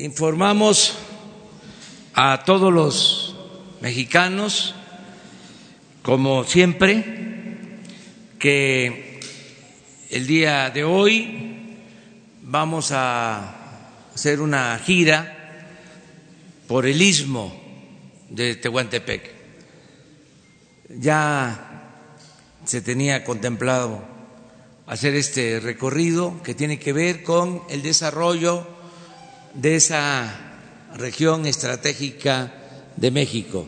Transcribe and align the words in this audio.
informamos 0.00 0.94
a 2.14 2.42
todos 2.44 2.72
los 2.72 3.36
mexicanos, 3.82 4.74
como 6.02 6.44
siempre, 6.44 7.78
que 8.38 9.20
el 10.08 10.26
día 10.26 10.70
de 10.70 10.84
hoy 10.84 11.76
vamos 12.42 12.92
a 12.92 13.90
hacer 14.14 14.40
una 14.40 14.78
gira 14.78 15.68
por 16.66 16.86
el 16.86 17.02
istmo 17.02 17.54
de 18.30 18.56
Tehuantepec. 18.56 19.30
Ya 20.98 22.06
se 22.64 22.80
tenía 22.80 23.22
contemplado 23.22 24.02
hacer 24.86 25.14
este 25.14 25.60
recorrido 25.60 26.42
que 26.42 26.54
tiene 26.54 26.78
que 26.78 26.94
ver 26.94 27.22
con 27.22 27.62
el 27.68 27.82
desarrollo 27.82 28.79
de 29.54 29.76
esa 29.76 30.50
región 30.96 31.46
estratégica 31.46 32.52
de 32.96 33.10
México. 33.10 33.66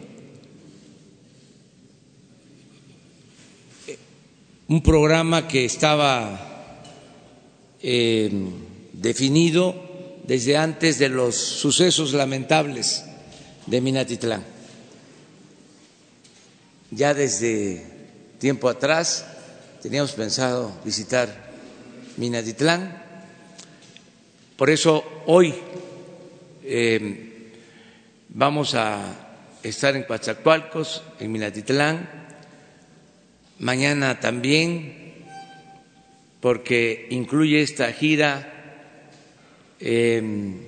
Un 4.69 4.83
programa 4.83 5.48
que 5.48 5.65
estaba 5.65 6.79
eh, 7.83 8.30
definido 8.93 9.74
desde 10.24 10.57
antes 10.57 10.98
de 10.98 11.09
los 11.09 11.37
sucesos 11.37 12.12
lamentables 12.12 13.05
de 13.66 13.80
Minatitlán. 13.80 14.45
Ya 16.91 17.12
desde 17.12 17.87
tiempo 18.38 18.69
atrás 18.69 19.24
teníamos 19.83 20.12
pensado 20.12 20.73
visitar 20.85 21.52
Minatitlán, 22.16 23.02
por 24.57 24.71
eso 24.71 25.02
hoy 25.27 25.55
Em, 26.65 27.51
vamos 28.29 28.75
a 28.75 29.59
estar 29.62 29.97
en 29.97 30.05
Coatzacoalcos, 30.05 31.02
en 31.18 31.32
Minatitlán, 31.32 32.09
mañana 33.59 34.21
también, 34.21 35.27
porque 36.40 37.09
incluye 37.10 37.63
esta 37.63 37.93
gira 37.93 38.49
em, 39.80 40.60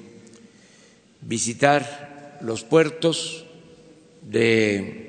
visitar 1.20 2.38
los 2.40 2.64
puertos 2.64 3.46
de 4.22 5.04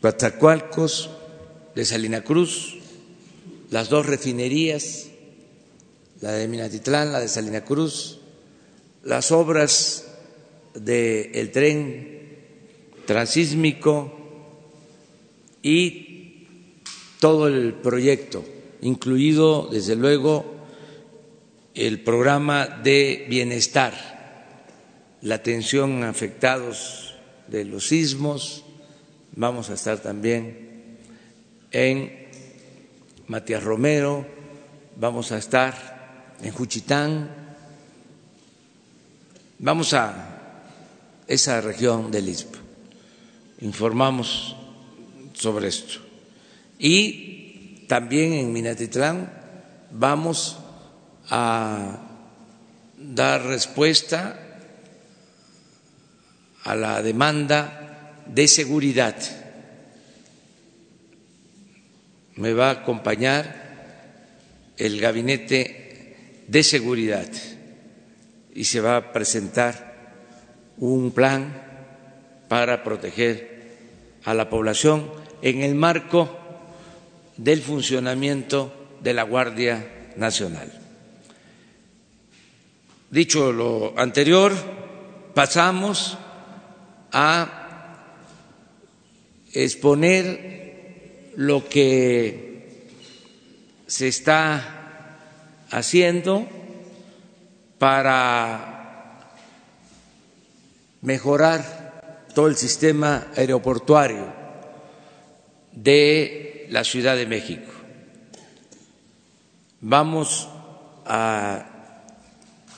Coatzacoalcos, 0.00 1.10
de 1.74 1.84
Salina 1.84 2.22
Cruz, 2.22 2.78
las 3.70 3.88
dos 3.88 4.06
refinerías, 4.06 5.06
la 6.20 6.32
de 6.32 6.48
Minatitlán, 6.48 7.12
la 7.12 7.20
de 7.20 7.28
Salina 7.28 7.64
Cruz, 7.64 8.13
las 9.04 9.30
obras 9.32 10.06
del 10.74 11.50
tren 11.52 12.14
transísmico 13.06 14.12
y 15.62 16.46
todo 17.20 17.48
el 17.48 17.74
proyecto, 17.74 18.44
incluido 18.80 19.68
desde 19.70 19.96
luego 19.96 20.44
el 21.74 22.00
programa 22.00 22.66
de 22.66 23.26
bienestar, 23.28 23.92
la 25.22 25.36
atención 25.36 26.02
a 26.02 26.10
afectados 26.10 27.14
de 27.48 27.64
los 27.64 27.88
sismos, 27.88 28.64
vamos 29.36 29.70
a 29.70 29.74
estar 29.74 29.98
también 29.98 30.98
en 31.72 32.28
Matías 33.26 33.64
Romero, 33.64 34.26
vamos 34.96 35.32
a 35.32 35.38
estar 35.38 36.34
en 36.42 36.52
Juchitán, 36.52 37.43
Vamos 39.58 39.94
a 39.94 40.34
esa 41.28 41.60
región 41.60 42.10
del 42.10 42.28
Istmo, 42.28 42.58
informamos 43.60 44.56
sobre 45.32 45.68
esto. 45.68 46.00
Y 46.78 47.86
también 47.86 48.32
en 48.32 48.52
Minatitlán 48.52 49.32
vamos 49.92 50.58
a 51.30 51.98
dar 52.98 53.46
respuesta 53.46 54.40
a 56.64 56.74
la 56.74 57.00
demanda 57.00 58.22
de 58.26 58.48
seguridad. 58.48 59.14
Me 62.34 62.52
va 62.52 62.70
a 62.70 62.82
acompañar 62.82 64.74
el 64.76 65.00
gabinete 65.00 66.42
de 66.48 66.62
seguridad 66.64 67.28
y 68.54 68.64
se 68.64 68.80
va 68.80 68.96
a 68.96 69.12
presentar 69.12 69.94
un 70.78 71.10
plan 71.10 71.62
para 72.48 72.82
proteger 72.84 73.54
a 74.24 74.34
la 74.34 74.48
población 74.48 75.10
en 75.42 75.62
el 75.62 75.74
marco 75.74 76.38
del 77.36 77.60
funcionamiento 77.60 78.72
de 79.00 79.12
la 79.12 79.24
Guardia 79.24 80.12
Nacional. 80.16 80.72
Dicho 83.10 83.52
lo 83.52 83.98
anterior, 83.98 84.52
pasamos 85.34 86.16
a 87.12 87.60
exponer 89.52 91.32
lo 91.36 91.68
que 91.68 92.88
se 93.86 94.08
está 94.08 95.18
haciendo 95.70 96.48
para 97.78 99.34
mejorar 101.02 102.26
todo 102.34 102.48
el 102.48 102.56
sistema 102.56 103.28
aeroportuario 103.36 104.26
de 105.72 106.66
la 106.70 106.84
Ciudad 106.84 107.16
de 107.16 107.26
México. 107.26 107.70
Vamos 109.80 110.48
a 111.04 111.66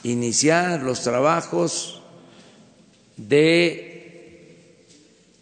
iniciar 0.03 0.81
los 0.81 1.01
trabajos 1.01 2.01
de 3.15 4.85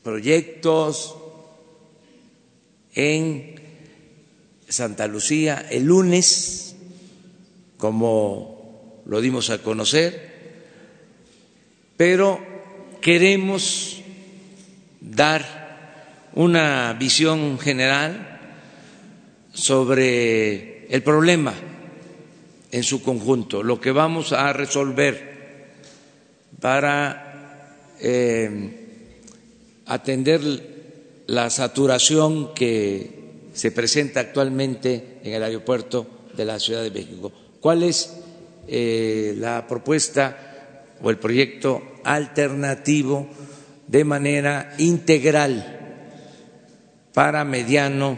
proyectos 0.04 1.16
en 2.94 3.56
Santa 4.68 5.08
Lucía 5.08 5.66
el 5.70 5.86
lunes 5.86 6.76
como 7.78 8.55
lo 9.06 9.22
dimos 9.22 9.50
a 9.50 9.60
conocer, 9.60 10.34
pero 11.98 12.40
queremos 13.02 14.02
dar 15.02 16.30
una 16.34 16.94
visión 16.94 17.60
general 17.60 18.40
sobre 19.54 20.88
el 20.88 21.02
problema 21.04 21.54
en 22.72 22.84
su 22.84 23.02
conjunto, 23.02 23.64
lo 23.64 23.80
que 23.80 23.92
vamos 23.92 24.34
a 24.34 24.52
resolver 24.52 25.36
para 26.60 27.96
eh, 28.02 29.82
atender 29.86 31.24
la 31.28 31.50
saturación 31.50 32.54
que 32.54 33.50
se 33.54 33.72
presenta 33.72 34.20
actualmente 34.20 35.20
en 35.24 35.34
el 35.34 35.44
aeropuerto 35.44 36.08
de 36.36 36.46
la 36.46 36.60
Ciudad 36.60 36.84
de 36.84 36.92
México. 36.92 37.32
¿Cuál 37.62 37.84
es 37.84 38.25
eh, 38.68 39.36
la 39.38 39.68
propuesta 39.68 40.86
o 41.02 41.10
el 41.10 41.18
proyecto 41.18 42.00
alternativo 42.04 43.28
de 43.88 44.04
manera 44.04 44.74
integral 44.78 46.12
para 47.14 47.44
mediano 47.44 48.18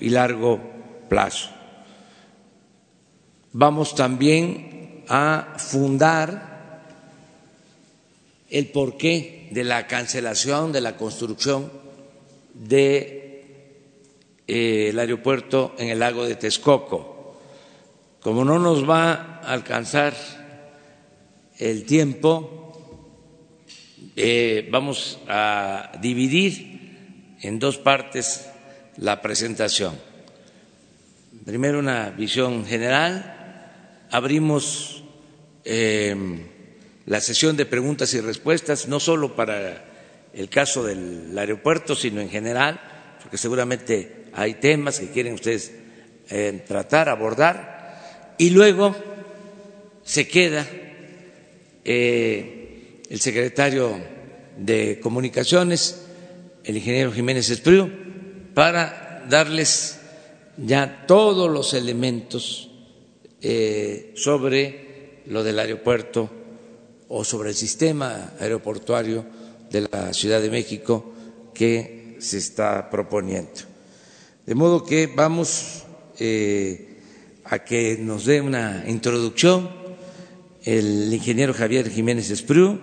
y 0.00 0.10
largo 0.10 0.60
plazo. 1.08 1.50
Vamos 3.52 3.94
también 3.94 5.04
a 5.08 5.54
fundar 5.58 6.82
el 8.50 8.66
porqué 8.68 9.48
de 9.52 9.64
la 9.64 9.86
cancelación 9.86 10.72
de 10.72 10.80
la 10.80 10.96
construcción 10.96 11.70
de, 12.54 13.44
eh, 14.46 14.94
aeropuerto 14.96 15.74
en 15.78 15.88
el 15.88 16.00
lago 16.00 16.24
de 16.24 16.34
Texcoco 16.34 17.14
como 18.24 18.42
no 18.42 18.58
nos 18.58 18.88
va 18.88 19.33
alcanzar 19.46 20.14
el 21.58 21.84
tiempo, 21.84 22.72
eh, 24.16 24.68
vamos 24.70 25.18
a 25.28 25.92
dividir 26.00 27.36
en 27.40 27.58
dos 27.58 27.78
partes 27.78 28.48
la 28.96 29.20
presentación. 29.20 29.98
Primero 31.44 31.78
una 31.78 32.10
visión 32.10 32.64
general, 32.64 34.06
abrimos 34.10 35.04
eh, 35.64 36.16
la 37.06 37.20
sesión 37.20 37.56
de 37.56 37.66
preguntas 37.66 38.14
y 38.14 38.20
respuestas, 38.20 38.88
no 38.88 38.98
solo 39.00 39.36
para 39.36 39.84
el 40.32 40.48
caso 40.48 40.82
del 40.84 41.36
aeropuerto, 41.36 41.94
sino 41.94 42.20
en 42.20 42.30
general, 42.30 42.80
porque 43.22 43.38
seguramente 43.38 44.26
hay 44.32 44.54
temas 44.54 45.00
que 45.00 45.10
quieren 45.10 45.34
ustedes 45.34 45.72
eh, 46.30 46.64
tratar, 46.66 47.08
abordar 47.08 48.34
y 48.38 48.50
luego 48.50 48.94
se 50.04 50.28
queda 50.28 50.66
eh, 51.84 53.00
el 53.08 53.20
secretario 53.20 53.96
de 54.58 55.00
Comunicaciones, 55.00 56.02
el 56.62 56.76
ingeniero 56.76 57.12
Jiménez 57.12 57.50
Espriu, 57.50 57.90
para 58.54 59.24
darles 59.28 59.98
ya 60.56 61.04
todos 61.06 61.50
los 61.50 61.74
elementos 61.74 62.70
eh, 63.42 64.12
sobre 64.14 65.22
lo 65.26 65.42
del 65.42 65.58
aeropuerto 65.58 66.30
o 67.08 67.24
sobre 67.24 67.50
el 67.50 67.54
sistema 67.54 68.32
aeroportuario 68.38 69.24
de 69.70 69.88
la 69.90 70.12
Ciudad 70.12 70.40
de 70.40 70.50
México 70.50 71.12
que 71.52 72.16
se 72.20 72.38
está 72.38 72.90
proponiendo. 72.90 73.62
De 74.46 74.54
modo 74.54 74.84
que 74.84 75.06
vamos 75.06 75.84
eh, 76.18 76.98
a 77.44 77.64
que 77.64 77.96
nos 77.98 78.26
dé 78.26 78.40
una 78.40 78.84
introducción 78.86 79.83
el 80.64 81.12
ingeniero 81.12 81.52
Javier 81.52 81.90
Jiménez 81.90 82.30
Espriu 82.30 82.80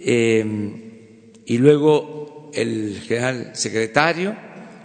eh, 0.00 1.42
y 1.44 1.58
luego 1.58 2.50
el 2.54 3.00
general 3.06 3.50
secretario 3.54 4.34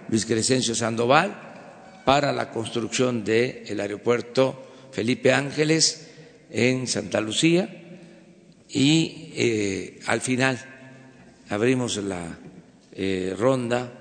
Luis 0.10 0.26
Crescencio 0.26 0.76
Sandoval 0.76 2.02
para 2.06 2.34
la 2.34 2.52
construcción 2.52 3.24
del 3.24 3.80
aeropuerto 3.80 4.72
Felipe 4.92 5.32
Ángeles 5.32 6.10
en 6.50 6.88
Santa 6.88 7.22
Lucía 7.22 7.70
y 8.70 9.32
eh, 9.36 10.00
al 10.08 10.20
final 10.20 10.60
abrimos 11.50 11.98
la 11.98 12.38
eh, 12.92 13.34
ronda 13.38 13.92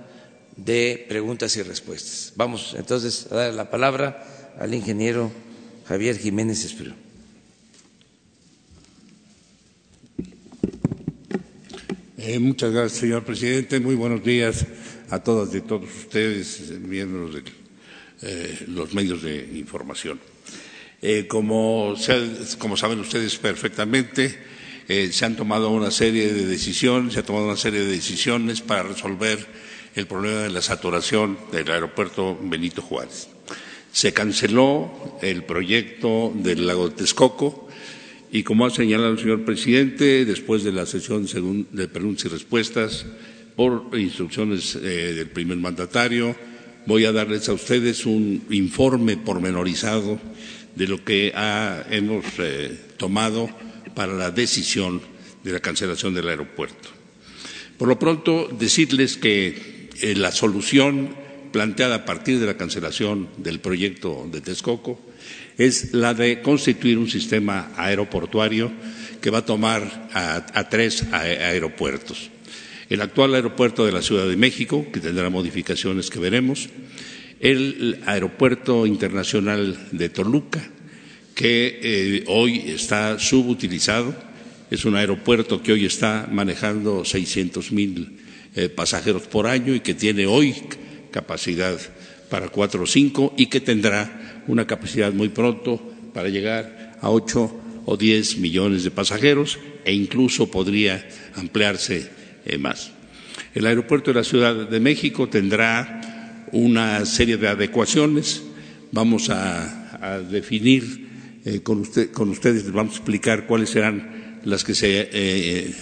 de 0.56 1.06
preguntas 1.08 1.56
y 1.56 1.62
respuestas. 1.62 2.32
Vamos 2.36 2.74
entonces 2.76 3.30
a 3.30 3.36
dar 3.36 3.54
la 3.54 3.70
palabra 3.70 4.52
al 4.58 4.74
ingeniero 4.74 5.30
Javier 5.86 6.18
Jiménez 6.18 6.64
Espero. 6.64 6.94
Eh, 12.24 12.38
muchas 12.38 12.70
gracias, 12.70 13.00
señor 13.00 13.24
presidente. 13.24 13.80
Muy 13.80 13.96
buenos 13.96 14.22
días 14.22 14.64
a 15.10 15.18
todas 15.24 15.52
y 15.56 15.60
todos 15.60 15.90
ustedes, 15.92 16.70
miembros 16.78 17.34
de 17.34 17.42
eh, 18.22 18.64
los 18.68 18.94
medios 18.94 19.24
de 19.24 19.50
información. 19.54 20.20
Eh, 21.02 21.26
como, 21.26 21.96
como, 22.58 22.76
saben 22.76 23.00
ustedes 23.00 23.36
perfectamente, 23.38 24.38
eh, 24.86 25.10
se 25.10 25.24
han 25.24 25.34
tomado 25.34 25.70
una 25.70 25.90
serie 25.90 26.32
de 26.32 26.46
decisiones, 26.46 27.14
se 27.14 27.18
ha 27.18 27.24
tomado 27.24 27.46
una 27.46 27.56
serie 27.56 27.80
de 27.80 27.90
decisiones 27.90 28.60
para 28.60 28.84
resolver 28.84 29.44
el 29.96 30.06
problema 30.06 30.42
de 30.42 30.50
la 30.50 30.62
saturación 30.62 31.36
del 31.50 31.72
aeropuerto 31.72 32.38
Benito 32.40 32.82
Juárez. 32.82 33.30
Se 33.90 34.12
canceló 34.12 35.18
el 35.22 35.42
proyecto 35.42 36.32
del 36.36 36.68
lago 36.68 36.88
de 36.88 36.94
Texcoco 36.94 37.68
y, 38.32 38.42
como 38.44 38.64
ha 38.64 38.70
señalado 38.70 39.12
el 39.12 39.18
señor 39.18 39.44
presidente, 39.44 40.24
después 40.24 40.64
de 40.64 40.72
la 40.72 40.86
sesión 40.86 41.26
de 41.70 41.86
preguntas 41.86 42.24
y 42.24 42.28
respuestas 42.28 43.04
por 43.54 43.90
instrucciones 43.92 44.74
eh, 44.74 45.12
del 45.12 45.28
primer 45.28 45.58
mandatario, 45.58 46.34
voy 46.86 47.04
a 47.04 47.12
darles 47.12 47.50
a 47.50 47.52
ustedes 47.52 48.06
un 48.06 48.42
informe 48.48 49.18
pormenorizado 49.18 50.18
de 50.74 50.88
lo 50.88 51.04
que 51.04 51.30
hemos 51.90 52.24
eh, 52.38 52.80
tomado 52.96 53.50
para 53.94 54.14
la 54.14 54.30
decisión 54.30 55.02
de 55.44 55.52
la 55.52 55.60
cancelación 55.60 56.14
del 56.14 56.28
aeropuerto. 56.28 56.88
Por 57.76 57.88
lo 57.88 57.98
pronto, 57.98 58.48
decirles 58.58 59.18
que 59.18 59.90
eh, 60.00 60.14
la 60.14 60.32
solución 60.32 61.14
planteada 61.52 61.96
a 61.96 62.04
partir 62.06 62.38
de 62.40 62.46
la 62.46 62.56
cancelación 62.56 63.28
del 63.36 63.60
proyecto 63.60 64.26
de 64.32 64.40
Texcoco 64.40 65.11
es 65.58 65.92
la 65.92 66.14
de 66.14 66.40
constituir 66.40 66.98
un 66.98 67.08
sistema 67.08 67.72
aeroportuario 67.76 68.72
que 69.20 69.30
va 69.30 69.38
a 69.38 69.46
tomar 69.46 70.10
a, 70.12 70.68
tres 70.68 71.04
aeropuertos. 71.12 72.30
El 72.90 73.00
actual 73.00 73.34
aeropuerto 73.34 73.86
de 73.86 73.92
la 73.92 74.02
Ciudad 74.02 74.26
de 74.26 74.36
México, 74.36 74.86
que 74.92 75.00
tendrá 75.00 75.30
modificaciones 75.30 76.10
que 76.10 76.18
veremos, 76.18 76.68
el 77.40 78.00
aeropuerto 78.06 78.86
internacional 78.86 79.78
de 79.92 80.08
Toluca, 80.08 80.60
que 81.34 81.80
eh, 81.82 82.24
hoy 82.26 82.64
está 82.66 83.18
subutilizado, 83.18 84.14
es 84.70 84.84
un 84.84 84.96
aeropuerto 84.96 85.62
que 85.62 85.72
hoy 85.72 85.86
está 85.86 86.28
manejando 86.30 87.04
600 87.04 87.72
mil 87.72 88.18
eh, 88.54 88.68
pasajeros 88.68 89.22
por 89.22 89.46
año 89.46 89.74
y 89.74 89.80
que 89.80 89.94
tiene 89.94 90.26
hoy 90.26 90.54
capacidad 91.10 91.78
para 92.28 92.48
cuatro 92.48 92.84
o 92.84 92.86
cinco 92.86 93.34
y 93.36 93.46
que 93.46 93.60
tendrá 93.60 94.31
una 94.46 94.66
capacidad 94.66 95.12
muy 95.12 95.28
pronto 95.28 95.80
para 96.12 96.28
llegar 96.28 96.96
a 97.00 97.10
ocho 97.10 97.52
o 97.84 97.96
diez 97.96 98.38
millones 98.38 98.84
de 98.84 98.90
pasajeros 98.90 99.58
e 99.84 99.92
incluso 99.92 100.50
podría 100.50 101.06
ampliarse 101.34 102.08
eh, 102.44 102.58
más. 102.58 102.92
El 103.54 103.66
aeropuerto 103.66 104.12
de 104.12 104.20
la 104.20 104.24
Ciudad 104.24 104.68
de 104.68 104.80
México 104.80 105.28
tendrá 105.28 106.46
una 106.52 107.04
serie 107.04 107.36
de 107.36 107.48
adecuaciones. 107.48 108.42
Vamos 108.92 109.30
a, 109.30 109.78
definir 110.30 111.38
eh, 111.44 111.60
con, 111.60 111.78
ustedes, 111.78 112.64
les 112.64 112.72
vamos 112.72 112.94
a 112.94 112.96
explicar 112.96 113.46
cuáles 113.46 113.70
serán 113.70 114.40
las 114.44 114.64
que 114.64 114.74
se 114.74 115.08
eh, 115.12 115.72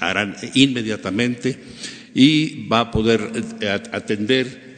harán 0.00 0.36
inmediatamente 0.54 1.56
y 2.14 2.68
va 2.68 2.80
a 2.80 2.90
poder 2.90 3.32
atender 3.92 4.69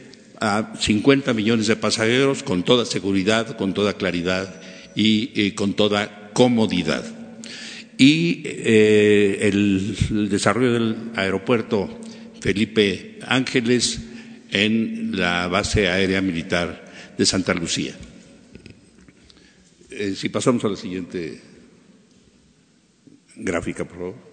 a 0.43 0.73
50 0.77 1.33
millones 1.33 1.67
de 1.67 1.77
pasajeros 1.77 2.43
con 2.43 2.63
toda 2.63 2.85
seguridad, 2.85 3.55
con 3.55 3.73
toda 3.73 3.93
claridad 3.93 4.61
y, 4.93 5.51
con 5.51 5.73
toda 5.73 6.31
comodidad. 6.33 7.05
Y 7.97 8.41
eh, 8.45 9.39
el, 9.47 10.29
desarrollo 10.29 10.73
del 10.73 10.95
aeropuerto 11.15 11.97
Felipe 12.41 13.19
Ángeles 13.25 14.01
en 14.51 15.17
la 15.17 15.47
base 15.47 15.87
aérea 15.87 16.21
militar 16.21 16.91
de 17.17 17.25
Santa 17.25 17.53
Lucía. 17.53 17.95
Eh, 19.91 20.13
si 20.13 20.27
pasamos 20.27 20.65
a 20.65 20.69
la 20.69 20.75
siguiente 20.75 21.39
gráfica, 23.37 23.85
por 23.85 23.97
favor. 23.97 24.32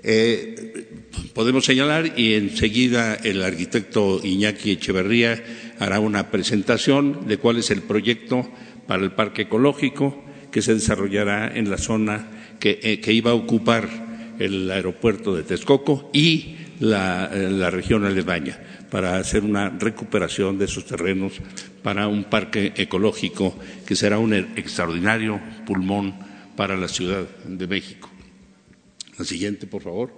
Eh, 0.00 0.86
podemos 1.34 1.64
señalar 1.64 2.18
y 2.18 2.34
enseguida 2.34 3.16
el 3.16 3.42
arquitecto 3.42 4.20
Iñaki 4.22 4.72
Echeverría 4.72 5.42
hará 5.80 5.98
una 5.98 6.30
presentación 6.30 7.26
de 7.26 7.38
cuál 7.38 7.58
es 7.58 7.70
el 7.70 7.82
proyecto 7.82 8.48
para 8.86 9.02
el 9.02 9.12
parque 9.12 9.42
ecológico 9.42 10.24
que 10.52 10.62
se 10.62 10.74
desarrollará 10.74 11.56
en 11.56 11.68
la 11.68 11.78
zona 11.78 12.28
que, 12.60 12.78
eh, 12.82 13.12
iba 13.12 13.32
a 13.32 13.34
ocupar 13.34 13.88
el 14.38 14.70
aeropuerto 14.70 15.34
de 15.34 15.42
Texcoco 15.42 16.10
y 16.12 16.56
la, 16.78 17.28
eh, 17.32 17.50
la, 17.50 17.70
región 17.70 18.04
aledaña 18.04 18.56
para 18.88 19.16
hacer 19.16 19.42
una 19.42 19.68
recuperación 19.68 20.58
de 20.58 20.66
esos 20.66 20.86
terrenos 20.86 21.32
para 21.82 22.06
un 22.06 22.24
parque 22.24 22.72
ecológico 22.76 23.58
que 23.84 23.96
será 23.96 24.18
un 24.18 24.32
extraordinario 24.32 25.40
pulmón 25.66 26.14
para 26.56 26.76
la 26.76 26.88
Ciudad 26.88 27.26
de 27.44 27.66
México. 27.66 28.08
La 29.18 29.24
siguiente, 29.24 29.66
por 29.66 29.82
favor. 29.82 30.12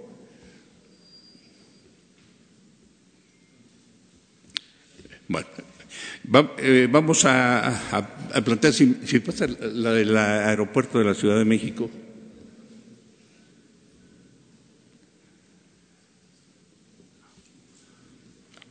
Bueno, 5.27 6.51
eh, 6.57 6.87
vamos 6.91 7.23
a, 7.25 8.07
plantear, 8.45 8.73
si, 8.73 8.87
pasa 9.19 9.47
la 9.47 9.93
del 9.93 10.15
aeropuerto 10.15 10.99
de 10.99 11.05
la 11.05 11.13
Ciudad 11.15 11.37
de 11.37 11.45
México. 11.45 11.89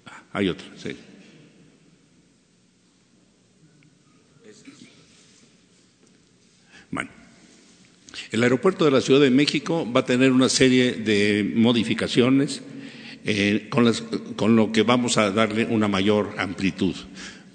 Ah, 0.06 0.22
hay 0.32 0.48
otra, 0.48 0.66
sí. 0.76 0.96
El 8.30 8.44
aeropuerto 8.44 8.84
de 8.84 8.92
la 8.92 9.00
Ciudad 9.00 9.20
de 9.20 9.30
México 9.30 9.90
va 9.90 10.00
a 10.00 10.04
tener 10.04 10.30
una 10.30 10.48
serie 10.48 10.92
de 10.92 11.52
modificaciones 11.56 12.62
eh, 13.24 13.68
con, 13.68 14.54
lo 14.54 14.70
que 14.70 14.82
vamos 14.82 15.18
a 15.18 15.32
darle 15.32 15.64
una 15.64 15.88
mayor 15.88 16.34
amplitud. 16.38 16.94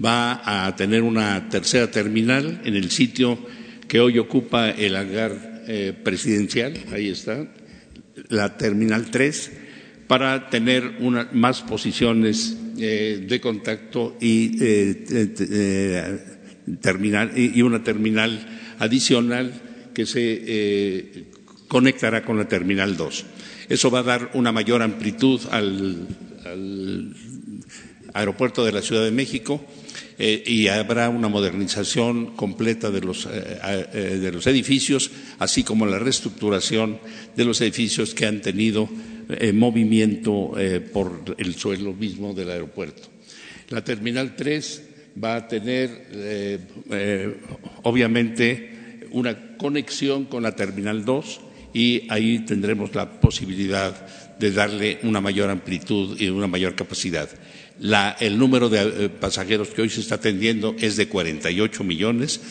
Va 0.03 0.65
a 0.67 0.75
tener 0.75 1.01
una 1.01 1.47
tercera 1.47 1.89
terminal 1.89 2.61
en 2.65 2.75
el 2.75 2.91
sitio 2.91 3.39
que 3.87 4.01
hoy 4.01 4.19
ocupa 4.19 4.69
el 4.69 4.97
hangar 4.97 5.63
eh, 5.67 5.93
presidencial, 6.03 6.77
ahí 6.91 7.07
está, 7.09 7.47
la 8.27 8.57
terminal 8.57 9.09
3, 9.09 9.51
para 10.07 10.49
tener 10.49 10.99
más 11.31 11.61
posiciones 11.61 12.57
eh, 12.77 13.23
de 13.25 13.39
contacto 13.39 14.17
y, 14.19 14.57
terminal, 16.81 17.31
y 17.33 17.61
una 17.61 17.81
terminal 17.81 18.75
adicional 18.77 19.61
que 19.95 20.05
se 20.05 20.43
eh, 20.45 21.23
conectará 21.67 22.21
con 22.21 22.37
la 22.37 22.47
Terminal 22.47 22.95
2. 22.95 23.25
Eso 23.69 23.89
va 23.89 23.99
a 23.99 24.03
dar 24.03 24.31
una 24.35 24.51
mayor 24.51 24.83
amplitud 24.83 25.41
al, 25.49 26.05
aeropuerto 28.13 28.63
de 28.63 28.71
la 28.71 28.81
Ciudad 28.81 29.03
de 29.03 29.11
México 29.11 29.65
eh, 30.19 30.43
y 30.45 30.67
habrá 30.67 31.09
una 31.09 31.27
modernización 31.27 32.35
completa 32.35 32.91
de 32.91 33.01
los, 33.01 33.27
de 33.27 34.31
los 34.31 34.45
edificios, 34.47 35.11
así 35.39 35.63
como 35.63 35.85
la 35.85 35.99
reestructuración 35.99 36.99
de 37.35 37.45
los 37.45 37.59
edificios 37.61 38.13
que 38.13 38.27
han 38.27 38.41
tenido 38.41 38.87
movimiento 39.53 40.53
por 40.93 41.35
el 41.37 41.55
suelo 41.55 41.93
mismo 41.93 42.33
del 42.33 42.51
aeropuerto. 42.51 43.09
La 43.69 43.83
Terminal 43.83 44.35
3 44.35 44.83
va 45.21 45.35
a 45.35 45.47
tener, 45.47 46.07
obviamente, 47.83 48.74
una 49.15 49.57
conexión 49.57 50.25
con 50.25 50.43
la 50.43 50.55
Terminal 50.55 51.05
2 51.05 51.39
y 51.73 52.03
ahí 52.09 52.39
tendremos 52.39 52.93
la 52.93 53.19
posibilidad 53.21 53.95
de 54.37 54.51
darle 54.51 54.99
una 55.03 55.21
mayor 55.21 55.49
amplitud 55.49 56.19
y 56.19 56.27
una 56.27 56.47
mayor 56.47 56.75
capacidad. 56.75 57.29
el 58.19 58.37
número 58.37 58.67
de 58.67 58.81
eh, 58.81 59.09
pasajeros 59.09 59.69
que 59.69 59.81
hoy 59.81 59.89
se 59.89 60.01
está 60.01 60.15
atendiendo 60.15 60.75
es 60.79 60.97
de 60.97 61.07
48 61.07 61.83
millones. 61.85 62.41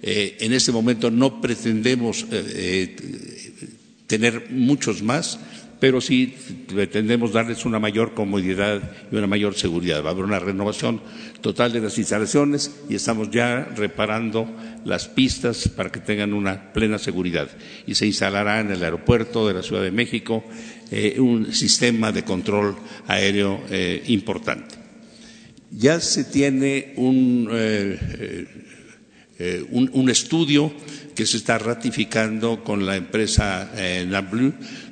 Eh, 0.00 0.36
en 0.40 0.52
este 0.52 0.70
momento 0.70 1.10
no 1.10 1.40
pretendemos 1.40 2.24
eh, 2.30 2.96
tener 4.06 4.50
muchos 4.50 5.02
más, 5.02 5.40
pero 5.82 6.00
sí 6.00 6.32
pretendemos 6.72 7.32
darles 7.32 7.64
una 7.64 7.80
mayor 7.80 8.14
comodidad 8.14 8.80
y 9.10 9.16
una 9.16 9.26
mayor 9.26 9.56
seguridad. 9.56 10.04
Va 10.04 10.10
a 10.10 10.12
haber 10.12 10.24
una 10.24 10.38
renovación 10.38 11.00
total 11.40 11.72
de 11.72 11.80
las 11.80 11.98
instalaciones 11.98 12.82
y 12.88 12.94
estamos 12.94 13.32
ya 13.32 13.64
reparando 13.64 14.46
las 14.84 15.08
pistas 15.08 15.66
para 15.66 15.90
que 15.90 15.98
tengan 15.98 16.34
una 16.34 16.72
plena 16.72 17.00
seguridad. 17.00 17.50
Y 17.84 17.96
se 17.96 18.06
instalará 18.06 18.60
en 18.60 18.70
el 18.70 18.84
aeropuerto 18.84 19.48
de 19.48 19.54
la 19.54 19.62
Ciudad 19.64 19.82
de 19.82 19.90
México 19.90 20.44
eh, 20.92 21.18
un 21.18 21.52
sistema 21.52 22.12
de 22.12 22.22
control 22.22 22.76
aéreo 23.08 23.64
eh, 23.68 24.04
importante. 24.06 24.76
Ya 25.72 25.98
se 25.98 26.22
tiene 26.22 26.92
un, 26.94 27.48
eh, 27.50 27.98
un 29.70 30.08
estudio 30.08 30.72
que 31.14 31.26
se 31.26 31.36
está 31.36 31.58
ratificando 31.58 32.64
con 32.64 32.86
la 32.86 32.96
empresa 32.96 33.70
eh, 33.76 34.08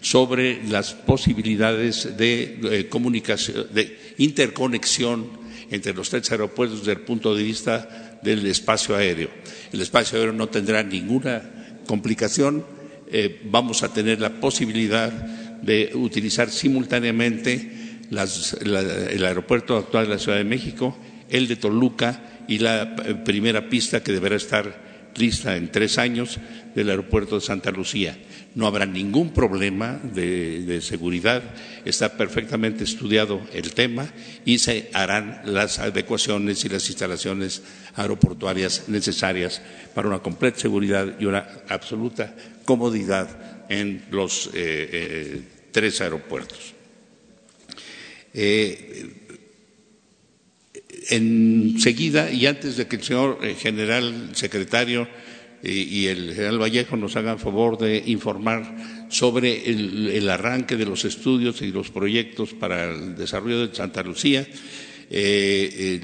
sobre 0.00 0.62
las 0.68 0.92
posibilidades 0.92 2.16
de, 2.16 2.58
eh, 2.62 2.88
comunicación, 2.88 3.66
de 3.72 4.14
interconexión 4.18 5.26
entre 5.70 5.94
los 5.94 6.10
tres 6.10 6.30
aeropuertos 6.30 6.80
desde 6.80 6.92
el 6.92 7.00
punto 7.00 7.34
de 7.34 7.42
vista 7.42 8.18
del 8.22 8.44
espacio 8.46 8.96
aéreo. 8.96 9.30
El 9.72 9.80
espacio 9.80 10.18
aéreo 10.18 10.34
no 10.34 10.48
tendrá 10.48 10.82
ninguna 10.82 11.78
complicación. 11.86 12.64
Eh, 13.10 13.40
vamos 13.44 13.82
a 13.82 13.92
tener 13.92 14.20
la 14.20 14.40
posibilidad 14.40 15.10
de 15.10 15.90
utilizar 15.94 16.50
simultáneamente 16.50 17.78
el 18.10 19.24
aeropuerto 19.24 19.76
actual 19.76 20.06
de 20.06 20.14
la 20.14 20.18
Ciudad 20.18 20.38
de 20.38 20.44
México, 20.44 20.96
el 21.28 21.46
de 21.46 21.56
Toluca 21.56 22.29
y 22.48 22.58
la 22.58 22.82
eh, 22.82 23.14
primera 23.24 23.68
pista 23.68 24.02
que 24.02 24.12
deberá 24.12 24.36
estar 24.36 24.90
lista 25.16 25.56
en 25.56 25.70
tres 25.70 25.98
años 25.98 26.38
del 26.74 26.90
aeropuerto 26.90 27.36
de 27.36 27.40
Santa 27.40 27.70
Lucía. 27.70 28.16
No 28.54 28.66
habrá 28.66 28.86
ningún 28.86 29.32
problema 29.32 30.00
de, 30.02 30.80
seguridad, 30.82 31.42
está 31.84 32.16
perfectamente 32.16 32.84
estudiado 32.84 33.40
el 33.52 33.74
tema 33.74 34.08
y 34.44 34.58
se 34.58 34.90
harán 34.92 35.42
las 35.44 35.78
adecuaciones 35.78 36.64
y 36.64 36.68
las 36.68 36.88
instalaciones 36.88 37.62
aeroportuarias 37.94 38.88
necesarias 38.88 39.62
para 39.94 40.08
una 40.08 40.18
completa 40.18 40.58
seguridad 40.58 41.14
y 41.20 41.26
una 41.26 41.46
absoluta 41.68 42.34
comodidad 42.64 43.28
en 43.68 44.02
los 44.10 44.46
eh, 44.48 44.50
eh, 44.54 45.42
tres 45.70 46.00
aeropuertos. 46.00 46.74
Enseguida 51.10 52.30
y 52.30 52.46
antes 52.46 52.76
de 52.76 52.86
que 52.86 52.96
el 52.96 53.02
señor 53.02 53.38
eh, 53.42 53.54
general 53.54 54.30
secretario 54.32 55.08
eh, 55.62 55.72
y 55.72 56.06
el 56.06 56.34
general 56.34 56.62
Vallejo 56.62 56.96
nos 56.96 57.16
hagan 57.16 57.38
favor 57.38 57.78
de 57.78 58.02
informar 58.06 59.08
sobre 59.10 59.68
el, 59.68 60.28
arranque 60.30 60.76
de 60.76 60.86
los 60.86 61.04
estudios 61.04 61.60
y 61.62 61.72
los 61.72 61.90
proyectos 61.90 62.54
para 62.54 62.90
el 62.90 63.16
desarrollo 63.16 63.66
de 63.66 63.74
Santa 63.74 64.02
Lucía. 64.02 64.46
Eh, 65.12 66.00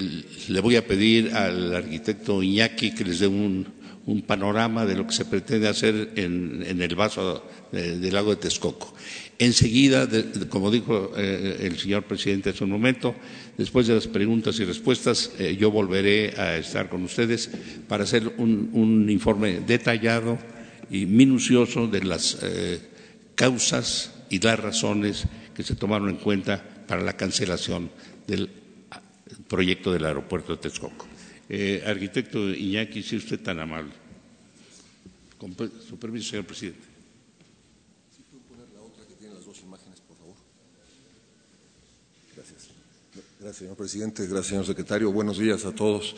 le 0.49 0.59
voy 0.59 0.75
a 0.75 0.85
pedir 0.85 1.33
al 1.33 1.73
arquitecto 1.73 2.43
Iñaki 2.43 2.93
que 2.93 3.05
les 3.05 3.19
dé 3.19 3.27
un, 3.27 3.75
panorama 4.25 4.85
de 4.85 4.95
lo 4.95 5.05
que 5.05 5.13
se 5.13 5.25
pretende 5.25 5.67
hacer 5.67 6.13
en, 6.15 6.81
el 6.81 6.95
vaso 6.95 7.43
del 7.73 8.13
lago 8.13 8.31
de 8.31 8.37
Texcoco. 8.37 8.93
Enseguida, 9.39 10.07
como 10.49 10.71
dijo 10.71 11.13
el 11.15 11.77
señor 11.77 12.03
presidente 12.03 12.49
hace 12.49 12.63
un 12.63 12.71
momento, 12.71 13.15
Después 13.57 13.87
de 13.87 13.95
las 13.95 14.07
preguntas 14.07 14.59
y 14.59 14.65
respuestas, 14.65 15.31
eh, 15.39 15.57
yo 15.59 15.71
volveré 15.71 16.39
a 16.39 16.57
estar 16.57 16.89
con 16.89 17.03
ustedes 17.03 17.49
para 17.87 18.03
hacer 18.03 18.31
un, 18.37 19.09
informe 19.09 19.61
detallado 19.61 20.37
y 20.91 21.07
minucioso 21.07 21.87
de 21.87 22.03
las 22.03 22.37
eh, 22.43 22.79
causas 23.33 24.13
y 24.29 24.39
las 24.39 24.59
razones 24.59 25.25
que 25.55 25.63
se 25.63 25.73
tomaron 25.73 26.09
en 26.09 26.17
cuenta 26.17 26.63
para 26.87 27.01
la 27.01 27.17
cancelación 27.17 27.89
del 28.27 28.47
proyecto 29.47 29.91
del 29.91 30.05
aeropuerto 30.05 30.55
de 30.55 30.61
Texcoco. 30.61 31.07
Eh, 31.49 31.83
arquitecto 31.83 32.53
Iñaki, 32.53 33.01
si 33.01 33.15
usted 33.15 33.39
tan 33.39 33.59
amable. 33.59 33.91
Con 35.39 35.55
su 35.57 35.97
permiso, 35.97 36.29
señor 36.29 36.45
presidente. 36.45 36.96
Gracias, 43.47 43.59
señor 43.59 43.77
presidente. 43.77 44.27
Gracias, 44.27 44.47
señor 44.47 44.65
secretario. 44.65 45.09
Buenos 45.09 45.37
días 45.37 45.63
a 45.63 45.71
todos. 45.71 46.17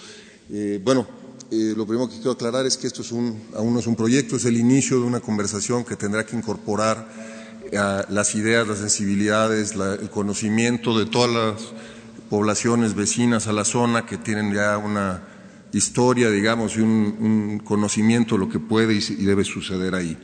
Eh, 0.51 0.81
bueno, 0.83 1.07
eh, 1.51 1.75
lo 1.77 1.85
primero 1.85 2.09
que 2.09 2.15
quiero 2.15 2.31
aclarar 2.31 2.65
es 2.65 2.75
que 2.75 2.87
esto 2.87 3.03
es 3.03 3.11
un, 3.11 3.39
aún 3.53 3.71
no 3.71 3.79
es 3.79 3.85
un 3.85 3.95
proyecto, 3.95 4.37
es 4.37 4.45
el 4.45 4.57
inicio 4.57 4.99
de 4.99 5.05
una 5.05 5.19
conversación 5.19 5.85
que 5.85 5.95
tendrá 5.95 6.25
que 6.25 6.35
incorporar 6.35 7.07
eh, 7.71 7.77
las 8.09 8.33
ideas, 8.33 8.67
las 8.67 8.79
sensibilidades, 8.79 9.73
el 9.73 10.09
conocimiento 10.09 10.97
de 10.97 11.05
todas 11.05 11.29
las 11.29 11.71
poblaciones 12.31 12.95
vecinas 12.95 13.45
a 13.45 13.53
la 13.53 13.63
zona 13.63 14.07
que 14.07 14.17
tienen 14.17 14.51
ya 14.51 14.79
una 14.79 15.21
historia, 15.71 16.31
digamos, 16.31 16.77
y 16.77 16.79
un, 16.79 17.61
conocimiento 17.63 18.39
de 18.39 18.39
lo 18.39 18.49
que 18.49 18.57
puede 18.57 18.95
y 18.95 19.23
debe 19.23 19.43
suceder 19.43 19.93
ahí 19.93 20.17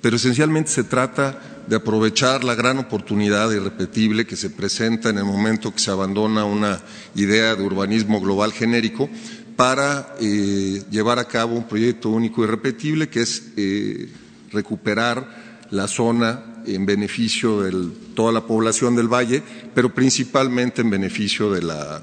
pero 0.00 0.16
esencialmente 0.16 0.70
se 0.70 0.84
trata 0.84 1.38
de 1.66 1.76
aprovechar 1.76 2.44
la 2.44 2.54
gran 2.54 2.78
oportunidad 2.78 3.50
irrepetible 3.50 4.26
que 4.26 4.36
se 4.36 4.50
presenta 4.50 5.10
en 5.10 5.18
el 5.18 5.24
momento 5.24 5.72
que 5.72 5.80
se 5.80 5.90
abandona 5.90 6.44
una 6.44 6.80
idea 7.14 7.54
de 7.54 7.62
urbanismo 7.62 8.20
global 8.20 8.52
genérico 8.52 9.08
para 9.56 10.14
eh, 10.20 10.82
llevar 10.90 11.18
a 11.18 11.26
cabo 11.26 11.56
un 11.56 11.68
proyecto 11.68 12.10
único 12.10 12.44
irrepetible 12.44 13.08
que 13.08 13.22
es 13.22 13.52
eh, 13.56 14.08
recuperar 14.52 15.66
la 15.70 15.88
zona 15.88 16.62
en 16.64 16.86
beneficio 16.86 17.62
de 17.62 17.90
toda 18.14 18.32
la 18.32 18.46
población 18.46 18.96
del 18.96 19.12
valle, 19.12 19.42
pero 19.74 19.92
principalmente 19.94 20.82
en 20.82 20.90
beneficio 20.90 21.50
de 21.50 21.62
la 21.62 22.02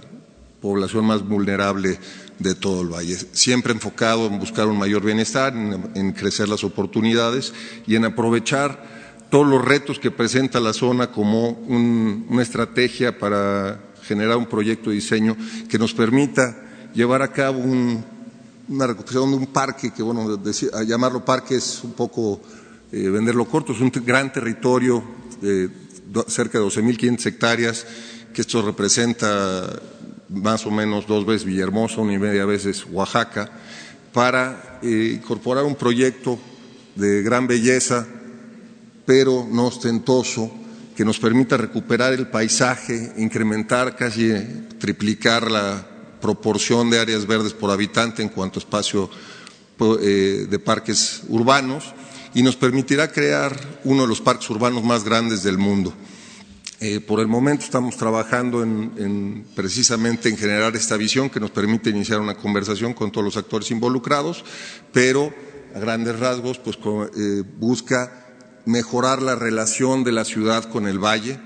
población 0.62 1.06
más 1.06 1.28
vulnerable 1.28 2.00
de 2.39 2.56
todo 2.56 2.82
el 2.82 2.89
valle, 2.89 3.18
siempre 3.32 3.74
enfocado 3.74 4.27
en 4.27 4.39
buscar 4.39 4.68
un 4.68 4.77
mayor 4.77 5.04
bienestar, 5.04 5.54
en, 5.56 6.12
crecer 6.12 6.50
las 6.50 6.63
oportunidades 6.63 7.54
y 7.88 7.96
en 7.96 8.06
aprovechar 8.06 8.96
todos 9.30 9.48
los 9.48 9.63
retos 9.63 10.00
que 10.00 10.12
presenta 10.12 10.60
la 10.60 10.74
zona 10.74 11.12
como 11.12 11.50
una 11.50 12.42
estrategia 12.42 13.18
para 13.18 13.80
generar 14.04 14.38
un 14.38 14.46
proyecto 14.46 14.89
de 14.89 14.98
diseño 14.98 15.36
que 15.70 15.80
nos 15.80 15.94
permita 15.94 16.56
llevar 16.94 17.22
a 17.22 17.32
cabo 17.32 17.60
una 17.60 18.88
recuperación 18.88 19.32
de 19.32 19.38
un 19.38 19.48
parque, 19.48 19.92
que 19.92 20.04
bueno, 20.04 20.39
llamarlo 20.86 21.24
parque 21.25 21.56
es 21.56 21.84
un 21.84 21.94
poco 21.94 22.42
eh, 22.92 23.10
venderlo 23.10 23.46
corto, 23.46 23.74
es 23.74 23.82
un 23.82 23.92
gran 24.06 24.32
territorio 24.32 25.04
de 25.42 25.70
cerca 26.27 26.60
de 26.60 26.65
12.500 26.65 27.25
hectáreas, 27.25 27.86
que 28.34 28.42
esto 28.42 28.62
representa 28.62 29.68
más 30.29 30.65
o 30.65 30.72
menos 30.72 31.08
dos 31.08 31.25
veces 31.25 31.46
Villahermosa, 31.46 32.01
una 32.01 32.13
y 32.13 32.20
media 32.20 32.46
veces 32.46 32.86
Oaxaca, 32.89 33.50
para 34.13 34.79
eh, 34.82 35.13
incorporar 35.15 35.65
un 35.65 35.75
proyecto 35.75 36.39
de 36.96 37.22
gran 37.22 37.48
belleza, 37.48 38.08
pero 39.05 39.48
no 39.50 39.67
ostentoso, 39.67 40.51
que 40.96 41.03
nos 41.03 41.20
permita 41.20 41.58
recuperar 41.58 42.13
el 42.13 42.27
paisaje, 42.27 43.13
incrementar, 43.17 43.98
casi 43.98 44.32
triplicar 44.79 45.51
la 45.51 45.86
proporción 46.22 46.89
de 46.89 47.00
áreas 47.00 47.27
verdes 47.27 47.53
por 47.53 47.70
habitante 47.70 48.24
en 48.24 48.29
cuanto 48.29 48.60
a 48.60 48.63
espacio 48.63 49.10
eh, 50.01 50.48
de 50.50 50.60
parques 50.60 51.24
urbanos 51.27 51.94
y 52.34 52.44
nos 52.44 52.55
permitirá 52.55 53.12
crear 53.12 53.55
uno 53.84 54.03
de 54.03 54.08
los 54.08 54.22
parques 54.22 54.50
urbanos 54.50 54.84
más 54.84 55.03
grandes 55.03 55.44
del 55.44 55.58
mundo. 55.58 55.94
Eh, 56.82 57.00
por 57.00 57.22
el 57.22 57.27
momento 57.27 57.63
estamos 57.63 57.96
trabajando 57.96 58.62
en, 58.62 59.46
precisamente 59.55 60.27
en 60.27 60.38
generar 60.38 60.75
esta 60.75 60.98
visión 60.98 61.29
que 61.29 61.39
nos 61.39 61.51
permite 61.51 61.89
iniciar 61.89 62.20
una 62.20 62.36
conversación 62.36 62.94
con 62.94 63.12
todos 63.12 63.24
los 63.24 63.38
actores 63.38 63.72
involucrados, 63.72 64.44
pero 64.91 65.34
a 65.74 65.79
grandes 65.79 66.20
rasgos 66.20 66.60
pues, 66.60 66.77
eh, 67.17 67.44
busca 67.60 68.25
mejorar 68.65 69.22
la 69.22 69.36
relación 69.36 70.03
de 70.03 70.12
la 70.12 70.25
ciudad 70.25 70.65
con 70.65 70.88
el 70.88 71.00
valle, 71.00 71.39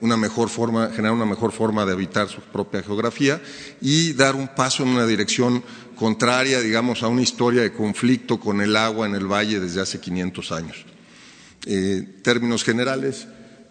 una 0.00 0.16
mejor 0.16 0.50
forma, 0.50 0.90
generar 0.90 1.12
una 1.12 1.26
mejor 1.26 1.50
forma 1.50 1.84
de 1.84 1.92
habitar 1.92 2.28
su 2.28 2.40
propia 2.42 2.82
geografía 2.82 3.42
y 3.80 4.12
dar 4.12 4.36
un 4.36 4.48
paso 4.48 4.84
en 4.84 4.90
una 4.90 5.06
dirección 5.06 5.64
contraria, 5.96 6.60
digamos, 6.60 7.02
a 7.02 7.08
una 7.08 7.22
historia 7.22 7.62
de 7.62 7.72
conflicto 7.72 8.38
con 8.38 8.60
el 8.60 8.76
agua 8.76 9.06
en 9.06 9.14
el 9.14 9.26
valle 9.26 9.58
desde 9.58 9.80
hace 9.80 9.98
500 9.98 10.52
años. 10.52 10.84
Eh, 11.64 12.20
términos 12.22 12.62
generales, 12.62 13.26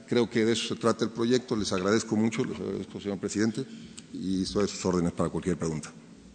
creo 0.07 0.29
que 0.29 0.45
de 0.45 0.53
eso 0.53 0.73
se 0.73 0.79
trata 0.79 1.05
el 1.05 1.11
proyecto. 1.11 1.55
Les 1.55 1.71
agradezco 1.71 2.15
mucho, 2.15 2.43
les 2.45 2.59
agradezco, 2.59 2.99
señor 2.99 3.17
presidente, 3.19 3.65
y 4.13 4.43
estoy 4.43 4.65
a 4.65 4.67
sus 4.67 4.83
órdenes 4.85 5.11
para 5.11 5.29
cualquier 5.29 5.57
pregunta. 5.57 5.91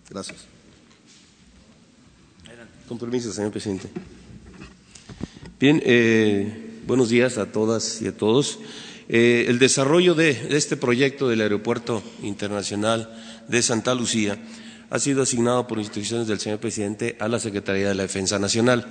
Gracias. 0.08 0.38
Compromiso, 2.88 3.32
señor 3.32 3.52
presidente. 3.52 3.88
Bien, 5.60 5.80
eh, 5.84 6.80
buenos 6.86 7.08
días 7.08 7.38
a 7.38 7.52
todas 7.52 8.02
y 8.02 8.08
a 8.08 8.16
todos. 8.16 8.58
Eh, 9.08 9.46
el 9.48 9.58
desarrollo 9.58 10.14
de, 10.14 10.56
este 10.56 10.76
proyecto 10.76 11.28
del 11.28 11.40
Aeropuerto 11.40 12.02
Internacional 12.22 13.12
de 13.48 13.62
Santa 13.62 13.94
Lucía 13.94 14.42
ha 14.88 14.98
sido 14.98 15.22
asignado 15.22 15.66
por 15.66 15.78
instituciones 15.78 16.26
del 16.26 16.40
señor 16.40 16.58
presidente 16.58 17.16
a 17.20 17.28
la 17.28 17.38
Secretaría 17.38 17.88
de 17.88 17.94
la 17.94 18.02
Defensa 18.02 18.38
Nacional. 18.38 18.86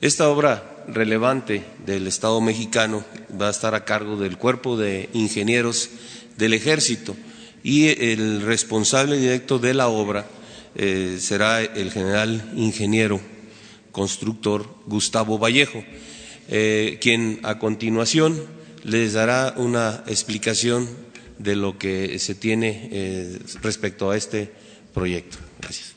Esta 0.00 0.28
obra 0.28 0.84
relevante 0.88 1.64
del 1.86 2.06
Estado 2.06 2.38
mexicano 2.42 3.02
va 3.40 3.48
a 3.48 3.50
estar 3.50 3.74
a 3.74 3.86
cargo 3.86 4.16
del 4.16 4.36
Cuerpo 4.36 4.76
de 4.76 5.08
Ingenieros 5.14 5.88
del 6.36 6.52
Ejército 6.52 7.16
y 7.62 7.88
el 8.12 8.42
responsable 8.42 9.16
directo 9.16 9.58
de 9.58 9.72
la 9.72 9.88
obra 9.88 10.26
eh, 10.74 11.16
será 11.18 11.62
el 11.62 11.90
general 11.90 12.52
ingeniero 12.54 13.20
constructor 13.90 14.68
Gustavo 14.84 15.38
Vallejo, 15.38 15.82
eh, 16.48 16.98
quien 17.00 17.40
a 17.42 17.58
continuación 17.58 18.38
les 18.84 19.14
dará 19.14 19.54
una 19.56 20.04
explicación 20.06 20.86
de 21.38 21.56
lo 21.56 21.78
que 21.78 22.18
se 22.18 22.34
tiene 22.34 22.90
eh, 22.92 23.38
respecto 23.62 24.10
a 24.10 24.16
este 24.18 24.52
proyecto. 24.92 25.38
Gracias. 25.58 25.95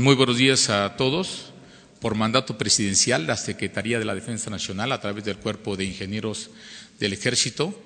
Muy 0.00 0.16
buenos 0.16 0.36
días 0.36 0.70
a 0.70 0.96
todos. 0.96 1.52
Por 2.00 2.16
mandato 2.16 2.58
presidencial, 2.58 3.28
la 3.28 3.36
Secretaría 3.36 3.98
de 3.98 4.04
la 4.04 4.14
Defensa 4.14 4.50
Nacional, 4.50 4.90
a 4.90 5.00
través 5.00 5.24
del 5.24 5.36
Cuerpo 5.36 5.76
de 5.76 5.84
Ingenieros 5.84 6.50
del 6.98 7.12
Ejército, 7.12 7.80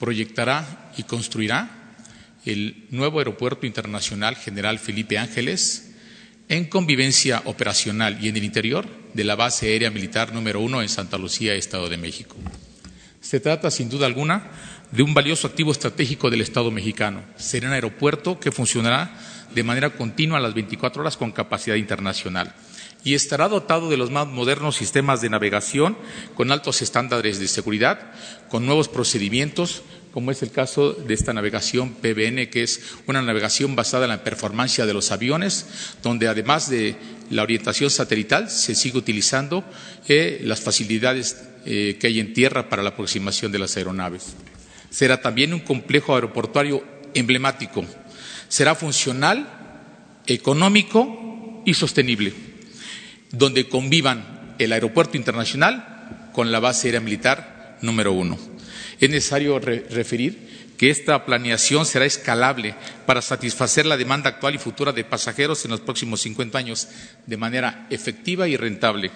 proyectará 0.00 0.92
y 0.96 1.04
construirá 1.04 1.94
el 2.44 2.86
nuevo 2.90 3.20
Aeropuerto 3.20 3.66
Internacional 3.66 4.34
General 4.34 4.78
Felipe 4.80 5.16
Ángeles, 5.16 5.92
en 6.48 6.64
convivencia 6.64 7.40
operacional 7.44 8.18
y 8.20 8.28
en 8.28 8.36
el 8.36 8.44
interior 8.44 8.86
de 9.14 9.24
la 9.24 9.36
base 9.36 9.68
aérea 9.68 9.90
militar 9.90 10.34
número 10.34 10.60
uno 10.60 10.82
en 10.82 10.88
Santa 10.88 11.18
Lucía, 11.18 11.54
Estado 11.54 11.88
de 11.88 11.96
México. 11.96 12.36
Se 13.20 13.38
trata, 13.38 13.70
sin 13.70 13.88
duda 13.88 14.06
alguna, 14.06 14.50
de 14.90 15.02
un 15.02 15.14
valioso 15.14 15.46
activo 15.46 15.72
estratégico 15.72 16.30
del 16.30 16.40
Estado 16.40 16.70
mexicano. 16.70 17.22
Será 17.36 17.68
un 17.68 17.74
aeropuerto 17.74 18.40
que 18.40 18.52
funcionará 18.52 19.16
de 19.54 19.62
manera 19.62 19.90
continua 19.90 20.38
a 20.38 20.42
las 20.42 20.54
24 20.54 21.02
horas 21.02 21.16
con 21.16 21.32
capacidad 21.32 21.76
internacional 21.76 22.54
y 23.04 23.14
estará 23.14 23.48
dotado 23.48 23.90
de 23.90 23.98
los 23.98 24.10
más 24.10 24.26
modernos 24.26 24.76
sistemas 24.76 25.20
de 25.20 25.28
navegación 25.28 25.96
con 26.34 26.50
altos 26.50 26.80
estándares 26.80 27.38
de 27.38 27.48
seguridad, 27.48 28.12
con 28.48 28.64
nuevos 28.64 28.88
procedimientos, 28.88 29.82
como 30.10 30.30
es 30.30 30.42
el 30.42 30.50
caso 30.50 30.92
de 30.92 31.12
esta 31.12 31.34
navegación 31.34 31.90
PBN, 31.90 32.48
que 32.48 32.62
es 32.62 32.80
una 33.06 33.20
navegación 33.20 33.76
basada 33.76 34.04
en 34.04 34.10
la 34.10 34.24
performance 34.24 34.78
de 34.78 34.94
los 34.94 35.12
aviones, 35.12 35.66
donde 36.02 36.28
además 36.28 36.70
de 36.70 36.96
la 37.30 37.42
orientación 37.42 37.90
satelital 37.90 38.48
se 38.48 38.74
sigue 38.74 38.96
utilizando 38.96 39.64
eh, 40.08 40.40
las 40.44 40.60
facilidades 40.60 41.44
eh, 41.66 41.98
que 42.00 42.06
hay 42.06 42.20
en 42.20 42.32
tierra 42.32 42.68
para 42.68 42.82
la 42.82 42.90
aproximación 42.90 43.52
de 43.52 43.58
las 43.58 43.76
aeronaves. 43.76 44.34
Será 44.88 45.20
también 45.20 45.52
un 45.52 45.60
complejo 45.60 46.14
aeroportuario 46.14 46.84
emblemático. 47.12 47.84
Será 48.54 48.76
funcional, 48.76 49.48
económico 50.28 51.60
y 51.66 51.74
sostenible, 51.74 52.32
donde 53.32 53.68
convivan 53.68 54.54
el 54.60 54.72
aeropuerto 54.72 55.16
internacional 55.16 56.28
con 56.32 56.52
la 56.52 56.60
base 56.60 56.86
aérea 56.86 57.00
militar 57.00 57.78
número 57.82 58.12
uno. 58.12 58.38
Es 59.00 59.10
necesario 59.10 59.58
referir 59.58 60.70
que 60.78 60.90
esta 60.90 61.26
planeación 61.26 61.84
será 61.84 62.04
escalable 62.04 62.76
para 63.06 63.22
satisfacer 63.22 63.86
la 63.86 63.96
demanda 63.96 64.30
actual 64.30 64.54
y 64.54 64.58
futura 64.58 64.92
de 64.92 65.02
pasajeros 65.02 65.64
en 65.64 65.72
los 65.72 65.80
próximos 65.80 66.20
50 66.20 66.56
años 66.56 66.86
de 67.26 67.36
manera 67.36 67.88
efectiva 67.90 68.46
y 68.46 68.56
rentable. 68.56 69.10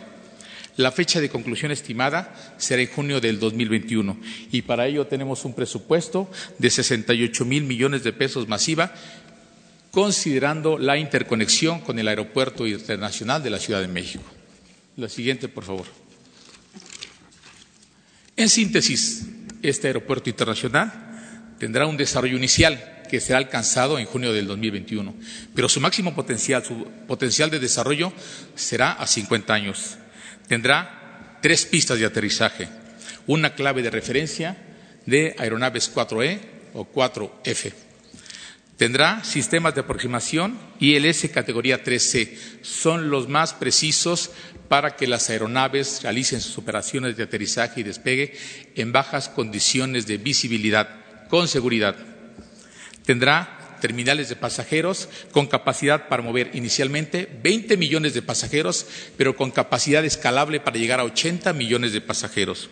La 0.79 0.93
fecha 0.93 1.21
de 1.21 1.29
conclusión 1.29 1.73
estimada 1.73 2.55
será 2.57 2.81
en 2.81 2.87
junio 2.87 3.21
del 3.21 3.41
2021 3.41 4.17
y 4.53 4.63
para 4.63 4.87
ello 4.87 5.09
tenemos 5.09 5.45
un 5.45 5.53
presupuesto 5.53 6.31
de 6.57 6.71
68 6.71 7.45
mil 7.45 7.65
millones 7.65 8.05
de 8.05 8.13
pesos 8.13 8.47
masiva, 8.47 8.95
considerando 9.99 10.79
la 10.79 10.97
interconexión 10.97 11.81
con 11.81 11.99
el 11.99 12.07
Aeropuerto 12.07 12.69
Internacional 12.69 13.43
de 13.43 13.51
la 13.51 13.59
Ciudad 13.59 13.81
de 13.81 13.89
México. 13.89 14.23
La 14.97 15.09
siguiente, 15.09 15.49
por 15.49 15.65
favor. 15.65 15.87
En 18.37 18.49
síntesis, 18.49 19.27
este 19.61 19.89
aeropuerto 19.89 20.31
internacional 20.31 21.57
tendrá 21.59 21.89
un 21.89 21.97
desarrollo 21.97 22.37
inicial 22.37 23.03
que 23.11 23.19
será 23.19 23.39
alcanzado 23.39 23.99
en 23.99 24.07
junio 24.07 24.33
del 24.33 24.47
2021, 24.47 25.17
pero 25.53 25.69
su 25.69 25.81
máximo 25.81 26.15
potencial, 26.15 26.65
su 26.65 26.87
potencial 27.09 27.51
de 27.51 27.59
desarrollo 27.59 28.13
será 28.55 28.93
a 28.93 29.05
50 29.05 29.53
años. 29.53 29.99
Tendrá 30.47 31.41
tres 31.43 31.67
pistas 31.67 31.99
de 31.99 32.07
aterrizaje, 32.07 32.69
una 33.27 33.57
clave 33.57 33.83
de 33.83 33.91
referencia 33.91 34.59
de 35.07 35.35
aeronaves 35.41 35.93
4E 35.93 36.39
o 36.75 36.87
4F. 36.87 37.88
Tendrá 38.79 39.25
sistemas 39.25 39.75
de 39.75 39.81
aproximación 39.81 40.57
ILS 40.79 41.29
categoría 41.35 41.83
3C. 41.83 42.39
Son 42.63 43.11
los 43.11 43.29
más 43.29 43.53
precisos 43.53 44.31
para 44.69 44.95
que 44.95 45.09
las 45.09 45.29
aeronaves 45.31 46.01
realicen 46.05 46.41
sus 46.41 46.59
operaciones 46.59 47.17
de 47.17 47.25
aterrizaje 47.25 47.81
y 47.81 47.83
despegue 47.83 48.35
en 48.77 48.93
bajas 48.93 49.29
condiciones 49.29 50.07
de 50.07 50.19
visibilidad, 50.19 50.89
con 51.29 51.49
seguridad. 51.49 51.97
Tendrá 53.05 53.79
terminales 53.81 54.29
de 54.29 54.37
pasajeros 54.37 55.09
con 55.33 55.49
capacidad 55.49 56.07
para 56.07 56.23
mover 56.23 56.53
inicialmente 56.55 57.29
20 57.43 57.77
millones 57.77 58.15
de 58.15 58.23
pasajeros, 58.23 58.87
pero 59.17 59.35
con 59.35 59.51
capacidad 59.51 60.05
escalable 60.05 60.61
para 60.61 60.79
llegar 60.79 61.01
a 61.01 61.05
80 61.05 61.53
millones 61.53 61.93
de 61.93 62.01
pasajeros. 62.01 62.71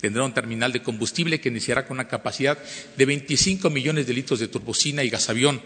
Tendrá 0.00 0.24
un 0.24 0.32
terminal 0.32 0.72
de 0.72 0.82
combustible 0.82 1.40
que 1.40 1.50
iniciará 1.50 1.86
con 1.86 1.96
una 1.96 2.08
capacidad 2.08 2.58
de 2.96 3.04
25 3.04 3.68
millones 3.70 4.06
de 4.06 4.14
litros 4.14 4.40
de 4.40 4.48
turbocina 4.48 5.04
y 5.04 5.10
gasavión 5.10 5.60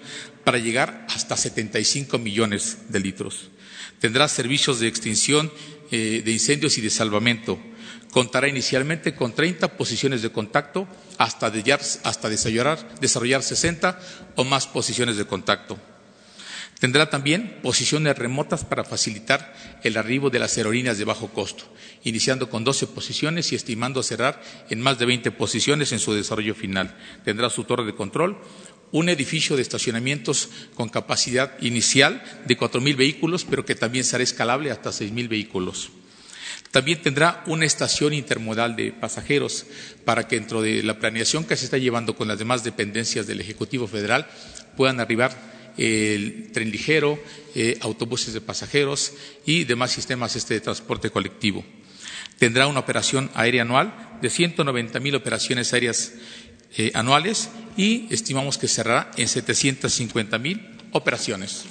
para 0.45 0.59
llegar 0.59 1.07
hasta 1.11 1.37
75 1.37 2.19
millones 2.19 2.79
de 2.89 3.01
litros 3.01 3.51
Tendrá 4.01 4.29
servicios 4.29 4.81
de 4.81 4.89
extinción 4.89 5.51
eh, 5.91 6.23
de 6.25 6.31
incendios 6.31 6.77
y 6.79 6.83
de 6.83 6.91
salvamento. 6.91 7.59
Contará 8.11 8.49
inicialmente 8.49 9.15
con 9.15 9.35
30 9.35 9.77
posiciones 9.77 10.23
de 10.23 10.31
contacto 10.31 10.87
hasta, 11.19 11.51
desarrollar, 11.51 12.99
desarrollar 13.01 13.43
60 13.43 13.99
o 14.37 14.45
más 14.45 14.67
posiciones 14.67 15.17
de 15.17 15.25
contacto. 15.25 15.79
Tendrá 16.85 17.09
también 17.09 17.61
posiciones 17.63 18.19
remotas 18.19 18.63
para 18.63 18.85
facilitar 18.85 19.55
el 19.85 19.97
arribo 19.97 20.29
de 20.29 20.39
las 20.39 20.59
aerolíneas 20.59 20.99
de 20.99 21.07
bajo 21.07 21.29
costo, 21.29 21.65
iniciando 22.03 22.51
con 22.51 22.63
12 22.63 22.89
posiciones 22.89 23.51
y 23.51 23.55
estimando 23.55 24.03
cerrar 24.03 24.43
en 24.69 24.83
más 24.83 24.99
de 24.99 25.07
20 25.07 25.31
posiciones 25.31 25.93
en 25.93 25.99
su 25.99 26.13
desarrollo 26.13 26.55
final. 26.55 26.95
Tendrá 27.25 27.49
su 27.49 27.65
torre 27.65 27.87
de 27.87 27.95
control, 27.95 28.37
un 28.93 29.09
edificio 29.09 29.57
de 29.57 29.63
estacionamientos 29.63 30.51
con 30.75 30.91
capacidad 30.91 31.59
inicial 31.63 32.23
de 32.45 32.59
4.000 32.59 32.97
vehículos, 32.97 33.47
pero 33.49 33.65
que 33.65 33.77
también 33.77 34.05
será 34.05 34.23
escalable 34.23 34.71
hasta 34.71 34.91
6.000 34.91 35.27
vehículos. 35.27 35.89
También 36.71 37.01
tendrá 37.01 37.45
una 37.47 37.65
estación 37.65 38.13
intermodal 38.13 38.77
de 38.77 38.93
pasajeros 38.93 39.65
para 40.05 40.29
que 40.29 40.37
dentro 40.37 40.61
de 40.61 40.83
la 40.83 40.99
planeación 40.99 41.45
que 41.45 41.57
se 41.57 41.65
está 41.65 41.79
llevando 41.79 42.15
con 42.15 42.29
las 42.29 42.39
demás 42.39 42.63
dependencias 42.63 43.27
del 43.27 43.41
Ejecutivo 43.41 43.87
Federal 43.87 44.27
puedan 44.77 45.01
arribar 45.01 45.54
el 45.77 46.51
tren 46.53 46.71
ligero, 46.71 47.23
eh, 47.55 47.79
autobuses 47.81 48.35
de 48.35 48.41
pasajeros 48.41 49.13
y 49.45 49.65
demás 49.65 49.93
sistemas 49.93 50.37
este 50.37 50.55
de 50.55 50.61
transporte 50.61 51.11
colectivo. 51.11 51.65
Tendrá 52.39 52.67
una 52.67 52.81
operación 52.81 53.31
aérea 53.35 53.63
anual 53.63 54.19
de 54.21 54.29
190.000 54.29 55.17
operaciones 55.17 55.73
aéreas 55.73 56.13
eh, 56.77 56.91
anuales 56.95 57.51
y 57.77 58.07
estimamos 58.11 58.59
que 58.59 58.69
cerrará 58.69 59.11
en 59.17 59.29
750 59.29 60.39
mil 60.39 60.61
operaciones. 60.93 61.65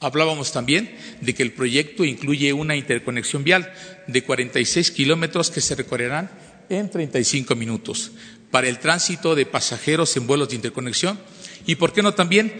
Hablábamos 0.00 0.52
también 0.52 0.94
de 1.20 1.34
que 1.34 1.42
el 1.42 1.52
proyecto 1.52 2.04
incluye 2.04 2.52
una 2.52 2.76
interconexión 2.76 3.44
vial 3.44 3.72
de 4.06 4.24
46 4.24 4.90
kilómetros 4.90 5.50
que 5.50 5.60
se 5.60 5.74
recorrerán 5.76 6.30
en 6.68 6.90
35 6.90 7.54
minutos 7.54 8.12
para 8.50 8.68
el 8.68 8.78
tránsito 8.78 9.34
de 9.34 9.46
pasajeros 9.46 10.16
en 10.16 10.26
vuelos 10.26 10.48
de 10.48 10.56
interconexión 10.56 11.18
y, 11.66 11.76
¿por 11.76 11.92
qué 11.92 12.02
no 12.02 12.14
también, 12.14 12.52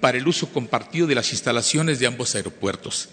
para 0.00 0.18
el 0.18 0.28
uso 0.28 0.50
compartido 0.52 1.06
de 1.06 1.14
las 1.14 1.32
instalaciones 1.32 1.98
de 1.98 2.06
ambos 2.06 2.34
aeropuertos? 2.34 3.08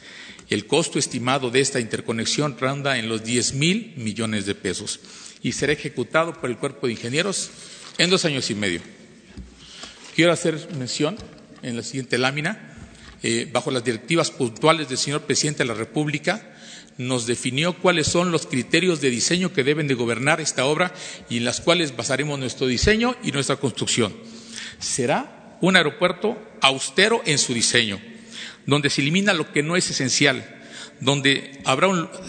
El 0.50 0.68
costo 0.68 1.00
estimado 1.00 1.50
de 1.50 1.60
esta 1.60 1.80
interconexión 1.80 2.58
ronda 2.60 2.98
en 2.98 3.10
los 3.10 3.24
10 3.24 3.54
mil 3.54 3.94
millones 3.98 4.46
de 4.46 4.54
pesos 4.56 5.00
y 5.42 5.54
será 5.54 5.74
ejecutado 5.74 6.40
por 6.40 6.50
el 6.50 6.58
Cuerpo 6.58 6.88
de 6.88 6.94
Ingenieros 6.94 7.50
en 7.98 8.10
dos 8.10 8.26
años 8.26 8.50
y 8.50 8.56
medio. 8.56 8.82
Quiero 10.16 10.32
hacer 10.32 10.68
mención 10.78 11.18
en 11.62 11.76
la 11.76 11.84
siguiente 11.84 12.18
lámina, 12.18 12.74
eh, 13.24 13.50
bajo 13.52 13.72
las 13.72 13.84
directivas 13.84 14.30
puntuales 14.30 14.88
del 14.88 14.98
señor 14.98 15.22
presidente 15.24 15.64
de 15.64 15.68
la 15.68 15.74
República, 15.74 16.56
nos 16.98 17.26
definió 17.26 17.74
cuáles 17.74 18.08
son 18.08 18.32
los 18.32 18.46
criterios 18.46 19.02
de 19.02 19.10
diseño 19.10 19.52
que 19.52 19.64
deben 19.64 19.88
de 19.88 19.96
gobernar 19.96 20.40
esta 20.40 20.66
obra 20.66 20.94
y 21.30 21.38
en 21.38 21.46
las 21.46 21.60
cuales 21.60 21.96
basaremos 21.96 22.40
nuestro 22.40 22.68
diseño 22.68 23.16
y 23.24 23.32
nuestra 23.32 23.58
construcción. 23.58 24.14
Será 24.80 25.58
un 25.62 25.76
aeropuerto 25.76 26.38
austero 26.62 27.22
en 27.26 27.38
su 27.38 27.54
diseño, 27.54 28.00
donde 28.66 28.90
se 28.90 29.02
elimina 29.02 29.34
lo 29.34 29.52
que 29.52 29.64
no 29.64 29.76
es 29.76 29.90
esencial, 29.90 30.64
donde 31.00 31.62
habrá, 31.66 31.88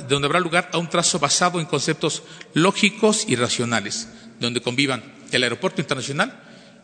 donde 0.09 0.27
habrá 0.27 0.41
lugar 0.41 0.71
a 0.73 0.79
un 0.79 0.89
trazo 0.89 1.19
basado 1.19 1.61
en 1.61 1.67
conceptos 1.67 2.23
lógicos 2.55 3.25
y 3.29 3.37
racionales, 3.37 4.09
donde 4.41 4.61
convivan 4.61 5.03
el 5.33 5.43
aeropuerto 5.43 5.81
internacional 5.81 6.43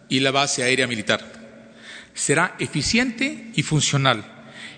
y 0.09 0.20
la 0.20 0.31
base 0.31 0.62
aérea 0.62 0.87
militar. 0.87 1.40
Será 2.14 2.57
eficiente 2.59 3.51
y 3.55 3.62
funcional 3.62 4.25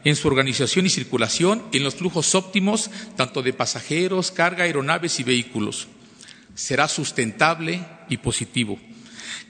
en 0.04 0.16
su 0.16 0.28
organización 0.28 0.86
y 0.86 0.90
circulación, 0.90 1.64
en 1.72 1.82
los 1.82 1.94
flujos 1.96 2.34
óptimos 2.34 2.90
tanto 3.16 3.42
de 3.42 3.52
pasajeros, 3.52 4.30
carga, 4.30 4.64
aeronaves 4.64 5.18
y 5.18 5.24
vehículos. 5.24 5.88
Será 6.54 6.88
sustentable 6.88 7.84
y 8.08 8.18
positivo, 8.18 8.78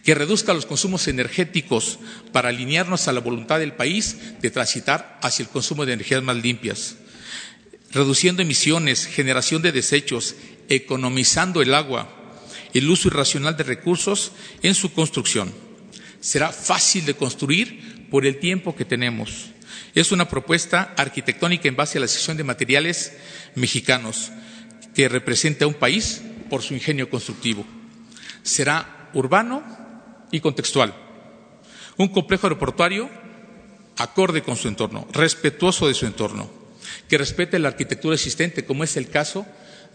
que 0.05 0.15
reduzca 0.15 0.53
los 0.55 0.67
consumos 0.67 1.09
energéticos 1.09 1.99
para 2.33 2.51
alinearnos 2.51 3.09
a 3.09 3.13
la 3.13 3.21
voluntad 3.21 3.59
del 3.59 3.73
país 3.73 4.19
de 4.41 4.51
transitar 4.51 5.19
hacia 5.23 5.43
el 5.45 5.49
consumo 5.49 5.87
de 5.87 5.95
energías 5.95 6.23
más 6.23 6.37
limpias, 6.37 6.97
reduciendo 7.93 8.43
emisiones, 8.43 9.07
generación 9.07 9.63
de 9.63 9.73
desechos, 9.73 10.35
economizando 10.69 11.63
el 11.63 11.75
agua, 11.75 12.09
el 12.75 12.89
uso 12.91 13.09
irracional 13.09 13.57
de 13.57 13.65
recursos 13.65 14.33
en 14.63 14.75
su 14.75 14.93
construcción. 14.93 15.53
Será 16.21 16.53
fácil 16.53 17.07
de 17.07 17.15
construir 17.15 18.09
por 18.11 18.27
el 18.27 18.39
tiempo 18.39 18.77
que 18.77 18.85
tenemos 18.85 19.49
es 19.95 20.11
una 20.13 20.29
propuesta 20.29 20.93
arquitectónica 20.97 21.69
en 21.69 21.77
base 21.77 21.99
a 21.99 22.01
la 22.01 22.09
sección 22.09 22.37
de 22.37 22.45
materiales 22.45 23.13
mexicanos 23.55 24.33
que 24.95 25.09
representa 25.09 25.65
a 25.65 25.69
un 25.69 25.75
país 25.75 26.21
por 26.51 26.63
su 26.63 26.75
ingenio 26.75 27.09
constructivo. 27.09 27.65
Será 28.43 29.11
urbano 29.15 29.63
y 30.35 30.41
contextual. 30.41 30.93
Un 31.97 32.09
complejo 32.09 32.49
aeroportuario 32.49 33.09
acorde 33.97 34.43
con 34.43 34.57
su 34.57 34.67
entorno, 34.67 35.07
respetuoso 35.13 35.87
de 35.87 35.95
su 35.95 36.07
entorno, 36.07 36.51
que 37.09 37.19
respete 37.19 37.61
la 37.61 37.69
arquitectura 37.69 38.17
existente, 38.17 38.65
como 38.65 38.83
es 38.83 38.97
el 38.97 39.09
caso 39.09 39.47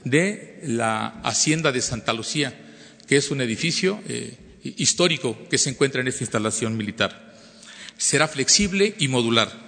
de 0.06 0.62
la 0.63 1.19
Hacienda 1.23 1.73
de 1.73 1.82
Santa 1.82 2.13
Lucía, 2.13 2.58
que 3.06 3.17
es 3.17 3.32
un 3.32 3.41
edificio 3.41 3.99
eh, 4.08 4.34
histórico 4.63 5.38
que 5.49 5.58
se 5.58 5.71
encuentra 5.71 5.99
en 5.99 6.08
esta 6.08 6.23
instalación 6.23 6.78
militar. 6.78 7.36
Será 7.97 8.30
flexible 8.30 8.95
y 8.97 9.10
modular 9.10 9.67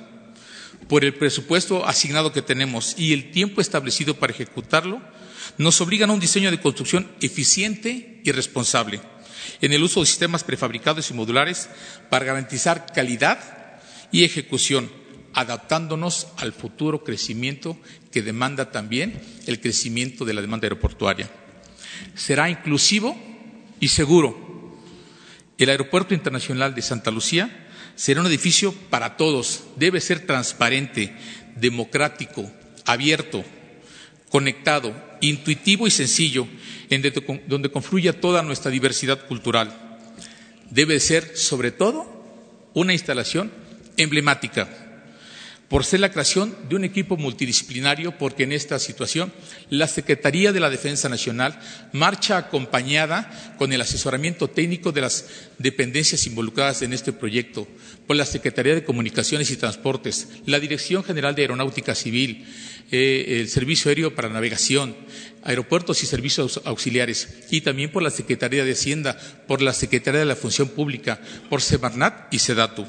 por 0.87 1.03
el 1.03 1.13
presupuesto 1.13 1.85
asignado 1.85 2.31
que 2.31 2.41
tenemos 2.41 2.95
y 2.97 3.11
el 3.11 3.31
tiempo 3.31 3.59
establecido 3.59 4.15
para 4.15 4.31
ejecutarlo, 4.31 5.01
nos 5.57 5.81
obligan 5.81 6.09
a 6.09 6.13
un 6.13 6.19
diseño 6.21 6.49
de 6.49 6.61
construcción 6.61 7.11
eficiente 7.19 8.21
y 8.23 8.31
responsable 8.31 9.01
en 9.61 9.73
el 9.73 9.83
uso 9.83 9.99
de 9.99 10.05
sistemas 10.05 10.43
prefabricados 10.43 11.09
y 11.09 11.13
modulares 11.13 11.69
para 12.09 12.25
garantizar 12.25 12.91
calidad 12.93 13.39
y 14.11 14.23
ejecución, 14.23 14.91
adaptándonos 15.33 16.27
al 16.37 16.53
futuro 16.53 17.03
crecimiento 17.03 17.77
que 18.11 18.21
demanda 18.21 18.71
también 18.71 19.21
el 19.47 19.59
crecimiento 19.59 20.25
de 20.25 20.33
la 20.33 20.41
demanda 20.41 20.65
aeroportuaria. 20.65 21.29
Será 22.15 22.49
inclusivo 22.49 23.17
y 23.79 23.87
seguro. 23.87 24.77
El 25.57 25.69
Aeropuerto 25.69 26.13
Internacional 26.13 26.73
de 26.73 26.81
Santa 26.81 27.11
Lucía 27.11 27.69
será 27.95 28.21
un 28.21 28.27
edificio 28.27 28.73
para 28.89 29.15
todos, 29.15 29.63
debe 29.75 30.01
ser 30.01 30.25
transparente, 30.25 31.15
democrático, 31.55 32.51
abierto, 32.85 33.43
conectado, 34.29 34.95
intuitivo 35.21 35.87
y 35.87 35.91
sencillo, 35.91 36.43
en 36.43 36.51
donde 37.47 37.71
confluya 37.71 38.19
toda 38.19 38.43
nuestra 38.43 38.71
diversidad 38.71 39.25
cultural. 39.27 39.99
Debe 40.69 40.99
ser, 40.99 41.37
sobre 41.37 41.71
todo, 41.71 42.05
una 42.73 42.93
instalación 42.93 43.51
emblemática, 43.97 44.69
por 45.71 45.85
ser 45.85 46.01
la 46.01 46.11
creación 46.11 46.53
de 46.67 46.75
un 46.75 46.83
equipo 46.83 47.15
multidisciplinario, 47.15 48.17
porque 48.17 48.43
en 48.43 48.51
esta 48.51 48.77
situación 48.77 49.31
la 49.69 49.87
Secretaría 49.87 50.51
de 50.51 50.59
la 50.59 50.69
Defensa 50.69 51.07
Nacional 51.07 51.57
marcha 51.93 52.35
acompañada 52.35 53.55
con 53.57 53.71
el 53.71 53.79
asesoramiento 53.79 54.49
técnico 54.49 54.91
de 54.91 54.99
las 54.99 55.29
dependencias 55.59 56.27
involucradas 56.27 56.81
en 56.81 56.91
este 56.91 57.13
proyecto, 57.13 57.69
por 58.05 58.17
la 58.17 58.25
Secretaría 58.25 58.75
de 58.75 58.83
Comunicaciones 58.83 59.49
y 59.49 59.55
Transportes, 59.55 60.27
la 60.45 60.59
Dirección 60.59 61.05
General 61.05 61.35
de 61.35 61.43
Aeronáutica 61.43 61.95
Civil, 61.95 62.45
eh, 62.91 63.39
el 63.39 63.47
Servicio 63.47 63.87
Aéreo 63.87 64.13
para 64.13 64.27
Navegación, 64.27 64.93
Aeropuertos 65.43 66.03
y 66.03 66.05
Servicios 66.05 66.61
Auxiliares, 66.65 67.45
y 67.49 67.61
también 67.61 67.91
por 67.91 68.03
la 68.03 68.11
Secretaría 68.11 68.63
de 68.63 68.73
Hacienda, 68.73 69.17
por 69.47 69.61
la 69.61 69.73
Secretaría 69.73 70.19
de 70.19 70.25
la 70.25 70.35
Función 70.35 70.69
Pública, 70.69 71.19
por 71.49 71.61
Semarnat 71.61 72.33
y 72.33 72.39
Sedatu. 72.39 72.85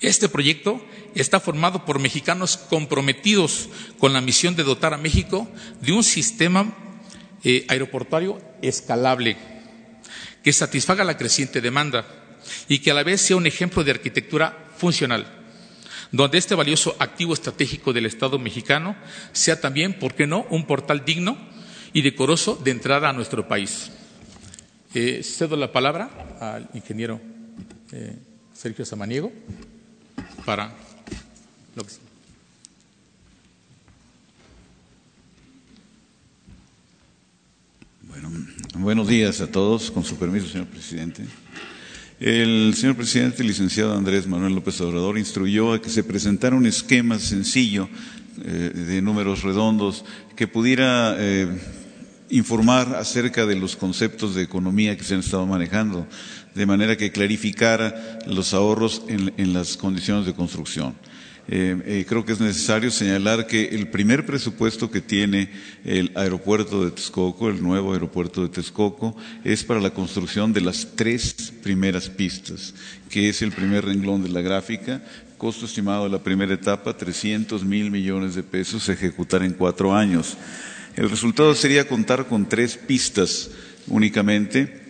Este 0.00 0.28
proyecto 0.28 0.84
está 1.14 1.40
formado 1.40 1.84
por 1.84 1.98
mexicanos 1.98 2.56
comprometidos 2.56 3.68
con 3.98 4.12
la 4.12 4.20
misión 4.20 4.54
de 4.54 4.62
dotar 4.62 4.92
a 4.92 4.98
México 4.98 5.48
de 5.80 5.92
un 5.92 6.04
sistema 6.04 6.76
eh, 7.42 7.64
aeroportuario 7.68 8.40
escalable 8.62 9.36
que 10.42 10.52
satisfaga 10.52 11.04
la 11.04 11.16
creciente 11.16 11.60
demanda 11.60 12.06
y 12.68 12.80
que 12.80 12.90
a 12.90 12.94
la 12.94 13.02
vez 13.02 13.22
sea 13.22 13.36
un 13.36 13.46
ejemplo 13.46 13.82
de 13.82 13.92
arquitectura 13.92 14.68
funcional, 14.76 15.26
donde 16.16 16.38
este 16.38 16.54
valioso 16.54 16.94
activo 17.00 17.34
estratégico 17.34 17.92
del 17.92 18.06
Estado 18.06 18.38
mexicano 18.38 18.94
sea 19.32 19.60
también, 19.60 19.98
¿por 19.98 20.14
qué 20.14 20.28
no?, 20.28 20.46
un 20.48 20.64
portal 20.64 21.04
digno 21.04 21.36
y 21.92 22.02
decoroso 22.02 22.54
de 22.62 22.70
entrada 22.70 23.08
a 23.08 23.12
nuestro 23.12 23.48
país. 23.48 23.90
Eh, 24.94 25.22
cedo 25.24 25.56
la 25.56 25.72
palabra 25.72 26.36
al 26.40 26.70
ingeniero 26.72 27.20
eh, 27.90 28.16
Sergio 28.52 28.84
Samaniego 28.84 29.32
para 30.44 30.72
bueno, 38.02 38.30
buenos 38.76 39.08
días 39.08 39.40
a 39.40 39.50
todos, 39.50 39.90
con 39.90 40.04
su 40.04 40.16
permiso, 40.16 40.46
señor 40.46 40.68
presidente. 40.68 41.24
El 42.20 42.74
señor 42.76 42.94
presidente, 42.94 43.42
licenciado 43.42 43.92
Andrés 43.92 44.28
Manuel 44.28 44.54
López 44.54 44.80
Obrador, 44.80 45.18
instruyó 45.18 45.72
a 45.72 45.82
que 45.82 45.90
se 45.90 46.04
presentara 46.04 46.54
un 46.54 46.64
esquema 46.64 47.18
sencillo 47.18 47.88
eh, 48.44 48.70
de 48.72 49.02
números 49.02 49.42
redondos 49.42 50.04
que 50.36 50.46
pudiera 50.46 51.16
eh, 51.18 51.48
informar 52.30 52.94
acerca 52.94 53.46
de 53.46 53.56
los 53.56 53.74
conceptos 53.74 54.36
de 54.36 54.42
economía 54.42 54.96
que 54.96 55.02
se 55.02 55.14
han 55.14 55.20
estado 55.20 55.44
manejando, 55.44 56.06
de 56.54 56.66
manera 56.66 56.96
que 56.96 57.10
clarificara 57.10 58.20
los 58.28 58.54
ahorros 58.54 59.02
en 59.08 59.52
las 59.52 59.76
condiciones 59.76 60.24
de 60.24 60.34
construcción. 60.34 60.94
Eh, 61.46 61.76
eh, 61.84 62.06
creo 62.08 62.24
que 62.24 62.32
es 62.32 62.40
necesario 62.40 62.90
señalar 62.90 63.46
que 63.46 63.66
el 63.66 63.88
primer 63.88 64.24
presupuesto 64.24 64.90
que 64.90 65.02
tiene 65.02 65.50
el 65.84 66.10
aeropuerto 66.14 66.84
de 66.84 66.90
Texcoco, 66.90 67.50
el 67.50 67.62
nuevo 67.62 67.92
aeropuerto 67.92 68.42
de 68.42 68.48
Texcoco, 68.48 69.14
es 69.44 69.62
para 69.62 69.80
la 69.80 69.90
construcción 69.90 70.52
de 70.54 70.62
las 70.62 70.88
tres 70.96 71.52
primeras 71.62 72.08
pistas, 72.08 72.74
que 73.10 73.28
es 73.28 73.42
el 73.42 73.52
primer 73.52 73.84
renglón 73.84 74.22
de 74.22 74.30
la 74.30 74.40
gráfica. 74.40 75.02
Costo 75.36 75.66
estimado 75.66 76.04
de 76.04 76.10
la 76.10 76.22
primera 76.22 76.54
etapa, 76.54 76.96
300 76.96 77.64
mil 77.64 77.90
millones 77.90 78.34
de 78.34 78.42
pesos, 78.42 78.88
ejecutar 78.88 79.42
en 79.42 79.52
cuatro 79.52 79.94
años. 79.94 80.38
El 80.96 81.10
resultado 81.10 81.54
sería 81.54 81.86
contar 81.86 82.26
con 82.26 82.48
tres 82.48 82.76
pistas 82.76 83.50
únicamente 83.88 84.83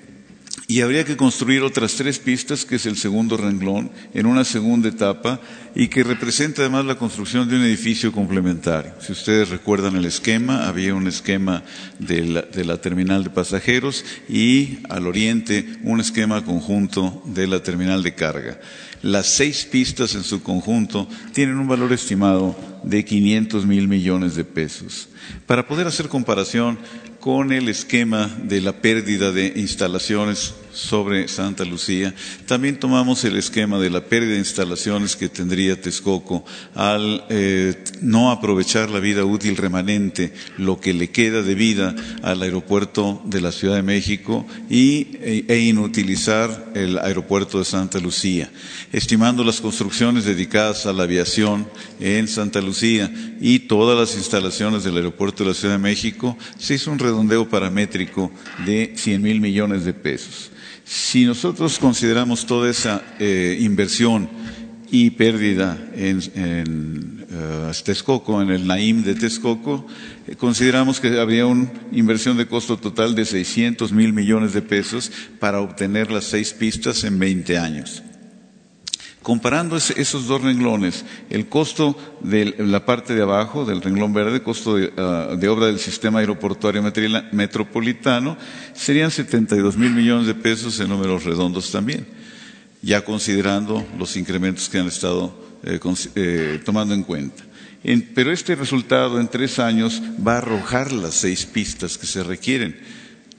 y 0.67 0.81
habría 0.81 1.05
que 1.05 1.17
construir 1.17 1.63
otras 1.63 1.95
tres 1.95 2.19
pistas, 2.19 2.65
que 2.65 2.77
es 2.77 2.87
el 2.87 2.97
segundo 2.97 3.37
renglón, 3.37 3.91
en 4.15 4.27
una 4.27 4.45
segunda 4.45 4.89
etapa 4.89 5.41
y 5.75 5.89
que 5.89 6.05
representa 6.05 6.63
además 6.63 6.85
la 6.85 6.97
construcción 6.97 7.49
de 7.49 7.57
un 7.57 7.65
edificio 7.65 8.13
complementario. 8.13 8.93
Si 9.01 9.13
ustedes 9.13 9.51
recuerdan 9.51 9.97
el 9.97 10.07
esquema, 10.07 10.67
había 10.67 10.95
un 10.95 11.07
esquema 11.07 11.65
de 11.99 12.25
la, 12.25 12.43
de 12.43 12.65
la 12.65 12.81
terminal 12.81 13.25
de 13.25 13.31
pasajeros 13.31 14.05
y 14.29 14.79
al 14.89 15.07
oriente 15.07 15.67
un 15.83 16.01
esquema 16.01 16.45
conjunto 16.45 17.23
de 17.27 17.47
la 17.47 17.63
terminal 17.63 18.03
de 18.03 18.15
carga. 18.15 18.59
Las 19.03 19.27
seis 19.27 19.67
pistas 19.71 20.15
en 20.15 20.25
su 20.25 20.43
conjunto 20.43 21.07
tienen 21.35 21.59
un 21.59 21.69
valor 21.69 21.93
estimado 21.93 22.57
de 22.85 23.05
500 23.05 23.67
mil 23.67 23.87
millones 23.87 24.35
de 24.35 24.45
pesos. 24.45 25.09
Para 25.47 25.67
poder 25.67 25.87
hacer 25.87 26.09
comparación, 26.09 26.79
con 27.25 27.53
el 27.53 27.71
esquema 27.71 28.31
de 28.43 28.61
la 28.61 28.75
pérdida 28.75 29.33
de 29.33 29.55
instalaciones 29.57 30.53
sobre 30.75 31.29
Santa 31.29 31.65
Lucía. 31.65 32.15
También 32.47 32.79
tomamos 32.79 33.25
el 33.25 33.37
esquema 33.37 33.79
de 33.79 33.91
la 33.91 34.05
pérdida 34.05 34.33
de 34.33 34.39
instalaciones 34.39 35.17
que 35.17 35.29
tendría 35.29 35.81
Texcoco 35.81 36.45
al 36.75 37.25
eh, 37.31 37.85
no 38.03 38.31
aprovechar 38.31 38.91
la 38.91 39.01
vida 39.01 39.25
útil 39.25 39.57
remanente, 39.57 40.35
lo 40.59 40.81
que 40.81 40.93
le 40.93 41.11
queda 41.11 41.43
de 41.43 41.55
vida 41.55 41.95
al 42.23 42.43
aeropuerto 42.43 43.23
de 43.25 43.41
la 43.41 43.53
Ciudad 43.53 43.77
de 43.77 43.83
México 43.83 44.47
y, 44.69 45.17
e, 45.21 45.45
e 45.49 45.59
inutilizar 45.61 46.73
el 46.75 46.99
aeropuerto 46.99 47.59
de 47.59 47.65
Santa 47.65 48.01
Lucía, 48.01 48.51
estimando 48.93 49.45
las 49.45 49.61
construcciones 49.61 50.25
dedicadas 50.25 50.87
a 50.87 50.93
la 50.93 51.05
aviación 51.05 51.69
en 52.01 52.29
Santa 52.29 52.61
Lucía 52.61 53.11
y 53.41 53.61
todas 53.61 53.99
las 53.99 54.17
instalaciones 54.17 54.85
del 54.85 54.97
aeropuerto 54.97 55.45
de 55.45 55.51
la 55.51 55.55
Ciudad 55.55 55.75
de 55.75 55.79
México, 55.79 56.37
se 56.59 56.75
hizo 56.75 56.91
un 56.91 56.99
redondeo 56.99 57.49
paramétrico 57.49 58.33
de 58.67 58.93
100 58.97 59.23
mil 59.23 59.41
millones 59.41 59.85
de 59.85 59.95
pesos. 59.95 60.51
Si 60.85 61.25
nosotros 61.25 61.79
consideramos 61.79 62.45
toda 62.45 62.71
esa 62.71 63.03
eh, 63.19 63.57
inversión 63.61 64.29
y 64.91 65.11
pérdida 65.11 65.79
en, 65.97 66.21
en 66.35 67.27
uh, 67.69 67.73
Texcoco, 67.83 68.41
en 68.43 68.51
el 68.51 68.67
Naim 68.67 69.03
de 69.03 69.15
Texcoco, 69.15 69.87
eh, 70.27 70.37
consideramos 70.37 71.01
que 71.01 71.19
habría 71.19 71.47
una 71.47 71.73
inversión 71.91 72.37
de 72.37 72.47
costo 72.47 72.77
total 72.77 73.15
de 73.15 73.25
600 73.25 73.93
mil 73.93 74.13
millones 74.13 74.53
de 74.53 74.63
pesos 74.63 75.11
para 75.41 75.61
obtener 75.61 76.11
las 76.11 76.25
seis 76.25 76.53
pistas 76.53 77.03
en 77.05 77.19
20 77.19 77.59
años. 77.59 78.03
Comparando 79.25 79.79
esos 79.79 80.27
dos 80.27 80.43
renglones, 80.43 81.07
el 81.31 81.49
costo 81.49 81.97
de 82.21 82.57
la 82.59 82.85
parte 82.85 83.15
de 83.15 83.23
abajo 83.23 83.65
del 83.65 83.81
renglón 83.81 84.13
verde, 84.13 84.43
costo 84.43 84.77
de, 84.77 84.89
uh, 84.89 85.35
de 85.35 85.49
obra 85.49 85.65
del 85.65 85.79
sistema 85.79 86.19
aeroportuario 86.19 86.83
metropolitano, 87.33 88.37
serían 88.75 89.11
72 89.11 89.79
mil 89.79 89.93
millones 89.93 90.27
de 90.27 90.35
pesos 90.35 90.79
en 90.79 90.91
números 90.91 91.25
redondos 91.25 91.73
también, 91.73 92.07
ya 92.83 93.03
considerando 93.03 93.87
los 93.99 94.15
incrementos 94.19 94.69
que 94.69 94.81
han 94.81 94.89
estado 94.89 95.35
eh, 95.63 95.81
eh, 96.17 96.61
tomando 96.63 96.93
en 96.93 97.03
cuenta. 97.03 97.45
En, 97.83 98.03
pero 98.15 98.31
este 98.31 98.55
resultado 98.55 99.19
en 99.19 99.29
tres 99.29 99.59
años 99.59 100.03
va 100.21 100.35
a 100.35 100.39
arrojar 100.39 100.93
las 100.93 101.15
seis 101.15 101.47
pistas 101.47 101.97
que 101.97 102.07
se 102.07 102.23
requieren 102.23 102.77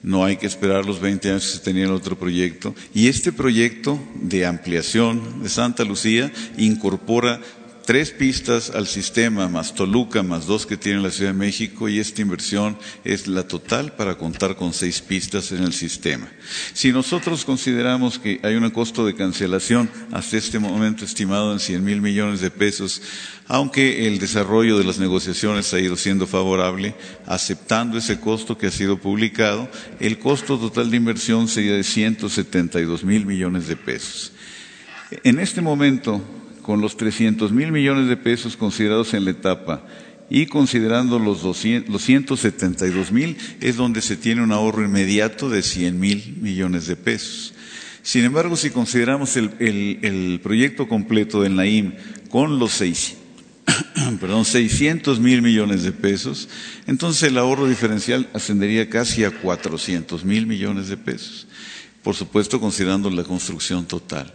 no 0.06 0.24
hay 0.24 0.38
que 0.38 0.46
esperar 0.46 0.86
los 0.86 1.02
20 1.02 1.30
años 1.30 1.46
que 1.46 1.58
se 1.58 1.64
tenía 1.64 1.86
el 1.86 1.92
otro 1.92 2.16
proyecto. 2.16 2.76
Y 2.94 3.08
este 3.08 3.32
proyecto 3.32 4.00
de 4.14 4.46
ampliación 4.46 5.42
de 5.42 5.50
Santa 5.50 5.84
Lucía 5.84 6.32
incorpora 6.58 7.42
tres 7.86 8.12
pistas 8.12 8.72
al 8.72 8.88
sistema, 8.88 9.48
más 9.48 9.74
Toluca, 9.74 10.24
más 10.24 10.46
dos 10.48 10.66
que 10.66 10.76
tiene 10.76 11.02
la 11.02 11.12
Ciudad 11.12 11.32
de 11.32 11.38
México, 11.38 11.88
y 11.88 12.00
esta 12.00 12.22
inversión 12.22 12.78
es 13.04 13.28
la 13.28 13.48
total 13.48 13.94
para 13.94 14.18
contar 14.18 14.56
con 14.56 14.74
seis 14.74 15.02
pistas 15.02 15.52
en 15.52 15.64
el 15.64 15.74
sistema. 15.74 16.28
Si 16.74 16.92
nosotros 16.92 17.46
consideramos 17.46 18.20
que 18.20 18.40
hay 18.44 18.56
un 18.56 18.70
costo 18.72 19.06
de 19.06 19.16
cancelación 19.16 19.90
hasta 20.12 20.38
este 20.38 20.60
momento 20.60 21.06
estimado 21.06 21.54
en 21.54 21.60
100 21.60 21.84
mil 21.84 22.02
millones 22.02 22.42
de 22.42 22.52
pesos, 22.52 23.02
aunque 23.48 24.08
el 24.08 24.18
desarrollo 24.18 24.78
de 24.78 24.84
las 24.84 24.98
negociaciones 24.98 25.72
ha 25.74 25.80
ido 25.80 25.96
siendo 25.96 26.26
favorable, 26.26 26.96
aceptando 27.28 27.98
ese 27.98 28.20
costo 28.20 28.58
que 28.58 28.68
ha 28.68 28.72
sido 28.72 28.98
publicado, 28.98 29.70
el 30.00 30.18
costo 30.18 30.58
total 30.58 30.90
de 30.90 30.98
inversión 30.98 31.48
sería 31.48 31.74
de 31.74 31.84
172 31.84 33.04
mil 33.04 33.26
millones 33.26 33.68
de 33.68 33.76
pesos. 33.76 34.32
En 35.24 35.40
este 35.40 35.62
momento, 35.62 36.22
con 36.66 36.82
los 36.82 36.98
300 36.98 37.52
mil 37.52 37.72
millones 37.72 38.10
de 38.10 38.18
pesos 38.18 38.58
considerados 38.58 39.14
en 39.14 39.24
la 39.24 39.30
etapa 39.30 39.86
y 40.32 40.48
considerando 40.48 41.20
los, 41.20 41.44
200, 41.44 41.94
los 41.94 42.02
172 42.02 43.12
mil, 43.12 43.38
es 43.62 43.76
donde 43.76 44.02
se 44.02 44.18
tiene 44.18 44.42
un 44.42 44.52
ahorro 44.52 44.84
inmediato 44.84 45.48
de 45.48 45.62
100 45.62 46.00
mil 46.00 46.38
millones 46.42 46.88
de 46.88 46.96
pesos. 46.96 47.54
Sin 48.02 48.26
embargo, 48.26 48.56
si 48.56 48.72
consideramos 48.72 49.38
el, 49.38 49.52
el, 49.60 50.00
el 50.02 50.40
proyecto 50.42 50.88
completo 50.88 51.44
del 51.44 51.56
NAIM 51.56 51.94
con 52.30 52.58
los 52.58 52.72
seis, 52.72 53.14
perdón, 54.20 54.44
600 54.44 55.20
mil 55.20 55.44
millones 55.44 55.84
de 55.84 55.92
pesos, 55.92 56.50
entonces 56.88 57.30
el 57.30 57.38
ahorro 57.38 57.68
diferencial 57.68 58.28
ascendería 58.34 58.90
casi 58.90 59.24
a 59.24 59.30
400 59.30 60.26
mil 60.26 60.48
millones 60.48 60.88
de 60.88 60.98
pesos, 60.98 61.46
por 62.02 62.16
supuesto 62.16 62.60
considerando 62.60 63.12
la 63.12 63.24
construcción 63.24 63.86
total. 63.86 64.34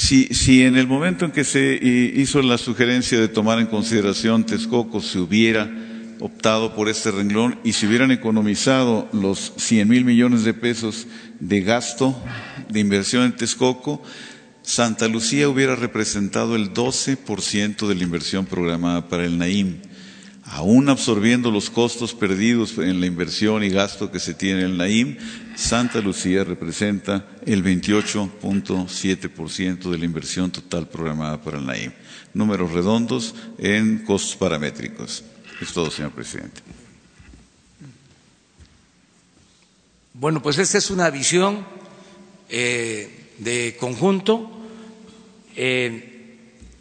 Si, 0.00 0.26
si, 0.26 0.62
en 0.62 0.76
el 0.76 0.86
momento 0.86 1.24
en 1.24 1.32
que 1.32 1.42
se 1.42 1.76
hizo 2.14 2.40
la 2.40 2.56
sugerencia 2.56 3.18
de 3.18 3.26
tomar 3.26 3.58
en 3.58 3.66
consideración 3.66 4.46
Texcoco 4.46 5.00
se 5.00 5.18
hubiera 5.18 5.68
optado 6.20 6.76
por 6.76 6.88
este 6.88 7.10
renglón 7.10 7.58
y 7.64 7.72
se 7.72 7.88
hubieran 7.88 8.12
economizado 8.12 9.08
los 9.12 9.54
100 9.56 9.88
mil 9.88 10.04
millones 10.04 10.44
de 10.44 10.54
pesos 10.54 11.08
de 11.40 11.62
gasto 11.62 12.16
de 12.68 12.78
inversión 12.78 13.24
en 13.24 13.34
Texcoco, 13.34 14.00
Santa 14.62 15.08
Lucía 15.08 15.48
hubiera 15.48 15.74
representado 15.74 16.54
el 16.54 16.72
12% 16.72 17.88
de 17.88 17.94
la 17.96 18.02
inversión 18.04 18.46
programada 18.46 19.08
para 19.08 19.24
el 19.24 19.36
NAIM 19.36 19.78
aún 20.50 20.88
absorbiendo 20.88 21.50
los 21.50 21.68
costos 21.70 22.14
perdidos 22.14 22.78
en 22.78 23.00
la 23.00 23.06
inversión 23.06 23.64
y 23.64 23.70
gasto 23.70 24.10
que 24.10 24.18
se 24.20 24.34
tiene 24.34 24.60
en 24.60 24.66
el 24.66 24.76
NAIM, 24.78 25.16
Santa 25.56 26.00
Lucía 26.00 26.44
representa 26.44 27.26
el 27.44 27.64
28.7% 27.64 29.90
de 29.90 29.98
la 29.98 30.04
inversión 30.04 30.50
total 30.50 30.88
programada 30.88 31.42
para 31.42 31.58
el 31.58 31.66
NAIM. 31.66 31.92
Números 32.34 32.72
redondos 32.72 33.34
en 33.58 34.04
costos 34.04 34.36
paramétricos. 34.36 35.24
Es 35.60 35.72
todo, 35.72 35.90
señor 35.90 36.12
presidente. 36.12 36.60
Bueno, 40.14 40.40
pues 40.42 40.58
esta 40.58 40.78
es 40.78 40.90
una 40.90 41.10
visión 41.10 41.66
eh, 42.48 43.32
de 43.38 43.76
conjunto. 43.78 44.50
Eh, 45.54 46.14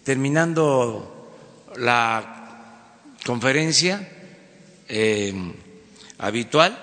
terminando 0.04 1.32
la 1.78 2.37
conferencia 3.28 4.08
eh, 4.88 5.34
habitual. 6.18 6.80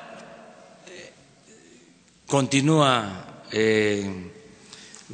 Continúa 2.26 3.44
eh, 3.50 4.30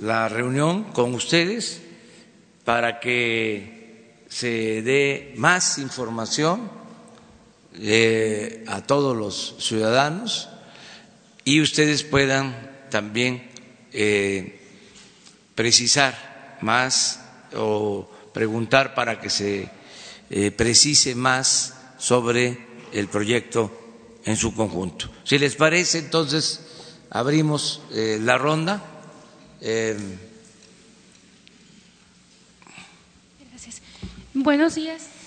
la 0.02 0.28
reunión 0.28 0.90
con 0.90 1.14
ustedes 1.14 1.82
para 2.64 2.98
que 2.98 4.24
se 4.28 4.82
dé 4.82 5.32
más 5.36 5.78
información 5.78 6.68
eh, 7.78 8.64
a 8.66 8.82
todos 8.82 9.16
los 9.16 9.54
ciudadanos 9.60 10.48
y 11.44 11.60
ustedes 11.60 12.02
puedan 12.02 12.88
también 12.90 13.48
precisar 15.54 16.58
más 16.60 17.20
o 17.54 18.10
preguntar 18.32 18.94
para 18.94 19.20
que 19.20 19.30
se 19.30 19.79
eh, 20.30 20.50
precise 20.52 21.14
más 21.14 21.74
sobre 21.98 22.66
el 22.92 23.08
proyecto 23.08 23.70
en 24.24 24.36
su 24.36 24.54
conjunto. 24.54 25.10
Si 25.24 25.38
les 25.38 25.56
parece, 25.56 25.98
entonces 25.98 26.60
abrimos 27.10 27.82
eh, 27.92 28.18
la 28.22 28.38
ronda. 28.38 28.82
Eh. 29.60 29.96
Buenos 34.32 34.74
días. 34.76 35.19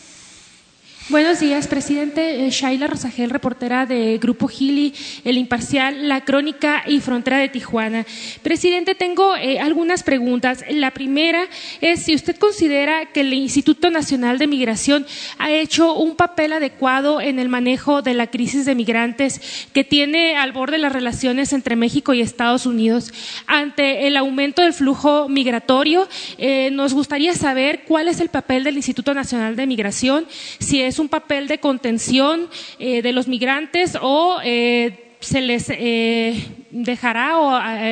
Buenos 1.09 1.41
días, 1.41 1.67
presidente. 1.67 2.45
Eh, 2.45 2.49
Shaila 2.49 2.87
Rosagel, 2.87 3.29
reportera 3.29 3.85
de 3.85 4.17
Grupo 4.19 4.47
Gili, 4.47 4.93
El 5.25 5.37
Imparcial, 5.37 6.07
La 6.07 6.23
Crónica 6.23 6.81
y 6.87 7.01
Frontera 7.01 7.39
de 7.39 7.49
Tijuana. 7.49 8.05
Presidente, 8.41 8.95
tengo 8.95 9.35
eh, 9.35 9.59
algunas 9.59 10.01
preguntas. 10.01 10.63
La 10.69 10.91
primera 10.91 11.43
es 11.81 12.03
si 12.03 12.15
usted 12.15 12.37
considera 12.37 13.07
que 13.07 13.19
el 13.19 13.33
Instituto 13.33 13.91
Nacional 13.91 14.39
de 14.39 14.47
Migración 14.47 15.05
ha 15.39 15.51
hecho 15.51 15.93
un 15.93 16.15
papel 16.15 16.53
adecuado 16.53 17.19
en 17.19 17.37
el 17.37 17.49
manejo 17.49 18.01
de 18.01 18.13
la 18.13 18.27
crisis 18.27 18.65
de 18.65 18.73
migrantes 18.73 19.67
que 19.73 19.83
tiene 19.83 20.37
al 20.37 20.53
borde 20.53 20.77
las 20.77 20.93
relaciones 20.93 21.51
entre 21.51 21.75
México 21.75 22.13
y 22.13 22.21
Estados 22.21 22.65
Unidos. 22.65 23.11
Ante 23.45 24.07
el 24.07 24.15
aumento 24.15 24.61
del 24.61 24.71
flujo 24.71 25.27
migratorio, 25.27 26.07
eh, 26.37 26.69
nos 26.71 26.93
gustaría 26.93 27.33
saber 27.33 27.81
cuál 27.85 28.07
es 28.07 28.21
el 28.21 28.29
papel 28.29 28.63
del 28.63 28.77
Instituto 28.77 29.13
Nacional 29.13 29.57
de 29.57 29.67
Migración, 29.67 30.25
si 30.59 30.81
es 30.81 30.92
un 30.99 31.09
papel 31.09 31.47
de 31.47 31.59
contención 31.59 32.49
eh, 32.79 33.01
de 33.01 33.11
los 33.11 33.27
migrantes 33.27 33.97
o 34.01 34.39
eh, 34.43 35.15
se 35.19 35.41
les 35.41 35.69
eh, 35.69 36.35
dejará 36.69 37.83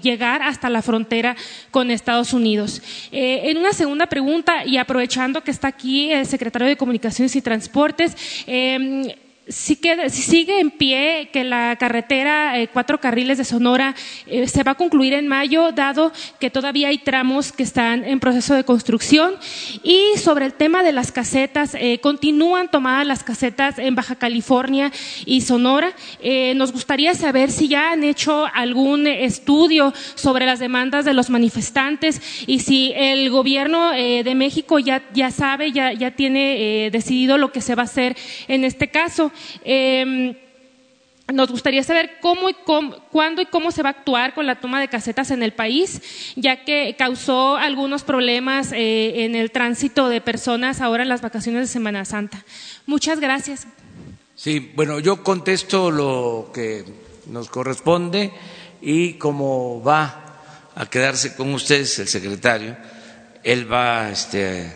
llegar 0.00 0.42
hasta 0.42 0.70
la 0.70 0.80
frontera 0.80 1.36
con 1.72 1.90
Estados 1.90 2.32
Unidos. 2.32 2.82
En 3.10 3.56
una 3.56 3.72
segunda 3.72 4.06
pregunta, 4.06 4.64
y 4.64 4.76
aprovechando 4.76 5.42
que 5.42 5.50
está 5.50 5.66
aquí 5.66 6.12
el 6.12 6.24
secretario 6.24 6.68
de 6.68 6.76
Comunicaciones 6.76 7.34
y 7.34 7.42
Transportes, 7.42 8.44
si, 9.48 9.76
queda, 9.76 10.08
si, 10.08 10.22
sigue 10.22 10.60
en 10.60 10.70
pie 10.70 11.30
que 11.32 11.44
la 11.44 11.76
carretera 11.76 12.58
eh, 12.58 12.68
cuatro 12.68 13.00
carriles 13.00 13.38
de 13.38 13.44
Sonora 13.44 13.94
eh, 14.26 14.46
se 14.46 14.62
va 14.62 14.72
a 14.72 14.74
concluir 14.74 15.14
en 15.14 15.26
mayo, 15.26 15.72
dado 15.72 16.12
que 16.38 16.50
todavía 16.50 16.88
hay 16.88 16.98
tramos 16.98 17.52
que 17.52 17.62
están 17.62 18.04
en 18.04 18.20
proceso 18.20 18.54
de 18.54 18.64
construcción. 18.64 19.34
Y 19.82 20.18
sobre 20.18 20.46
el 20.46 20.52
tema 20.52 20.82
de 20.82 20.92
las 20.92 21.12
casetas, 21.12 21.74
eh, 21.74 21.98
continúan 22.00 22.70
tomadas 22.70 23.06
las 23.06 23.24
casetas 23.24 23.78
en 23.78 23.94
Baja 23.94 24.16
California 24.16 24.92
y 25.24 25.40
Sonora. 25.40 25.92
Nos 26.54 26.72
gustaría 26.72 27.14
saber 27.14 27.50
si 27.50 27.68
ya 27.68 27.92
han 27.92 28.04
hecho 28.04 28.46
algún 28.52 29.06
estudio 29.06 29.92
sobre 30.14 30.46
las 30.46 30.58
demandas 30.58 31.04
de 31.04 31.14
los 31.14 31.30
manifestantes 31.30 32.20
y 32.46 32.60
si 32.60 32.92
el 32.94 33.30
gobierno 33.30 33.90
de 33.92 34.34
México 34.34 34.78
ya, 34.78 35.02
ya 35.12 35.30
sabe, 35.30 35.72
ya, 35.72 35.92
ya 35.92 36.10
tiene 36.12 36.90
decidido 36.90 37.38
lo 37.38 37.52
que 37.52 37.60
se 37.60 37.74
va 37.74 37.82
a 37.82 37.84
hacer 37.86 38.16
en 38.48 38.64
este 38.64 38.88
caso. 38.88 39.32
Eh, 39.64 40.36
nos 41.32 41.50
gustaría 41.50 41.82
saber 41.82 42.12
cómo 42.22 42.48
y 42.48 42.54
cuándo 43.12 43.42
y 43.42 43.46
cómo 43.46 43.70
se 43.70 43.82
va 43.82 43.90
a 43.90 43.92
actuar 43.92 44.34
con 44.34 44.46
la 44.46 44.60
toma 44.60 44.80
de 44.80 44.88
casetas 44.88 45.30
en 45.30 45.42
el 45.42 45.52
país, 45.52 46.00
ya 46.36 46.64
que 46.64 46.96
causó 46.98 47.56
algunos 47.56 48.02
problemas 48.02 48.72
eh, 48.72 49.24
en 49.24 49.34
el 49.34 49.50
tránsito 49.50 50.08
de 50.08 50.22
personas 50.22 50.80
ahora 50.80 51.02
en 51.02 51.10
las 51.10 51.20
vacaciones 51.20 51.60
de 51.60 51.66
Semana 51.66 52.06
Santa. 52.06 52.44
Muchas 52.86 53.20
gracias. 53.20 53.66
Sí, 54.34 54.72
bueno, 54.74 55.00
yo 55.00 55.22
contesto 55.22 55.90
lo 55.90 56.50
que 56.54 56.84
nos 57.26 57.50
corresponde 57.50 58.32
y 58.80 59.14
como 59.14 59.82
va 59.82 60.24
a 60.74 60.86
quedarse 60.86 61.34
con 61.36 61.52
ustedes 61.52 61.98
el 61.98 62.08
secretario, 62.08 62.74
él 63.44 63.70
va 63.70 64.10
este, 64.10 64.72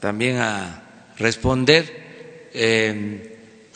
también 0.00 0.38
a 0.38 0.82
responder. 1.16 2.50
Eh, 2.54 3.31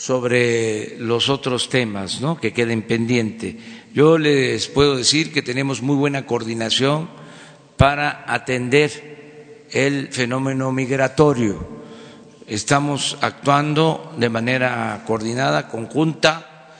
sobre 0.06 0.96
los 1.00 1.28
otros 1.28 1.68
temas 1.68 2.20
¿no? 2.20 2.38
que 2.40 2.52
queden 2.52 2.82
pendientes. 2.82 3.56
Yo 3.92 4.18
les 4.18 4.68
puedo 4.68 4.96
decir 4.96 5.32
que 5.32 5.42
tenemos 5.42 5.82
muy 5.82 5.96
buena 5.96 6.26
coordinación 6.26 7.08
para 7.76 8.22
atender 8.32 9.64
el 9.72 10.06
fenómeno 10.12 10.70
migratorio. 10.70 11.66
Estamos 12.46 13.18
actuando 13.20 14.14
de 14.16 14.28
manera 14.28 15.02
coordinada, 15.08 15.66
conjunta. 15.66 16.70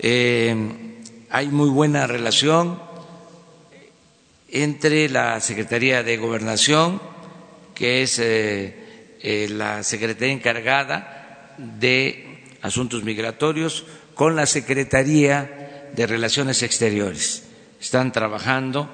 Eh, 0.00 0.56
hay 1.30 1.46
muy 1.50 1.70
buena 1.70 2.08
relación 2.08 2.82
entre 4.48 5.08
la 5.08 5.38
Secretaría 5.38 6.02
de 6.02 6.16
Gobernación, 6.16 7.00
que 7.72 8.02
es 8.02 8.18
eh, 8.18 9.14
eh, 9.22 9.46
la 9.48 9.84
Secretaría 9.84 10.34
encargada 10.34 11.54
de 11.56 12.33
Asuntos 12.64 13.04
Migratorios 13.04 13.84
con 14.14 14.36
la 14.36 14.46
Secretaría 14.46 15.90
de 15.94 16.06
Relaciones 16.06 16.62
Exteriores. 16.62 17.44
Están 17.78 18.10
trabajando 18.10 18.88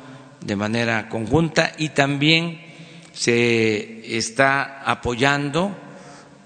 de 0.45 0.57
manera 0.57 1.09
conjunta 1.09 1.73
y 1.79 1.91
también 1.91 2.61
se 3.13 4.17
está 4.17 4.83
apoyando 4.83 5.71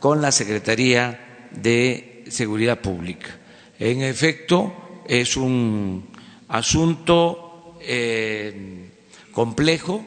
con 0.01 0.21
la 0.21 0.33
Secretaría 0.33 1.49
de 1.51 2.25
Seguridad 2.29 2.81
Pública. 2.83 3.39
En 3.79 4.03
efecto, 4.03 5.03
es 5.09 5.39
un 5.39 6.07
asunto 6.49 7.79
eh, 7.81 8.91
complejo 9.33 10.05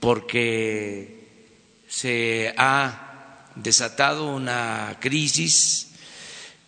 porque 0.00 1.24
se 1.88 2.52
ha 2.58 3.46
desatado 3.54 4.34
una 4.34 4.98
crisis 5.00 5.93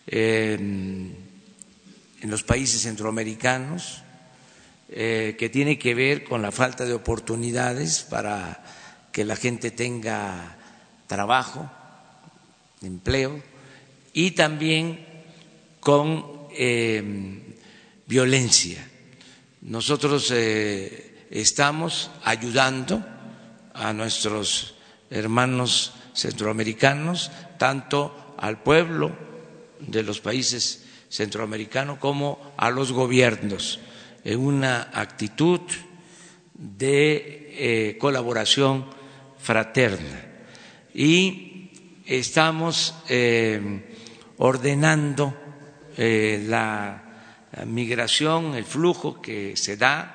en 0.07 1.15
los 2.21 2.43
países 2.43 2.81
centroamericanos, 2.81 4.01
eh, 4.89 5.35
que 5.37 5.49
tiene 5.49 5.77
que 5.77 5.93
ver 5.93 6.23
con 6.23 6.41
la 6.41 6.53
falta 6.53 6.85
de 6.85 6.93
oportunidades 6.93 8.03
para 8.03 8.63
que 9.11 9.25
la 9.25 9.35
gente 9.35 9.71
tenga 9.71 10.55
trabajo, 11.07 11.69
empleo, 12.81 13.43
y 14.13 14.31
también 14.31 15.05
con 15.81 16.47
eh, 16.55 17.03
violencia. 18.05 18.87
Nosotros 19.61 20.31
eh, 20.33 21.27
estamos 21.31 22.09
ayudando 22.23 23.05
a 23.73 23.91
nuestros 23.91 24.75
hermanos 25.09 25.93
centroamericanos, 26.13 27.29
tanto 27.57 28.35
al 28.37 28.63
pueblo 28.63 29.26
de 29.79 30.03
los 30.03 30.19
países 30.19 30.85
centroamericanos 31.09 31.99
como 31.99 32.53
a 32.57 32.69
los 32.69 32.91
gobiernos 32.91 33.79
en 34.23 34.39
una 34.39 34.89
actitud 34.93 35.61
de 36.53 37.55
eh, 37.57 37.97
colaboración 37.97 38.85
fraterna. 39.39 40.25
Y 40.93 41.71
estamos 42.05 42.93
eh, 43.07 43.85
ordenando 44.37 45.33
eh, 45.95 46.43
la 46.47 47.03
migración, 47.65 48.55
el 48.55 48.65
flujo 48.65 49.21
que 49.21 49.55
se 49.55 49.77
da 49.77 50.13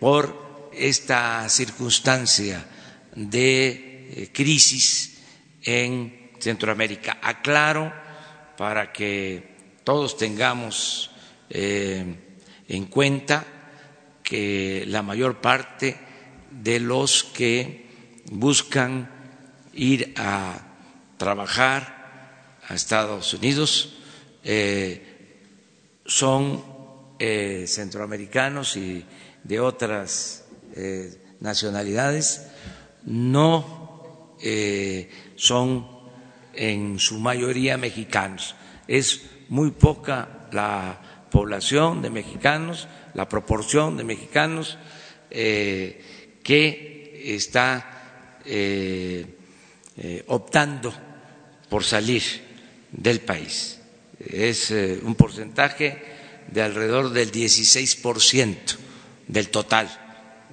por 0.00 0.70
esta 0.72 1.48
circunstancia 1.48 2.64
de 3.14 4.30
crisis 4.32 5.18
en 5.62 6.32
Centroamérica. 6.40 7.18
Aclaro 7.22 7.92
para 8.56 8.92
que 8.92 9.56
todos 9.84 10.16
tengamos 10.16 11.10
eh, 11.50 12.04
en 12.68 12.86
cuenta 12.86 13.44
que 14.22 14.84
la 14.86 15.02
mayor 15.02 15.40
parte 15.40 15.96
de 16.50 16.80
los 16.80 17.22
que 17.22 17.86
buscan 18.32 19.08
ir 19.72 20.12
a 20.16 20.58
trabajar 21.16 22.58
a 22.68 22.74
Estados 22.74 23.32
Unidos 23.34 23.98
eh, 24.42 25.42
son 26.04 26.64
eh, 27.18 27.64
centroamericanos 27.68 28.76
y 28.76 29.04
de 29.44 29.60
otras 29.60 30.44
nacionalidades, 31.40 32.48
no 33.04 34.34
son 35.36 35.95
en 36.56 36.98
su 36.98 37.18
mayoría 37.18 37.76
mexicanos. 37.76 38.54
Es 38.88 39.22
muy 39.48 39.70
poca 39.70 40.48
la 40.52 41.00
población 41.30 42.02
de 42.02 42.10
mexicanos, 42.10 42.88
la 43.14 43.28
proporción 43.28 43.96
de 43.96 44.04
mexicanos 44.04 44.78
eh, 45.30 46.38
que 46.42 47.22
está 47.34 48.40
eh, 48.44 49.26
eh, 49.96 50.24
optando 50.28 50.92
por 51.68 51.84
salir 51.84 52.22
del 52.92 53.20
país. 53.20 53.80
Es 54.18 54.70
un 54.70 55.14
porcentaje 55.14 56.02
de 56.50 56.62
alrededor 56.62 57.10
del 57.10 57.30
16% 57.30 58.56
del 59.26 59.50
total 59.50 59.90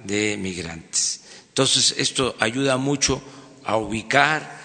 de 0.04 0.36
migrantes. 0.36 1.22
Entonces, 1.48 1.94
esto 1.96 2.34
ayuda 2.40 2.76
mucho 2.76 3.22
a 3.64 3.76
ubicar 3.76 4.63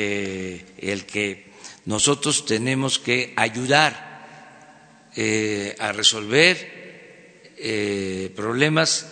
eh, 0.00 0.64
el 0.78 1.06
que 1.06 1.46
nosotros 1.86 2.46
tenemos 2.46 3.00
que 3.00 3.32
ayudar 3.34 5.08
eh, 5.16 5.74
a 5.78 5.90
resolver 5.90 7.50
eh, 7.56 8.32
problemas 8.36 9.08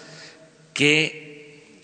que 0.72 1.75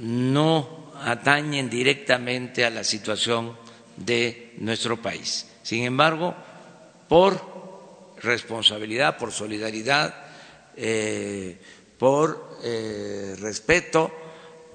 no 0.00 0.92
atañen 1.02 1.68
directamente 1.68 2.64
a 2.64 2.70
la 2.70 2.84
situación 2.84 3.58
de 3.96 4.54
nuestro 4.58 5.02
país. 5.02 5.46
Sin 5.62 5.84
embargo, 5.84 6.34
por 7.08 8.14
responsabilidad, 8.22 9.18
por 9.18 9.32
solidaridad, 9.32 10.14
por 11.98 12.58
respeto, 13.40 14.21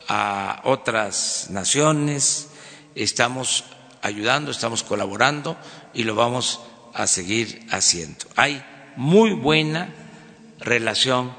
a 0.08 0.62
otras 0.64 1.48
naciones, 1.50 2.50
estamos 2.96 3.66
ayudando, 4.02 4.52
estamos 4.52 4.84
colaborando 4.84 5.58
y 5.94 6.04
lo 6.04 6.16
vamos 6.16 6.62
a 6.94 7.08
seguir 7.08 7.66
haciendo. 7.70 8.26
Hay 8.36 8.64
muy 8.96 9.32
buena 9.32 9.94
relación 10.60 11.34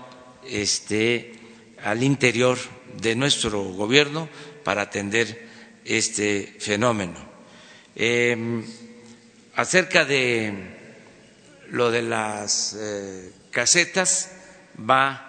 este, 0.46 1.34
al 1.82 2.02
interior 2.02 2.58
de 3.00 3.16
nuestro 3.16 3.62
gobierno 3.64 4.28
para 4.64 4.82
atender 4.82 5.48
este 5.84 6.56
fenómeno. 6.60 7.18
Em, 7.96 8.64
acerca 9.56 10.04
de 10.04 10.76
lo 11.70 11.90
de 11.90 12.02
las 12.02 12.76
eh, 12.78 13.32
casetas, 13.50 14.30
va 14.78 15.27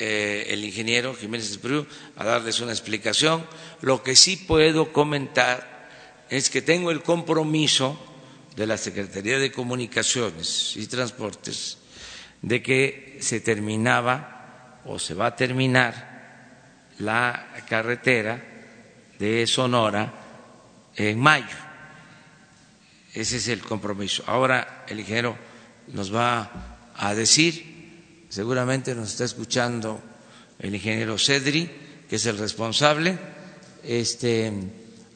eh, 0.00 0.46
el 0.48 0.64
ingeniero 0.64 1.14
Jiménez 1.14 1.50
Espriu 1.50 1.86
a 2.16 2.24
darles 2.24 2.60
una 2.60 2.72
explicación. 2.72 3.46
Lo 3.82 4.02
que 4.02 4.16
sí 4.16 4.36
puedo 4.36 4.92
comentar 4.92 5.88
es 6.30 6.48
que 6.50 6.62
tengo 6.62 6.90
el 6.90 7.02
compromiso 7.02 7.98
de 8.56 8.66
la 8.66 8.76
Secretaría 8.76 9.38
de 9.38 9.52
Comunicaciones 9.52 10.74
y 10.76 10.86
Transportes 10.86 11.78
de 12.42 12.62
que 12.62 13.18
se 13.20 13.40
terminaba 13.40 14.80
o 14.84 14.98
se 14.98 15.14
va 15.14 15.26
a 15.26 15.36
terminar 15.36 16.92
la 16.98 17.52
carretera 17.68 18.42
de 19.18 19.46
Sonora 19.46 20.12
en 20.96 21.18
mayo. 21.20 21.56
Ese 23.12 23.36
es 23.36 23.48
el 23.48 23.60
compromiso. 23.60 24.24
Ahora 24.26 24.84
el 24.88 25.00
ingeniero 25.00 25.36
nos 25.88 26.14
va 26.14 26.50
a 26.96 27.14
decir, 27.14 27.69
seguramente 28.30 28.94
nos 28.94 29.10
está 29.10 29.24
escuchando 29.24 30.00
el 30.58 30.74
ingeniero 30.74 31.18
Cedri, 31.18 31.68
que 32.08 32.16
es 32.16 32.24
el 32.26 32.38
responsable, 32.38 33.18
este, 33.84 34.52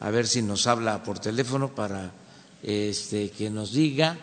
a 0.00 0.10
ver 0.10 0.26
si 0.26 0.42
nos 0.42 0.66
habla 0.66 1.02
por 1.02 1.18
teléfono 1.20 1.74
para 1.74 2.12
este, 2.62 3.30
que 3.30 3.48
nos 3.50 3.72
diga 3.72 4.18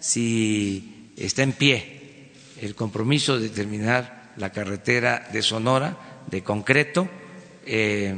si 0.00 1.12
está 1.16 1.42
en 1.42 1.52
pie 1.52 2.30
el 2.60 2.74
compromiso 2.74 3.38
de 3.38 3.48
terminar 3.48 4.32
la 4.36 4.50
carretera 4.50 5.28
de 5.32 5.42
Sonora 5.42 6.24
de 6.30 6.42
concreto 6.42 7.08
eh, 7.66 8.14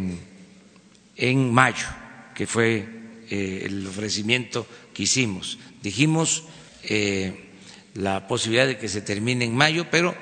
en 1.17 1.53
mayo, 1.53 1.87
que 2.35 2.47
fue 2.47 2.87
eh, 3.31 3.63
el 3.67 3.87
ofrecimiento 3.87 4.67
que 4.93 5.05
hicimos. 5.05 5.59
Dijimos 5.83 6.45
eh, 6.85 7.51
la 7.95 8.27
posibilidad 8.27 8.67
de 8.67 8.79
que 8.79 8.89
se 8.89 9.01
termine 9.01 9.45
en 9.45 9.55
mayo, 9.55 9.87
pero 9.91 10.15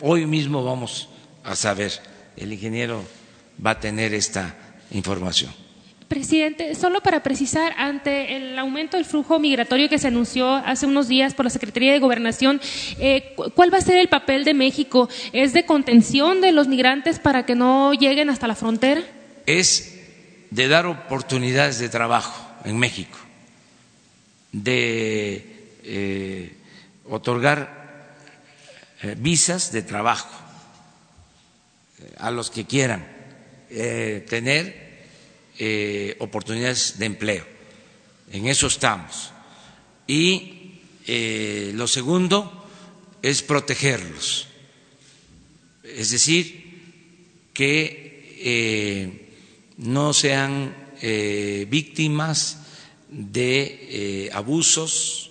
hoy 0.00 0.26
mismo 0.26 0.64
vamos 0.64 1.08
a 1.44 1.54
saber, 1.56 1.92
el 2.36 2.52
ingeniero 2.52 3.04
va 3.64 3.72
a 3.72 3.80
tener 3.80 4.14
esta 4.14 4.56
información. 4.90 5.52
Presidente, 6.08 6.74
solo 6.74 7.02
para 7.02 7.22
precisar, 7.22 7.74
ante 7.76 8.34
el 8.34 8.58
aumento 8.58 8.96
del 8.96 9.04
flujo 9.04 9.38
migratorio 9.38 9.90
que 9.90 9.98
se 9.98 10.08
anunció 10.08 10.54
hace 10.54 10.86
unos 10.86 11.06
días 11.06 11.34
por 11.34 11.44
la 11.44 11.50
Secretaría 11.50 11.92
de 11.92 11.98
Gobernación, 11.98 12.62
eh, 12.98 13.34
¿cuál 13.54 13.72
va 13.72 13.76
a 13.76 13.82
ser 13.82 13.98
el 13.98 14.08
papel 14.08 14.44
de 14.44 14.54
México? 14.54 15.10
¿Es 15.34 15.52
de 15.52 15.66
contención 15.66 16.40
de 16.40 16.52
los 16.52 16.66
migrantes 16.66 17.18
para 17.18 17.44
que 17.44 17.54
no 17.54 17.92
lleguen 17.92 18.30
hasta 18.30 18.46
la 18.46 18.54
frontera? 18.54 19.02
Es 19.44 20.00
de 20.50 20.68
dar 20.68 20.86
oportunidades 20.86 21.78
de 21.78 21.90
trabajo 21.90 22.42
en 22.64 22.78
México, 22.78 23.18
de 24.52 25.76
eh, 25.84 26.57
otorgar 27.08 28.14
eh, 29.02 29.14
visas 29.18 29.72
de 29.72 29.82
trabajo 29.82 30.28
a 32.18 32.30
los 32.30 32.50
que 32.50 32.64
quieran 32.64 33.16
tener 33.68 34.88
eh, 35.60 36.14
oportunidades 36.20 37.00
de 37.00 37.06
empleo. 37.06 37.44
En 38.30 38.46
eso 38.46 38.68
estamos. 38.68 39.32
Y 40.06 40.78
eh, 41.04 41.72
lo 41.74 41.88
segundo 41.88 42.64
es 43.22 43.42
protegerlos. 43.42 44.46
Es 45.82 46.12
decir, 46.12 47.50
que 47.52 48.38
eh, 48.38 49.34
no 49.78 50.12
sean 50.14 50.86
víctimas 51.68 52.58
de 53.08 54.30
abusos, 54.32 55.30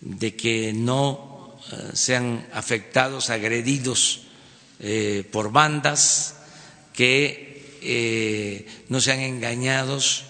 de 0.00 0.36
que 0.36 0.72
no 0.72 1.56
sean 1.94 2.46
afectados, 2.52 3.30
agredidos 3.30 4.22
por 5.30 5.50
bandas 5.52 6.36
que 6.98 7.78
eh, 7.80 8.66
no 8.88 9.00
sean 9.00 9.20
engañados 9.20 10.24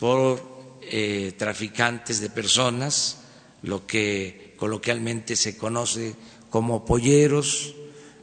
por 0.00 0.80
eh, 0.80 1.32
traficantes 1.36 2.20
de 2.20 2.30
personas, 2.30 3.18
lo 3.62 3.86
que 3.86 4.54
coloquialmente 4.56 5.36
se 5.36 5.58
conoce 5.58 6.14
como 6.48 6.86
polleros, 6.86 7.74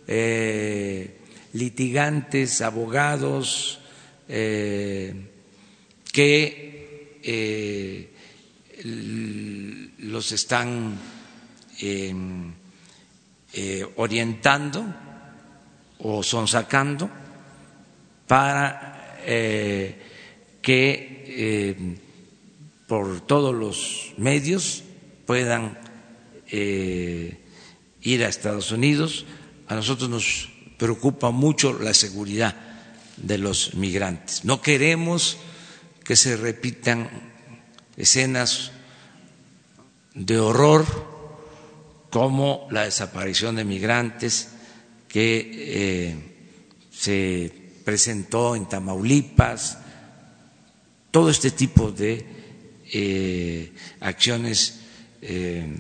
eh, 0.08 1.20
litigantes, 1.54 2.62
abogados, 2.62 3.78
que 4.28 4.82
los 8.84 10.32
están 10.32 10.98
orientando 13.96 14.86
o 16.00 16.24
son 16.24 16.48
sacando 16.48 17.10
para 18.28 19.20
eh, 19.26 19.96
que 20.62 21.26
eh, 21.28 21.98
por 22.88 23.22
todos 23.22 23.54
los 23.54 24.14
medios 24.18 24.84
puedan 25.26 25.78
eh, 26.50 27.40
ir 28.02 28.24
a 28.24 28.30
Estados 28.30 28.72
Unidos. 28.72 29.26
A 29.68 29.76
nosotros 29.76 30.10
nos 30.10 30.50
preocupa 30.78 31.32
mucho 31.32 31.78
la 31.80 31.94
seguridad 31.94 32.56
de 33.18 33.38
los 33.38 33.76
migrantes. 33.76 34.44
No 34.46 34.62
queremos 34.62 35.38
que 36.04 36.16
se 36.16 36.36
repitan 36.36 37.31
escenas 37.98 38.72
de 40.14 40.40
horror 40.40 40.86
como 42.10 42.68
la 42.72 42.84
desaparición 42.84 43.56
de 43.56 43.64
migrantes 43.64 44.50
que 45.08 46.32
se 46.92 47.62
presentó 47.84 48.56
en 48.56 48.68
Tamaulipas, 48.68 49.78
todo 51.10 51.30
este 51.30 51.52
tipo 51.52 51.92
de 51.92 52.26
eh, 52.94 53.74
acciones 54.00 54.80
eh, 55.22 55.76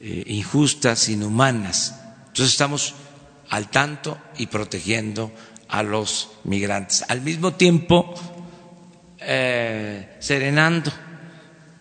eh, 0.00 0.24
injustas, 0.28 1.08
inhumanas. 1.08 1.94
Entonces 2.28 2.52
estamos 2.52 2.94
al 3.50 3.70
tanto 3.70 4.18
y 4.38 4.46
protegiendo 4.46 5.32
a 5.68 5.82
los 5.82 6.30
migrantes. 6.44 7.04
Al 7.08 7.20
mismo 7.22 7.54
tiempo, 7.54 8.14
serenando 10.20 10.92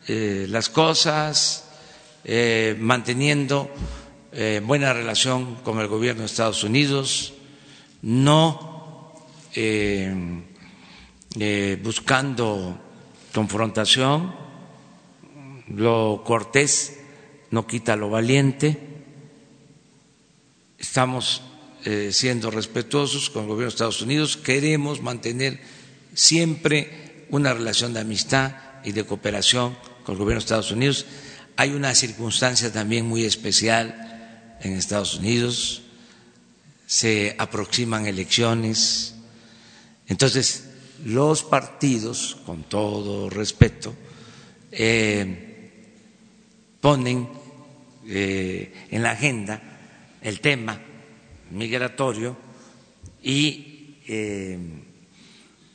las 0.07 0.69
cosas, 0.69 1.69
manteniendo 2.79 3.69
buena 4.63 4.93
relación 4.93 5.55
con 5.63 5.79
el 5.79 5.87
gobierno 5.87 6.21
de 6.21 6.27
Estados 6.27 6.63
Unidos, 6.63 7.33
no 8.01 9.13
eh, 9.55 10.13
eh, 11.39 11.79
buscando 11.81 12.77
confrontación, 13.33 14.35
lo 15.69 16.23
cortés 16.25 16.99
no 17.51 17.65
quita 17.65 17.95
lo 17.95 18.09
valiente, 18.09 18.77
estamos 20.77 21.41
eh, 21.85 22.09
siendo 22.11 22.51
respetuosos 22.51 23.29
con 23.29 23.43
el 23.43 23.47
gobierno 23.47 23.71
de 23.71 23.75
Estados 23.75 24.01
Unidos, 24.01 24.37
queremos 24.37 25.01
mantener 25.01 25.61
siempre 26.13 27.25
una 27.29 27.53
relación 27.53 27.93
de 27.93 28.01
amistad 28.01 28.55
y 28.83 28.91
de 28.91 29.05
cooperación 29.05 29.77
con 30.05 30.13
el 30.13 30.19
gobierno 30.19 30.39
de 30.39 30.45
Estados 30.45 30.71
Unidos. 30.71 31.05
Hay 31.57 31.71
una 31.71 31.93
circunstancia 31.95 32.71
también 32.71 33.05
muy 33.05 33.25
especial 33.25 34.57
en 34.61 34.73
Estados 34.73 35.15
Unidos, 35.15 35.81
se 36.87 37.35
aproximan 37.37 38.05
elecciones, 38.05 39.15
entonces, 40.07 40.69
los 41.03 41.43
partidos, 41.43 42.37
con 42.45 42.63
todo 42.63 43.29
respeto, 43.29 43.95
eh, 44.71 45.81
ponen 46.79 47.27
eh, 48.07 48.87
en 48.91 49.01
la 49.01 49.11
agenda 49.11 49.61
el 50.21 50.39
tema 50.39 50.79
migratorio 51.51 52.37
y 53.23 53.97
eh, 54.07 54.59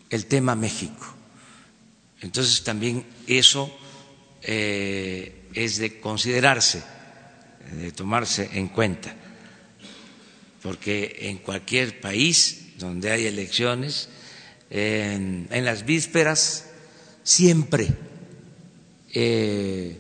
el 0.09 0.27
tema 0.27 0.55
México. 0.55 1.07
Entonces 2.21 2.63
también 2.63 3.05
eso 3.27 3.77
es 4.43 5.79
de 5.79 6.01
considerarse, 6.01 6.83
de 7.73 7.93
tomarse 7.93 8.49
en 8.55 8.69
cuenta, 8.69 9.15
porque 10.63 11.17
en 11.21 11.39
cualquier 11.39 12.01
país 12.01 12.73
donde 12.79 13.11
hay 13.11 13.27
elecciones, 13.27 14.09
en, 14.71 15.49
las 15.51 15.85
vísperas 15.85 16.71
siempre 17.23 17.89
eh, 19.13 19.99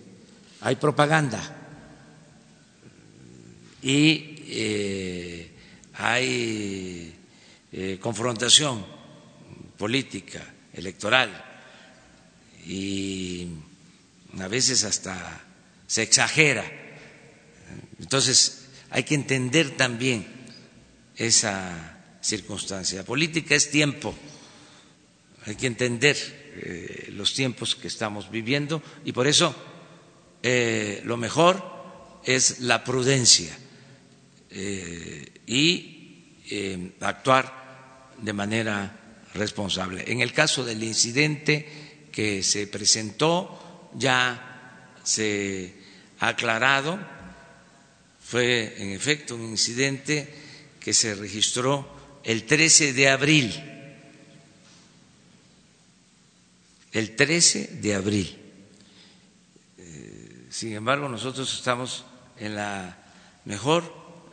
hay 0.61 0.76
propaganda. 0.76 1.57
Y 3.82 4.36
eh, 4.49 5.51
hay 5.95 7.14
eh, 7.72 7.99
confrontación 8.01 8.84
política, 9.76 10.43
electoral. 10.74 11.45
Y 12.66 13.49
a 14.39 14.49
veces 14.49 14.85
hasta 14.85 15.45
se 15.87 16.03
exagera. 16.03 16.64
Entonces 17.99 18.66
hay 18.91 19.05
que 19.05 19.14
entender 19.14 19.76
también 19.76 20.26
esa 21.16 21.99
circunstancia. 22.22 23.05
política 23.05 23.55
es 23.55 23.70
tiempo 23.70 24.14
hay 25.47 25.55
que 25.57 25.66
entender 25.66 26.16
eh, 26.57 27.11
los 27.12 27.35
tiempos 27.35 27.74
que 27.74 27.89
estamos 27.89 28.31
viviendo 28.31 28.83
y 29.05 29.12
por 29.12 29.26
eso 29.26 29.55
eh, 30.43 31.01
lo 31.05 31.16
mejor 31.16 32.20
es 32.24 32.61
la 32.61 32.85
prudencia 32.85 33.57
y 35.47 35.97
actuar 37.01 38.11
de 38.20 38.33
manera 38.33 39.24
responsable. 39.35 40.05
En 40.09 40.20
el 40.20 40.33
caso 40.33 40.64
del 40.64 40.83
incidente 40.83 42.09
que 42.11 42.43
se 42.43 42.66
presentó, 42.66 43.70
ya 43.95 44.99
se 45.03 45.74
ha 46.20 46.28
aclarado, 46.28 46.99
fue 48.22 48.74
en 48.78 48.91
efecto 48.91 49.34
un 49.34 49.43
incidente 49.43 50.32
que 50.78 50.95
se 50.95 51.14
registró 51.14 52.20
el 52.22 52.45
13 52.45 52.93
de 52.93 53.09
abril, 53.09 53.53
el 56.93 57.16
13 57.16 57.78
de 57.80 57.95
abril. 57.95 58.38
Eh, 59.78 60.47
sin 60.51 60.74
embargo, 60.74 61.09
nosotros 61.09 61.53
estamos 61.53 62.05
en 62.38 62.55
la 62.55 62.97
mejor 63.47 63.82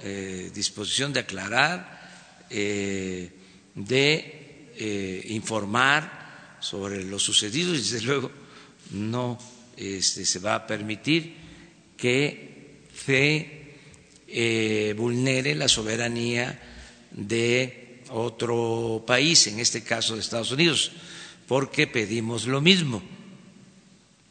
eh, 0.04 0.52
disposición 0.54 1.14
de 1.14 1.22
aclarar, 1.22 2.46
eh, 2.50 3.32
de 3.74 5.24
informar 5.30 6.58
sobre 6.60 7.04
lo 7.04 7.18
sucedido 7.18 7.74
y 7.74 7.78
desde 7.80 8.02
luego 8.02 8.32
no 8.92 9.38
este, 9.76 10.26
se 10.26 10.40
va 10.40 10.56
a 10.56 10.68
permitir 10.68 11.36
que 11.96 12.82
se 13.06 13.76
eh, 14.28 14.94
vulnere 14.98 15.56
la 15.56 15.68
soberanía 15.68 16.60
de 17.12 18.04
otro 18.10 19.04
país, 19.06 19.48
en 19.48 19.60
este 19.60 19.84
caso 19.84 20.16
de 20.16 20.22
Estados 20.22 20.52
Unidos, 20.52 20.92
porque 21.48 21.88
pedimos 21.88 22.46
lo 22.48 22.62
mismo 22.62 23.02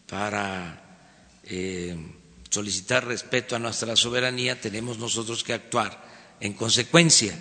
para 0.08 1.00
eh, 1.44 1.96
solicitar 2.50 3.06
respeto 3.06 3.56
a 3.56 3.58
nuestra 3.58 3.96
soberanía, 3.96 4.60
tenemos 4.60 4.98
nosotros 4.98 5.42
que 5.42 5.52
actuar 5.52 6.04
en 6.40 6.52
consecuencia. 6.52 7.36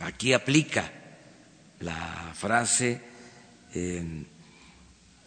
Aquí 0.00 0.32
aplica 0.32 0.92
la 1.80 2.34
frase 2.36 3.00
eh, 3.76 4.02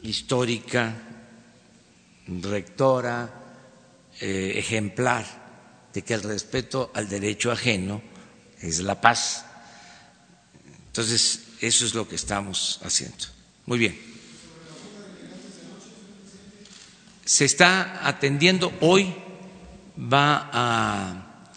histórica, 0.02 0.96
rectora, 2.28 3.30
eh, 4.20 4.54
ejemplar, 4.56 5.26
de 5.94 6.02
que 6.02 6.16
el 6.16 6.24
respeto 6.24 6.92
al 6.96 7.08
derecho 7.08 7.52
ajeno 7.52 8.02
es 8.60 8.80
la 8.80 9.00
paz. 9.00 9.46
Entonces, 10.88 11.42
eso 11.62 11.86
es 11.86 11.94
lo 11.94 12.08
que 12.08 12.16
estamos 12.16 12.80
haciendo. 12.84 13.26
Muy 13.68 13.78
bien. 13.78 14.00
Se 17.26 17.46
está 17.46 18.08
atendiendo, 18.08 18.74
hoy 18.82 19.14
va 20.12 20.50
a 20.52 21.52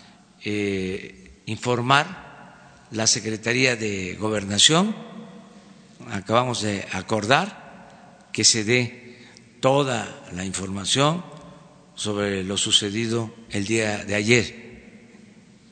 eh, 0.45 1.41
informar 1.47 2.87
la 2.91 3.07
Secretaría 3.07 3.77
de 3.77 4.15
Gobernación, 4.17 4.95
acabamos 6.11 6.63
de 6.63 6.87
acordar 6.93 8.29
que 8.33 8.45
se 8.45 8.65
dé 8.65 9.19
toda 9.61 10.09
la 10.35 10.45
información 10.45 11.23
sobre 11.95 12.43
lo 12.45 12.57
sucedido 12.57 13.33
el 13.51 13.67
día 13.67 14.05
de 14.05 14.15
ayer. 14.15 14.63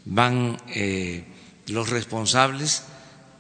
Van 0.04 0.56
eh, 0.68 1.24
los 1.66 1.88
responsables 1.90 2.84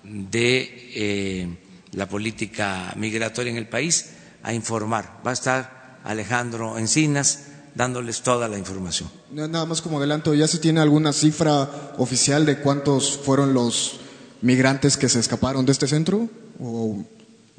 de 0.02 0.90
eh, 0.94 1.58
la 1.92 2.08
política 2.08 2.92
migratoria 2.96 3.50
en 3.50 3.58
el 3.58 3.68
país 3.68 4.10
a 4.42 4.52
informar. 4.54 5.20
Va 5.26 5.30
a 5.30 5.34
estar 5.34 6.00
Alejandro 6.04 6.78
Encinas 6.78 7.46
dándoles 7.74 8.22
toda 8.22 8.48
la 8.48 8.58
información. 8.58 9.10
Nada 9.30 9.64
más 9.66 9.80
como 9.82 9.98
adelanto, 9.98 10.34
¿ya 10.34 10.48
se 10.48 10.58
tiene 10.58 10.80
alguna 10.80 11.12
cifra 11.12 11.92
oficial 11.98 12.44
de 12.46 12.58
cuántos 12.58 13.16
fueron 13.18 13.54
los 13.54 14.00
migrantes 14.42 14.96
que 14.96 15.08
se 15.08 15.20
escaparon 15.20 15.66
de 15.66 15.72
este 15.72 15.86
centro? 15.86 16.28
¿O 16.58 17.04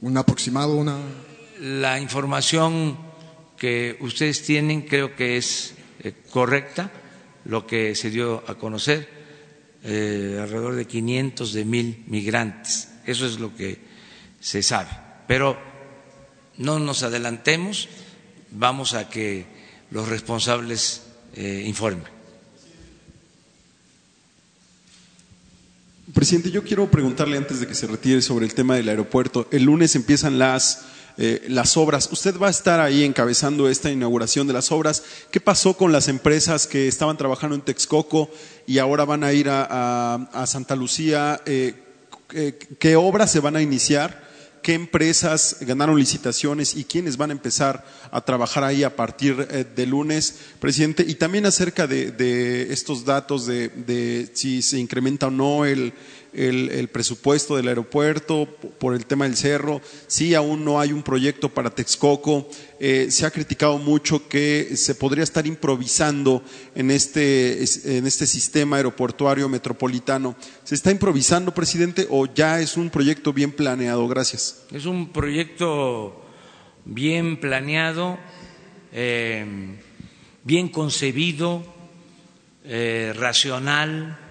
un 0.01 0.17
aproximado? 0.17 0.75
Una... 0.75 0.97
La 1.59 1.99
información 1.99 2.97
que 3.57 3.97
ustedes 4.01 4.41
tienen 4.43 4.81
creo 4.81 5.15
que 5.15 5.37
es 5.37 5.75
eh, 6.03 6.13
correcta, 6.31 6.91
lo 7.45 7.67
que 7.67 7.93
se 7.95 8.09
dio 8.09 8.43
a 8.47 8.55
conocer, 8.55 9.07
eh, 9.83 10.39
alrededor 10.41 10.75
de 10.75 10.85
500 10.85 11.53
de 11.53 11.65
mil 11.65 12.03
migrantes, 12.07 12.89
eso 13.05 13.25
es 13.25 13.39
lo 13.39 13.55
que 13.55 13.79
se 14.39 14.63
sabe. 14.63 14.89
Pero 15.27 15.57
no 16.57 16.79
nos 16.79 17.03
adelantemos, 17.03 17.87
vamos 18.51 18.93
a 18.93 19.09
que 19.09 19.45
los 19.91 20.07
responsables 20.09 21.03
eh, 21.35 21.63
informen. 21.65 22.20
Presidente, 26.13 26.51
yo 26.51 26.63
quiero 26.63 26.91
preguntarle 26.91 27.37
antes 27.37 27.59
de 27.59 27.67
que 27.67 27.75
se 27.75 27.87
retire 27.87 28.21
sobre 28.21 28.45
el 28.45 28.53
tema 28.53 28.75
del 28.75 28.89
aeropuerto. 28.89 29.47
El 29.51 29.63
lunes 29.63 29.95
empiezan 29.95 30.39
las, 30.39 30.81
eh, 31.17 31.45
las 31.47 31.77
obras. 31.77 32.09
Usted 32.11 32.37
va 32.37 32.47
a 32.47 32.49
estar 32.49 32.79
ahí 32.81 33.03
encabezando 33.03 33.69
esta 33.69 33.91
inauguración 33.91 34.45
de 34.47 34.53
las 34.53 34.71
obras. 34.71 35.03
¿Qué 35.31 35.39
pasó 35.39 35.77
con 35.77 35.91
las 35.91 36.07
empresas 36.09 36.67
que 36.67 36.87
estaban 36.87 37.17
trabajando 37.17 37.55
en 37.55 37.61
Texcoco 37.61 38.29
y 38.67 38.79
ahora 38.79 39.05
van 39.05 39.23
a 39.23 39.31
ir 39.31 39.47
a, 39.49 40.45
Santa 40.47 40.75
Lucía? 40.75 41.39
Eh, 41.45 41.75
¿Qué 42.79 42.95
obras 42.95 43.31
se 43.31 43.39
van 43.39 43.55
a 43.55 43.61
iniciar? 43.61 44.30
Qué 44.61 44.73
empresas 44.73 45.57
ganaron 45.61 45.97
licitaciones 45.97 46.75
y 46.75 46.85
quiénes 46.85 47.17
van 47.17 47.31
a 47.31 47.33
empezar 47.33 47.83
a 48.11 48.21
trabajar 48.21 48.63
ahí 48.63 48.83
a 48.83 48.95
partir 48.95 49.47
eh, 49.49 49.65
de 49.75 49.85
lunes, 49.85 50.35
presidente, 50.59 51.03
y 51.07 51.15
también 51.15 51.45
acerca 51.45 51.87
de, 51.87 52.67
estos 52.71 53.05
datos 53.05 53.45
de, 53.45 54.29
si 54.33 54.61
se 54.61 54.79
incrementa 54.79 55.27
o 55.27 55.31
no 55.31 55.65
el, 55.65 55.93
el, 56.33 56.87
presupuesto 56.89 57.55
del 57.55 57.67
aeropuerto 57.67 58.47
por 58.79 58.95
el 58.95 59.05
tema 59.05 59.25
del 59.25 59.35
cerro, 59.35 59.81
si 60.07 60.33
aún 60.33 60.63
no 60.63 60.79
hay 60.79 60.93
un 60.93 61.03
proyecto 61.03 61.49
para 61.49 61.69
Texcoco, 61.69 62.49
eh, 62.79 63.07
se 63.09 63.25
ha 63.25 63.31
criticado 63.31 63.77
mucho 63.77 64.27
que 64.27 64.75
se 64.75 64.95
podría 64.95 65.23
estar 65.23 65.45
improvisando 65.45 66.43
en 66.75 66.91
este, 66.91 67.63
en 67.97 68.07
este 68.07 68.25
sistema 68.25 68.77
aeroportuario 68.77 69.49
metropolitano. 69.49 70.35
¿Se 70.63 70.75
está 70.75 70.91
improvisando, 70.91 71.53
presidente, 71.53 72.07
o 72.09 72.25
ya 72.25 72.59
es 72.61 72.77
un 72.77 72.89
proyecto 72.89 73.33
bien 73.33 73.51
planeado? 73.51 74.07
Gracias. 74.07 74.65
Es 74.71 74.85
un 74.85 75.11
proyecto 75.11 76.25
bien 76.85 77.39
planeado, 77.39 78.17
eh, 78.93 79.45
bien 80.43 80.69
concebido, 80.69 81.63
eh, 82.63 83.13
racional 83.15 84.30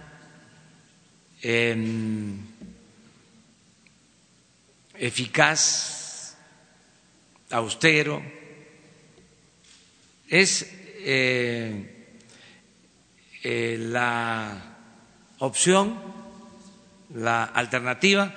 eficaz, 4.95 6.37
austero, 7.51 8.23
es 10.29 10.67
eh, 11.03 12.19
eh, 13.43 13.77
la 13.79 14.77
opción, 15.39 15.99
la 17.15 17.45
alternativa 17.45 18.33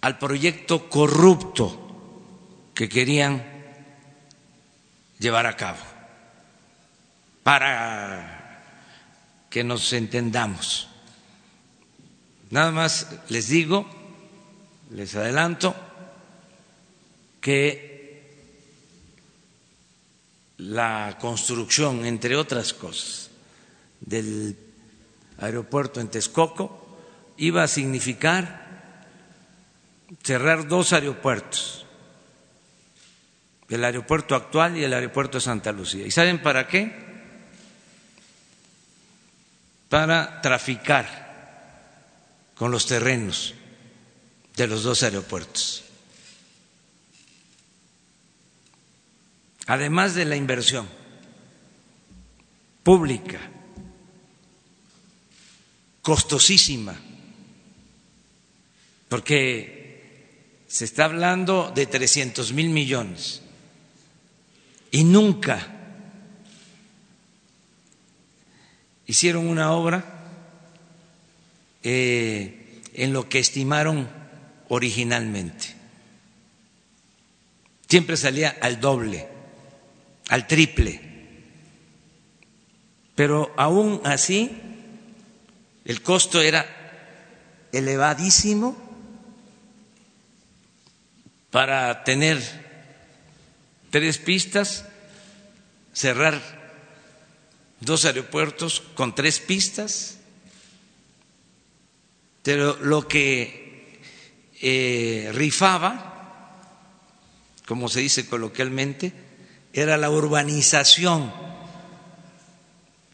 al 0.00 0.18
proyecto 0.18 0.88
corrupto 0.88 2.70
que 2.74 2.88
querían 2.88 3.44
llevar 5.18 5.46
a 5.46 5.56
cabo. 5.56 5.82
Para 7.42 8.62
que 9.48 9.62
nos 9.62 9.92
entendamos. 9.92 10.88
Nada 12.50 12.70
más 12.70 13.08
les 13.28 13.48
digo, 13.48 13.88
les 14.90 15.14
adelanto, 15.16 15.74
que 17.40 17.96
la 20.58 21.16
construcción, 21.20 22.04
entre 22.06 22.36
otras 22.36 22.72
cosas, 22.72 23.30
del 24.00 24.56
aeropuerto 25.38 26.00
en 26.00 26.08
Texcoco 26.08 26.98
iba 27.36 27.62
a 27.62 27.68
significar 27.68 29.04
cerrar 30.22 30.68
dos 30.68 30.92
aeropuertos, 30.92 31.84
el 33.68 33.84
aeropuerto 33.84 34.36
actual 34.36 34.76
y 34.76 34.84
el 34.84 34.94
aeropuerto 34.94 35.38
de 35.38 35.42
Santa 35.42 35.72
Lucía. 35.72 36.06
¿Y 36.06 36.10
saben 36.12 36.40
para 36.40 36.68
qué? 36.68 37.04
Para 39.88 40.40
traficar 40.40 41.25
con 42.56 42.70
los 42.70 42.86
terrenos 42.86 43.54
de 44.56 44.66
los 44.66 44.82
dos 44.82 45.02
aeropuertos. 45.02 45.84
Además 49.66 50.14
de 50.14 50.24
la 50.24 50.36
inversión 50.36 50.88
pública, 52.82 53.40
costosísima, 56.02 56.96
porque 59.08 60.62
se 60.68 60.84
está 60.84 61.04
hablando 61.04 61.72
de 61.74 61.86
300 61.86 62.52
mil 62.52 62.70
millones 62.70 63.42
y 64.90 65.04
nunca 65.04 65.74
hicieron 69.06 69.46
una 69.48 69.72
obra 69.72 70.15
eh, 71.88 72.82
en 72.94 73.12
lo 73.12 73.28
que 73.28 73.38
estimaron 73.38 74.08
originalmente. 74.68 75.76
Siempre 77.88 78.16
salía 78.16 78.56
al 78.60 78.80
doble, 78.80 79.28
al 80.28 80.48
triple. 80.48 81.00
Pero 83.14 83.54
aún 83.56 84.00
así, 84.02 84.50
el 85.84 86.02
costo 86.02 86.42
era 86.42 86.66
elevadísimo 87.70 88.76
para 91.52 92.02
tener 92.02 92.42
tres 93.90 94.18
pistas, 94.18 94.86
cerrar 95.92 96.42
dos 97.78 98.04
aeropuertos 98.06 98.82
con 98.96 99.14
tres 99.14 99.38
pistas, 99.38 100.15
pero 102.46 102.78
lo 102.80 103.08
que 103.08 103.98
eh, 104.62 105.32
rifaba, 105.34 106.62
como 107.66 107.88
se 107.88 107.98
dice 107.98 108.28
coloquialmente, 108.28 109.12
era 109.72 109.96
la 109.96 110.10
urbanización 110.10 111.34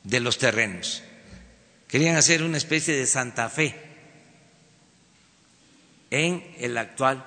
de 0.05 0.21
los 0.21 0.37
terrenos. 0.37 1.03
Querían 1.89 2.17
hacer 2.17 2.43
una 2.43 2.59
especie 2.59 2.95
de 2.95 3.07
Santa 3.07 3.49
Fe 3.49 3.75
en 6.11 6.55
el 6.59 6.77
actual 6.77 7.25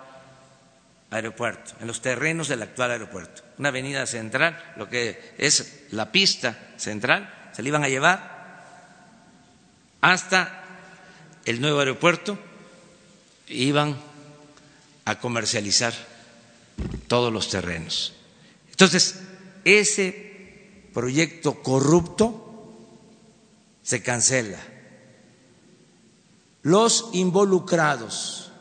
aeropuerto, 1.10 1.74
en 1.82 1.88
los 1.88 2.03
terrenos 2.03 2.49
del 2.49 2.62
actual 2.62 2.91
aeropuerto. 2.91 3.41
Una 3.58 3.70
avenida 3.70 4.06
central, 4.06 4.74
lo 4.78 4.88
que 4.88 5.34
es 5.39 5.86
la 5.89 6.12
pista 6.12 6.56
central, 6.78 7.49
se 7.51 7.64
le 7.64 7.70
iban 7.70 7.84
a 7.84 7.89
llevar 7.89 8.36
hasta 10.01 10.64
el 11.46 11.62
nuevo 11.62 11.80
aeropuerto 11.80 12.38
iban 13.48 13.96
a 15.06 15.20
comercializar 15.20 15.93
todos 17.08 17.32
los 17.32 17.50
terrenos. 17.50 18.14
Entonces, 18.72 19.22
ese 19.64 20.89
proyecto 20.93 21.62
corrupto 21.62 22.46
se 23.84 24.02
cancela. 24.02 24.60
Los 26.64 27.10
involucrados 27.14 28.52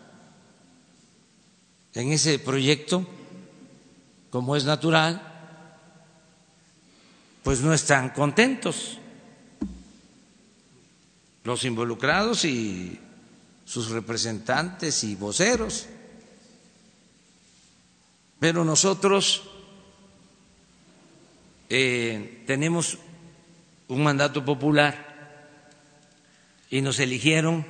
en 1.94 2.12
ese 2.12 2.38
proyecto, 2.38 3.06
como 4.30 4.56
es 4.56 4.64
natural, 4.64 5.22
pues 7.42 7.60
no 7.60 7.72
están 7.72 8.10
contentos. 8.10 8.98
Los 11.44 11.64
involucrados 11.64 12.44
y 12.44 12.98
sus 13.64 13.90
representantes 13.90 15.04
y 15.04 15.14
voceros. 15.14 15.86
Pero 18.38 18.64
nosotros 18.64 19.42
eh, 21.68 22.42
tenemos 22.46 22.98
un 23.88 24.02
mandato 24.02 24.44
popular 24.44 25.14
y 26.70 26.80
nos 26.80 26.98
eligieron 26.98 27.64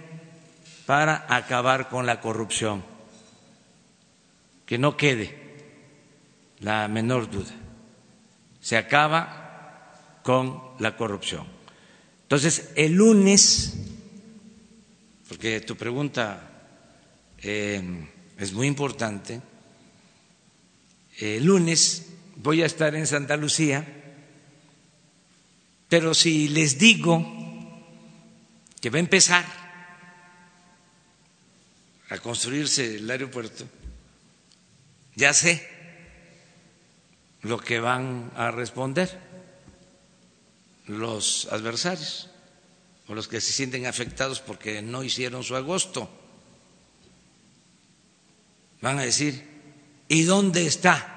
para 0.87 1.27
acabar 1.29 1.89
con 1.89 2.07
la 2.07 2.21
corrupción 2.21 2.85
que 4.67 4.79
no 4.79 4.97
quede 4.97 5.45
la 6.61 6.89
menor 6.89 7.31
duda. 7.31 7.53
Se 8.61 8.77
acaba 8.77 10.21
con 10.23 10.63
la 10.79 10.97
corrupción. 10.97 11.54
Entonces, 12.25 12.71
el 12.75 12.95
lunes, 12.95 13.75
porque 15.29 15.61
tu 15.61 15.77
pregunta 15.77 16.51
eh, 17.43 18.09
es 18.39 18.53
muy 18.55 18.67
importante, 18.67 19.41
el 21.19 21.45
lunes 21.45 22.07
voy 22.37 22.63
a 22.63 22.67
estar 22.67 22.95
en 22.95 23.07
Santa 23.07 23.37
Lucía, 23.37 23.87
pero 25.89 26.15
si 26.15 26.49
les 26.49 26.79
digo 26.79 27.25
que 28.81 28.91
va 28.91 28.97
a 28.97 29.01
empezar 29.01 29.45
a 32.09 32.19
construirse 32.19 32.97
el 32.97 33.11
aeropuerto, 33.11 33.67
ya 35.15 35.35
sé 35.35 35.69
lo 37.43 37.59
que 37.59 37.81
van 37.81 38.33
a 38.35 38.51
responder 38.51 39.24
los 40.87 41.49
adversarios 41.51 42.29
o 43.09 43.15
los 43.15 43.29
que 43.29 43.41
se 43.41 43.53
sienten 43.53 43.87
afectados 43.87 44.41
porque 44.41 44.83
no 44.83 45.03
hicieron 45.03 45.43
su 45.43 45.57
agosto. 45.57 46.09
Van 48.81 48.99
a 48.99 49.03
decir, 49.03 49.45
¿y 50.09 50.23
dónde 50.23 50.67
está 50.67 51.11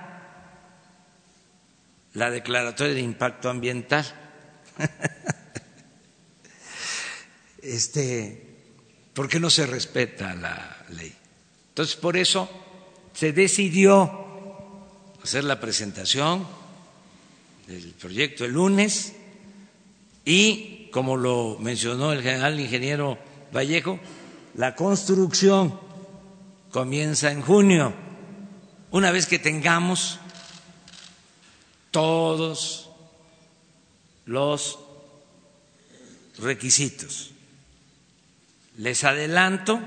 la 2.13 2.31
declaratoria 2.31 2.93
de 2.93 3.01
impacto 3.01 3.49
ambiental? 3.49 4.05
este, 7.61 8.57
¿por 9.13 9.27
qué 9.27 9.39
no 9.39 9.49
se 9.49 9.65
respeta 9.65 10.33
la 10.33 10.85
ley? 10.89 11.13
Entonces, 11.69 11.95
por 11.95 12.17
eso 12.17 12.49
se 13.13 13.33
decidió 13.33 14.25
hacer 15.23 15.43
la 15.43 15.59
presentación 15.59 16.47
del 17.67 17.93
proyecto 17.93 18.45
el 18.45 18.53
lunes 18.53 19.13
y, 20.29 20.89
como 20.91 21.15
lo 21.15 21.57
mencionó 21.57 22.11
el 22.11 22.21
general 22.21 22.59
ingeniero 22.59 23.17
Vallejo, 23.55 23.97
la 24.55 24.75
construcción 24.75 25.79
comienza 26.69 27.31
en 27.31 27.41
junio, 27.41 27.93
una 28.91 29.11
vez 29.11 29.25
que 29.25 29.39
tengamos 29.39 30.19
todos 31.91 32.89
los 34.25 34.77
requisitos. 36.39 37.31
Les 38.75 39.05
adelanto 39.05 39.79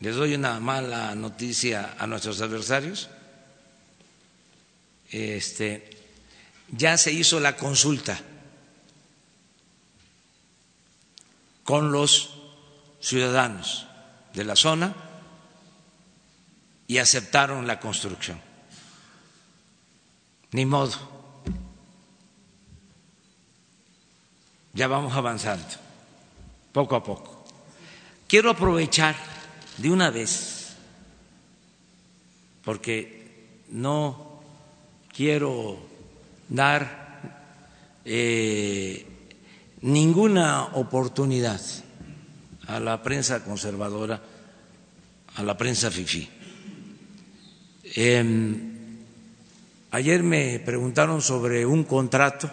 les 0.00 0.16
doy 0.16 0.34
una 0.34 0.60
mala 0.60 1.14
noticia 1.14 1.94
a 1.98 2.06
nuestros 2.06 2.40
adversarios. 2.40 3.08
Este, 5.10 5.93
ya 6.76 6.98
se 6.98 7.12
hizo 7.12 7.40
la 7.40 7.56
consulta 7.56 8.20
con 11.62 11.92
los 11.92 12.34
ciudadanos 13.00 13.86
de 14.34 14.44
la 14.44 14.56
zona 14.56 14.94
y 16.86 16.98
aceptaron 16.98 17.66
la 17.66 17.78
construcción. 17.80 18.40
Ni 20.50 20.66
modo. 20.66 21.14
Ya 24.72 24.88
vamos 24.88 25.14
avanzando, 25.14 25.66
poco 26.72 26.96
a 26.96 27.04
poco. 27.04 27.44
Quiero 28.26 28.50
aprovechar 28.50 29.14
de 29.78 29.90
una 29.90 30.10
vez, 30.10 30.74
porque 32.64 33.62
no 33.68 34.40
quiero 35.14 35.93
dar 36.48 37.04
eh, 38.04 39.06
ninguna 39.82 40.64
oportunidad 40.74 41.60
a 42.66 42.80
la 42.80 43.02
prensa 43.02 43.44
conservadora, 43.44 44.20
a 45.36 45.42
la 45.42 45.56
prensa 45.56 45.90
FIFI. 45.90 46.28
Em, 47.96 48.98
ayer 49.90 50.22
me 50.22 50.58
preguntaron 50.60 51.20
sobre 51.22 51.66
un 51.66 51.84
contrato 51.84 52.50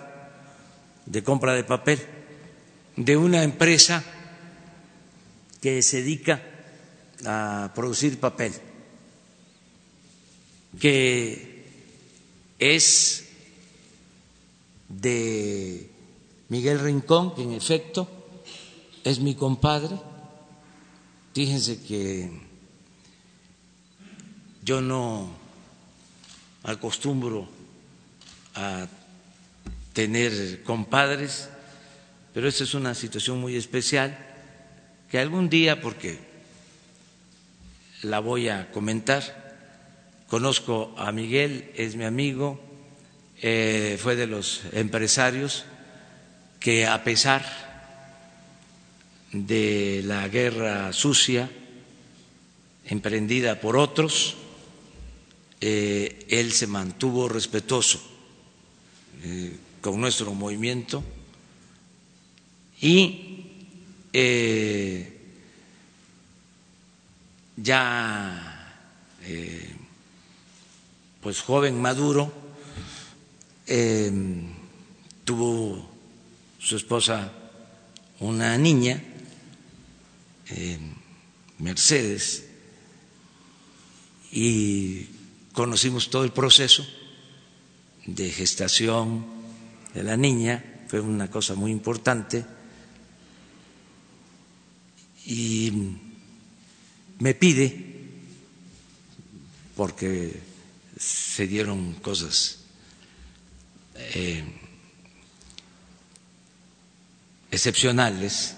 de 1.06 1.24
compra 1.24 1.54
de 1.54 1.64
papel 1.64 2.00
de 2.96 3.18
una 3.18 3.44
empresa 3.44 4.04
que 5.62 5.82
se 5.82 5.98
dedica 6.04 6.42
a 7.26 7.72
producir 7.74 8.20
papel, 8.20 8.54
que 10.80 11.66
es 12.60 13.31
de 15.00 15.89
Miguel 16.50 16.80
Rincón, 16.80 17.34
que 17.36 17.44
en 17.44 17.54
efecto 17.54 18.08
es 19.04 19.20
mi 19.20 19.36
compadre. 19.36 19.96
Fíjense 21.34 21.82
que 21.82 22.30
yo 24.64 24.82
no 24.82 25.30
acostumbro 26.64 27.48
a 28.56 28.88
tener 29.94 30.64
compadres, 30.64 31.50
pero 32.34 32.48
esta 32.48 32.64
es 32.64 32.74
una 32.74 32.94
situación 32.94 33.39
muy 33.39 33.56
especial 33.56 34.18
que 35.10 35.20
algún 35.20 35.50
día, 35.50 35.82
porque 35.82 36.20
la 38.04 38.20
voy 38.20 38.50
a 38.50 38.72
comentar. 38.72 39.56
Conozco 40.28 40.94
a 40.98 41.12
Miguel, 41.12 41.72
es 41.76 41.96
mi 41.96 42.06
amigo, 42.06 42.71
eh, 43.44 43.98
fue 44.00 44.16
de 44.16 44.28
los 44.28 44.62
empresarios 44.72 45.66
que 46.60 46.86
a 46.86 47.04
pesar 47.04 47.44
de 49.32 50.02
la 50.06 50.28
guerra 50.28 50.94
sucia 50.94 51.50
emprendida 52.86 53.60
por 53.60 53.78
otros, 53.78 54.36
eh, 55.60 56.26
él 56.30 56.52
se 56.52 56.68
mantuvo 56.68 57.28
respetuoso 57.30 58.00
eh, 59.24 59.58
con 59.82 60.00
nuestro 60.00 60.34
movimiento 60.36 61.04
y 62.80 63.28
ya 67.58 68.58
pues 71.22 71.42
joven 71.42 71.80
maduro 71.80 72.41
tuvo 75.26 75.89
su 76.59 76.76
esposa 76.76 77.32
una 78.20 78.57
niña 78.57 79.01
Mercedes 81.59 82.45
y 84.32 85.05
conocimos 85.53 86.09
todo 86.09 86.24
el 86.24 86.32
proceso 86.32 86.86
de 88.05 88.32
gestación 88.32 89.26
de 89.93 90.03
la 90.03 90.18
niña, 90.18 90.64
fue 90.88 91.01
una 91.01 91.30
cosa 91.30 91.53
muy 91.53 91.72
importante, 91.72 92.45
y 95.26 95.72
me 97.20 97.36
pide, 97.36 97.86
porque 99.76 100.39
se 100.97 101.45
dieron 101.45 101.93
cosas 101.95 102.61
eh, 104.14 104.43
excepcionales, 107.52 108.56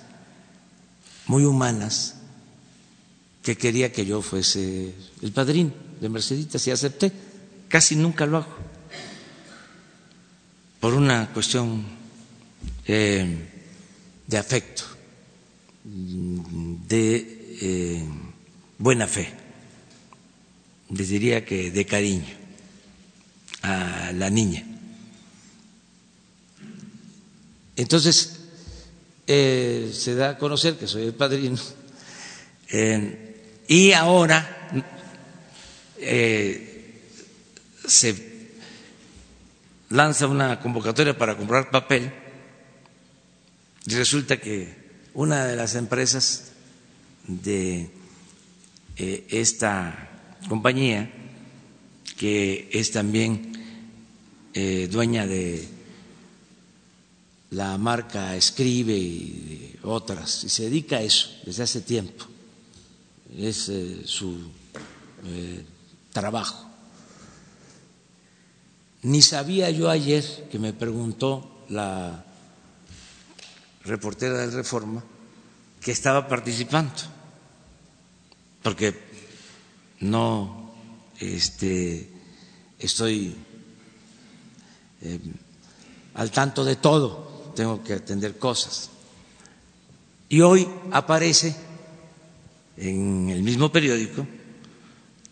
muy 1.28 1.46
humanas, 1.46 2.16
que 3.42 3.58
quería 3.58 3.92
que 3.92 4.06
yo 4.06 4.22
fuese 4.22 4.94
el 5.22 5.32
padrino 5.32 5.72
de 6.00 6.10
Merceditas 6.10 6.66
y 6.68 6.72
acepté. 6.72 7.12
Casi 7.68 7.96
nunca 7.96 8.26
lo 8.26 8.38
hago 8.38 8.74
por 10.84 10.94
una 10.96 11.30
cuestión 11.32 11.82
eh, 12.86 13.26
de 14.28 14.38
afecto, 14.38 14.84
de 15.86 17.58
eh, 17.62 18.04
buena 18.78 19.08
fe, 19.08 19.30
les 20.90 21.08
diría 21.08 21.46
que 21.46 21.72
de 21.72 21.86
cariño 21.86 22.26
a 23.62 24.12
la 24.14 24.30
niña. 24.30 24.73
Entonces, 27.76 28.40
eh, 29.28 29.92
se 29.94 30.16
da 30.16 30.30
a 30.32 30.38
conocer 30.38 30.76
que 30.76 30.88
soy 30.88 31.04
el 31.04 31.14
padrino 31.14 31.58
y 33.68 33.92
ahora 33.94 34.70
eh, 35.98 37.00
se 37.88 38.34
lanza 39.90 40.28
una 40.28 40.60
convocatoria 40.60 41.18
para 41.18 41.38
comprar 41.38 41.70
papel 41.70 42.12
y 43.86 43.94
resulta 43.96 44.38
que 44.38 44.74
una 45.14 45.46
de 45.46 45.56
las 45.56 45.76
empresas 45.76 46.52
de 47.28 47.90
eh, 48.98 49.26
esta 49.30 50.10
compañía, 50.50 51.12
que 52.18 52.70
es 52.72 52.92
también 52.92 53.54
eh, 54.54 54.88
dueña 54.92 55.28
de 55.28 55.68
la 57.54 57.78
marca 57.78 58.36
Escribe 58.36 58.98
y 58.98 59.80
otras, 59.84 60.44
y 60.44 60.50
se 60.50 60.64
dedica 60.64 60.98
a 60.98 61.02
eso 61.02 61.30
desde 61.46 61.64
hace 61.64 61.82
tiempo, 61.82 62.26
es 63.38 63.72
su 64.06 64.38
trabajo. 66.12 66.70
Ni 69.04 69.22
sabía 69.22 69.70
yo 69.70 69.90
ayer 69.90 70.48
que 70.50 70.60
me 70.60 70.74
preguntó 70.74 71.66
la 71.70 72.24
reportera 73.84 74.38
del 74.40 74.54
Reforma 74.54 75.04
que 75.82 75.92
estaba 75.92 76.28
participando, 76.28 76.94
porque 78.62 78.98
no 80.00 80.72
este, 81.20 82.10
estoy 82.80 83.36
eh, 85.02 85.20
al 86.14 86.32
tanto 86.32 86.64
de 86.64 86.78
todo, 86.78 87.33
tengo 87.54 87.84
que 87.84 87.94
atender 87.94 88.38
cosas. 88.38 88.90
Y 90.30 90.42
hoy 90.42 90.68
aparece 90.92 91.56
en 92.78 93.30
el 93.30 93.44
mismo 93.44 93.72
periódico 93.72 94.28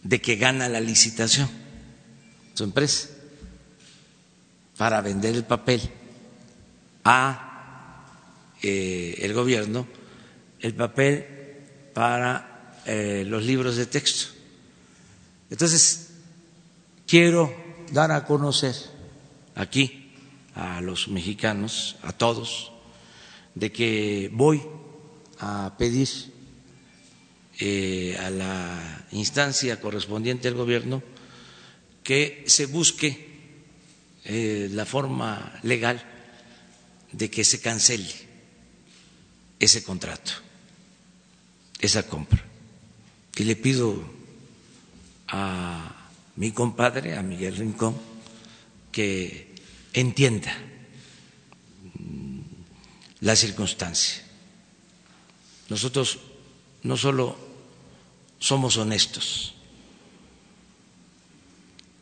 de 0.03 0.22
que 0.22 0.36
gana 0.36 0.69
la 0.69 0.80
licitación 0.80 1.49
su 2.53 2.63
empresa 2.63 3.09
para 4.78 5.01
vender 5.01 5.36
el 5.36 5.43
papel 5.43 5.82
a 7.03 8.05
eh, 8.61 9.15
el 9.19 9.34
gobierno, 9.34 9.88
el 10.59 10.76
papel 10.76 11.26
para 11.93 12.78
eh, 12.86 13.24
los 13.26 13.43
libros 13.43 13.76
de 13.76 13.86
texto. 13.86 14.34
Entonces, 15.49 16.09
quiero 17.07 17.53
dar 17.91 18.11
a 18.11 18.26
conocer 18.26 18.76
aquí 19.55 20.01
a 20.56 20.82
los 20.82 21.08
mexicanos, 21.08 21.97
a 22.04 22.12
todos, 22.12 22.72
de 23.56 23.72
que 23.72 24.30
voy 24.34 24.62
a 25.39 25.76
pedir 25.78 26.10
eh, 27.60 28.18
a 28.20 28.30
la 28.30 29.06
instancia 29.12 29.80
correspondiente 29.80 30.47
al 30.47 30.56
gobierno 30.56 31.04
que 32.04 32.43
se 32.47 32.66
busque 32.66 33.28
eh, 34.26 34.70
la 34.72 34.86
forma 34.86 35.60
legal 35.64 36.02
de 37.12 37.30
que 37.30 37.43
se 37.43 37.60
cancele 37.62 38.14
ese 39.60 39.84
contrato, 39.84 40.32
esa 41.80 42.08
compra. 42.08 42.43
Y 43.36 43.43
le 43.43 43.56
pido 43.56 44.02
a 45.28 46.10
mi 46.36 46.52
compadre, 46.52 47.16
a 47.16 47.22
Miguel 47.22 47.56
Rincón, 47.56 47.95
que 48.91 49.51
entienda 49.94 50.56
la 53.22 53.36
circunstancia. 53.36 54.24
Nosotros 55.70 56.20
no 56.84 56.98
solo 56.98 57.38
somos 58.39 58.78
honestos. 58.78 59.54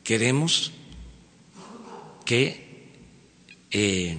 Queremos 0.03 0.71
que 2.25 2.89
eh, 3.71 4.17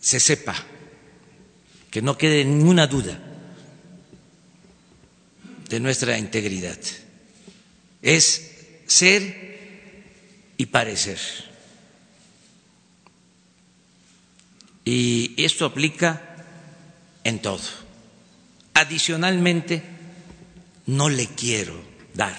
se 0.00 0.20
sepa, 0.20 0.54
que 1.90 2.02
no 2.02 2.18
quede 2.18 2.44
ninguna 2.44 2.86
duda 2.86 3.18
de 5.68 5.80
nuestra 5.80 6.18
integridad. 6.18 6.78
Es 8.02 8.82
ser 8.86 10.52
y 10.58 10.66
parecer. 10.66 11.18
Y 14.84 15.34
esto 15.42 15.64
aplica 15.64 16.36
en 17.24 17.40
todo. 17.40 17.60
Adicionalmente, 18.74 19.82
no 20.86 21.08
le 21.08 21.26
quiero 21.28 21.74
dar 22.12 22.36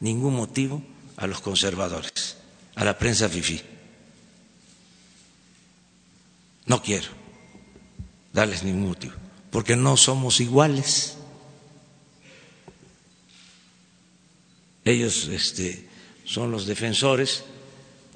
ningún 0.00 0.34
motivo 0.34 0.82
a 1.16 1.26
los 1.26 1.40
conservadores, 1.40 2.36
a 2.74 2.84
la 2.84 2.98
prensa 2.98 3.28
fifí. 3.28 3.62
No 6.66 6.82
quiero 6.82 7.08
darles 8.32 8.62
ningún 8.62 8.88
motivo, 8.88 9.14
porque 9.50 9.76
no 9.76 9.96
somos 9.96 10.40
iguales. 10.40 11.16
Ellos 14.84 15.28
este, 15.28 15.88
son 16.24 16.50
los 16.50 16.66
defensores 16.66 17.44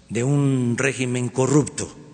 de 0.08 0.24
un 0.24 0.76
régimen 0.76 1.28
corrupto 1.28 2.05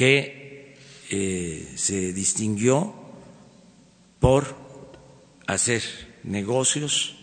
que 0.00 0.78
eh, 1.10 1.74
se 1.76 2.14
distinguió 2.14 2.94
por 4.18 4.56
hacer 5.46 5.82
negocios 6.22 7.16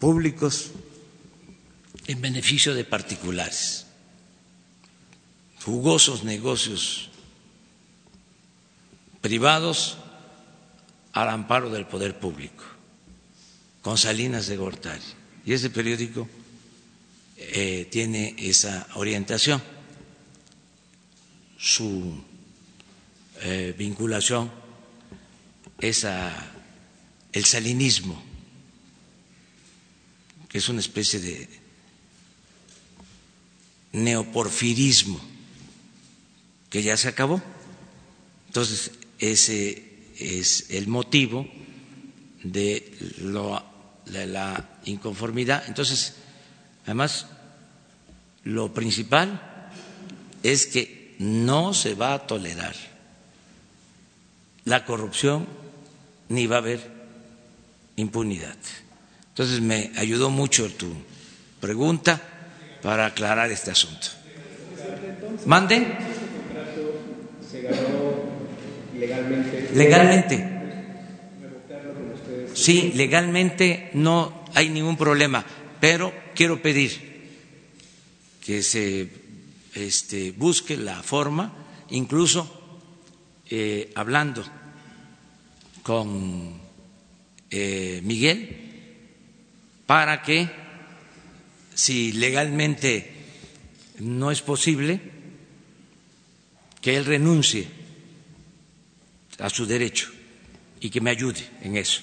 públicos 0.00 0.72
en 2.08 2.20
beneficio 2.20 2.74
de 2.74 2.82
particulares, 2.82 3.86
jugosos 5.64 6.24
negocios 6.24 7.10
privados 9.20 9.96
al 11.12 11.28
amparo 11.28 11.70
del 11.70 11.86
poder 11.86 12.18
público, 12.18 12.64
con 13.80 13.96
Salinas 13.96 14.48
de 14.48 14.56
Gortari. 14.56 15.04
Y 15.46 15.52
ese 15.52 15.70
periódico 15.70 16.28
eh, 17.36 17.86
tiene 17.92 18.34
esa 18.38 18.88
orientación, 18.96 19.62
su 21.64 22.14
eh, 23.40 23.74
vinculación 23.78 24.52
es 25.80 26.04
el 27.32 27.44
salinismo, 27.46 28.22
que 30.46 30.58
es 30.58 30.68
una 30.68 30.80
especie 30.80 31.20
de 31.20 31.48
neoporfirismo 33.92 35.18
que 36.68 36.82
ya 36.82 36.98
se 36.98 37.08
acabó. 37.08 37.42
Entonces, 38.48 38.90
ese 39.18 40.10
es 40.18 40.66
el 40.68 40.86
motivo 40.86 41.48
de, 42.42 42.92
de 44.04 44.26
la 44.26 44.80
inconformidad. 44.84 45.64
Entonces, 45.66 46.16
además, 46.84 47.26
lo 48.42 48.74
principal 48.74 49.70
es 50.42 50.66
que 50.66 51.03
no 51.18 51.74
se 51.74 51.94
va 51.94 52.14
a 52.14 52.26
tolerar 52.26 52.74
la 54.64 54.84
corrupción 54.84 55.46
ni 56.28 56.46
va 56.46 56.56
a 56.56 56.58
haber 56.60 56.80
impunidad. 57.96 58.56
Entonces 59.28 59.60
me 59.60 59.92
ayudó 59.96 60.30
mucho 60.30 60.70
tu 60.72 60.92
pregunta 61.60 62.20
para 62.82 63.06
aclarar 63.06 63.50
este 63.50 63.70
asunto. 63.70 64.08
¿Mande? 65.46 65.86
Legalmente. 69.74 70.50
Sí, 72.54 72.92
legalmente 72.94 73.90
no 73.94 74.44
hay 74.54 74.68
ningún 74.68 74.96
problema, 74.96 75.44
pero 75.80 76.12
quiero 76.34 76.62
pedir 76.62 77.14
que 78.44 78.62
se 78.62 79.08
este, 79.74 80.30
busque 80.32 80.76
la 80.76 81.02
forma, 81.02 81.52
incluso 81.90 82.48
eh, 83.50 83.92
hablando 83.94 84.44
con 85.82 86.60
eh, 87.50 88.00
Miguel 88.02 88.64
para 89.86 90.22
que, 90.22 90.48
si 91.74 92.12
legalmente 92.12 93.12
no 93.98 94.30
es 94.30 94.40
posible, 94.40 95.00
que 96.80 96.96
él 96.96 97.04
renuncie 97.04 97.68
a 99.38 99.50
su 99.50 99.66
derecho 99.66 100.10
y 100.80 100.90
que 100.90 101.00
me 101.00 101.10
ayude 101.10 101.46
en 101.62 101.76
eso, 101.76 102.00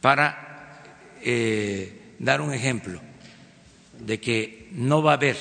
para 0.00 0.82
eh, 1.22 2.14
dar 2.18 2.40
un 2.40 2.52
ejemplo 2.52 3.00
de 3.98 4.20
que 4.20 4.68
no 4.72 5.02
va 5.02 5.12
a 5.12 5.14
haber 5.14 5.36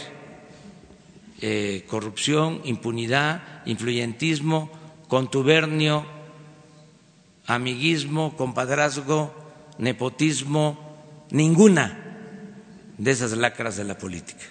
eh, 1.42 1.86
corrupción, 1.88 2.62
impunidad, 2.64 3.66
influyentismo, 3.66 4.72
contubernio, 5.08 6.06
amiguismo, 7.48 8.38
compadrazgo, 8.38 9.34
nepotismo, 9.78 10.78
ninguna 11.32 11.98
de 12.98 13.12
esas 13.12 13.32
lacras 13.36 13.78
de 13.78 13.84
la 13.84 13.98
política. 13.98 14.46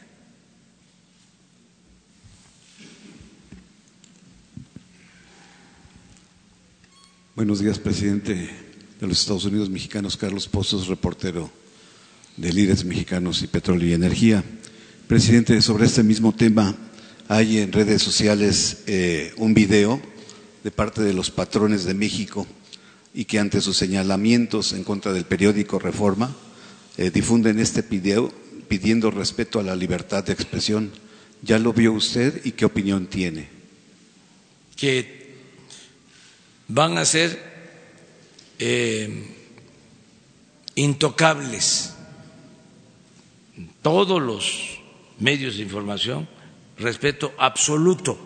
Buenos 7.36 7.60
días, 7.60 7.78
presidente 7.78 8.50
de 9.00 9.06
los 9.06 9.20
Estados 9.20 9.44
Unidos 9.46 9.70
mexicanos, 9.70 10.16
Carlos 10.16 10.48
Pozos, 10.48 10.88
reportero 10.88 11.50
de 12.36 12.52
Líderes 12.52 12.84
Mexicanos 12.84 13.42
y 13.42 13.46
Petróleo 13.46 13.88
y 13.88 13.94
Energía. 13.94 14.44
Presidente, 15.10 15.60
sobre 15.60 15.86
este 15.86 16.04
mismo 16.04 16.32
tema, 16.32 16.72
hay 17.26 17.58
en 17.58 17.72
redes 17.72 18.00
sociales 18.00 18.84
eh, 18.86 19.34
un 19.38 19.54
video 19.54 20.00
de 20.62 20.70
parte 20.70 21.02
de 21.02 21.12
los 21.12 21.32
patrones 21.32 21.84
de 21.84 21.94
México 21.94 22.46
y 23.12 23.24
que 23.24 23.40
ante 23.40 23.60
sus 23.60 23.76
señalamientos 23.76 24.72
en 24.72 24.84
contra 24.84 25.12
del 25.12 25.24
periódico 25.24 25.80
Reforma 25.80 26.32
eh, 26.96 27.10
difunden 27.10 27.58
este 27.58 27.82
video 27.82 28.32
pidiendo 28.68 29.10
respeto 29.10 29.58
a 29.58 29.64
la 29.64 29.74
libertad 29.74 30.22
de 30.22 30.32
expresión. 30.32 30.92
¿Ya 31.42 31.58
lo 31.58 31.72
vio 31.72 31.92
usted 31.92 32.42
y 32.44 32.52
qué 32.52 32.66
opinión 32.66 33.08
tiene? 33.08 33.48
Que 34.76 35.34
van 36.68 36.98
a 36.98 37.04
ser 37.04 37.36
eh, 38.60 39.24
intocables 40.76 41.94
todos 43.82 44.22
los 44.22 44.79
medios 45.20 45.56
de 45.56 45.62
información, 45.62 46.28
respeto 46.78 47.32
absoluto 47.38 48.18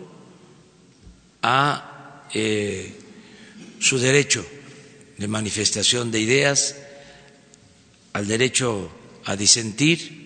a 1.41 2.23
eh, 2.33 2.93
su 3.79 3.99
derecho 3.99 4.45
de 5.17 5.27
manifestación 5.27 6.11
de 6.11 6.19
ideas, 6.19 6.75
al 8.13 8.27
derecho 8.27 8.89
a 9.25 9.35
disentir 9.35 10.25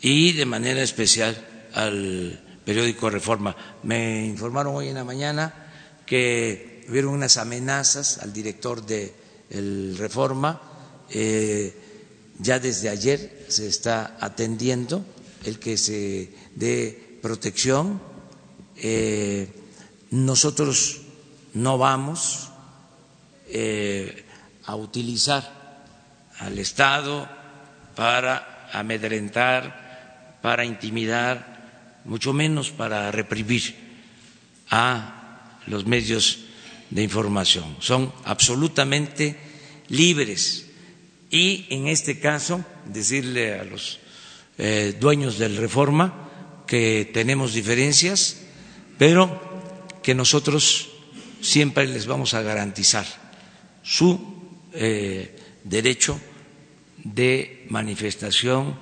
y 0.00 0.32
de 0.32 0.46
manera 0.46 0.82
especial 0.82 1.68
al 1.74 2.40
periódico 2.64 3.10
Reforma. 3.10 3.56
Me 3.82 4.24
informaron 4.26 4.76
hoy 4.76 4.88
en 4.88 4.94
la 4.94 5.04
mañana 5.04 5.52
que 6.06 6.84
hubieron 6.88 7.14
unas 7.14 7.36
amenazas 7.36 8.18
al 8.18 8.32
director 8.32 8.84
de 8.84 9.12
el 9.50 9.96
Reforma. 9.98 10.60
Eh, 11.10 11.74
ya 12.38 12.58
desde 12.58 12.88
ayer 12.88 13.46
se 13.48 13.66
está 13.66 14.16
atendiendo 14.20 15.04
el 15.44 15.58
que 15.58 15.76
se 15.76 16.32
dé 16.54 17.18
protección. 17.22 18.00
Eh, 18.76 19.48
nosotros 20.10 21.02
no 21.54 21.78
vamos 21.78 22.50
eh, 23.48 24.24
a 24.64 24.76
utilizar 24.76 25.84
al 26.38 26.58
Estado 26.58 27.28
para 27.94 28.68
amedrentar, 28.72 30.38
para 30.42 30.64
intimidar, 30.64 32.00
mucho 32.04 32.32
menos 32.32 32.70
para 32.70 33.10
reprimir 33.10 33.74
a 34.70 35.58
los 35.66 35.86
medios 35.86 36.38
de 36.90 37.02
información. 37.02 37.76
Son 37.80 38.12
absolutamente 38.24 39.36
libres 39.88 40.66
y 41.30 41.66
en 41.70 41.88
este 41.88 42.18
caso 42.18 42.64
decirle 42.86 43.58
a 43.58 43.64
los 43.64 43.98
eh, 44.62 44.94
dueños 45.00 45.38
del 45.38 45.56
Reforma 45.56 46.28
que 46.66 47.08
tenemos 47.12 47.54
diferencias, 47.54 48.36
pero 48.98 49.40
que 50.02 50.14
nosotros 50.14 50.90
siempre 51.40 51.86
les 51.88 52.04
vamos 52.06 52.34
a 52.34 52.42
garantizar 52.42 53.06
su 53.82 54.20
eh, 54.74 55.34
derecho 55.64 56.20
de 57.02 57.64
manifestación 57.70 58.78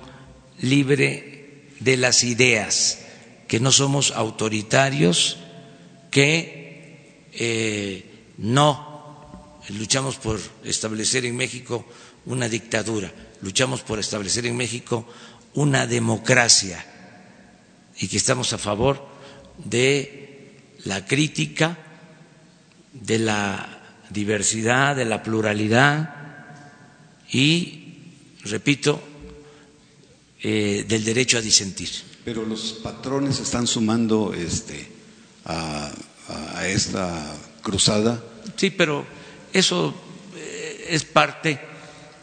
libre 0.61 1.63
de 1.79 1.95
las 1.95 2.23
ideas, 2.25 2.99
que 3.47 3.61
no 3.61 3.71
somos 3.71 4.11
autoritarios, 4.11 5.37
que 6.11 7.29
eh, 7.33 8.03
no 8.37 9.57
luchamos 9.69 10.17
por 10.17 10.39
establecer 10.65 11.25
en 11.25 11.37
México 11.37 11.85
una 12.25 12.49
dictadura, 12.49 13.11
luchamos 13.41 13.81
por 13.81 13.99
establecer 13.99 14.45
en 14.45 14.57
México 14.57 15.07
una 15.53 15.87
democracia 15.87 16.85
y 17.99 18.07
que 18.07 18.17
estamos 18.17 18.53
a 18.53 18.57
favor 18.57 19.05
de 19.57 20.55
la 20.85 21.05
crítica, 21.05 21.77
de 22.93 23.19
la 23.19 23.79
diversidad, 24.09 24.95
de 24.95 25.05
la 25.05 25.21
pluralidad 25.21 26.15
y, 27.31 27.93
repito, 28.43 29.01
eh, 30.41 30.85
del 30.87 31.03
derecho 31.03 31.37
a 31.37 31.41
disentir. 31.41 31.89
Pero 32.23 32.45
los 32.45 32.73
patrones 32.83 33.39
están 33.39 33.67
sumando 33.67 34.33
este, 34.33 34.87
a, 35.45 35.91
esta 36.65 37.25
cruzada. 37.61 38.23
Sí, 38.55 38.69
pero 38.71 39.05
eso 39.53 39.93
eh, 40.35 40.87
es 40.89 41.03
parte 41.05 41.59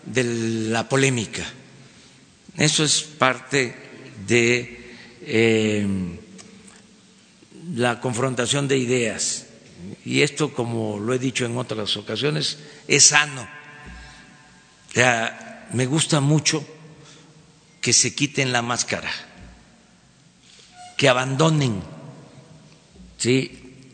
de 0.04 0.24
la 0.70 0.88
polémica, 0.88 1.44
eso 2.58 2.84
es 2.84 3.02
parte 3.02 3.74
de 4.26 4.94
eh, 5.22 5.86
la 7.74 8.00
confrontación 8.00 8.68
de 8.68 8.78
ideas 8.78 9.46
y 10.04 10.22
esto, 10.22 10.52
como 10.52 10.98
lo 10.98 11.12
he 11.14 11.18
dicho 11.18 11.44
en 11.44 11.56
otras 11.58 11.96
ocasiones, 11.96 12.58
es 12.88 13.04
sano. 13.06 13.46
me 15.72 15.86
gusta 15.86 16.20
mucho 16.20 16.64
que 17.80 17.92
se 17.92 18.14
quiten 18.14 18.52
la 18.52 18.62
máscara, 18.62 19.10
que 20.96 21.08
abandonen. 21.08 21.82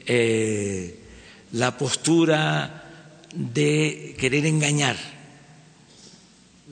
Eh, 0.04 0.98
la 1.52 1.76
postura 1.76 3.26
de 3.34 4.14
querer 4.18 4.46
engañar, 4.46 4.96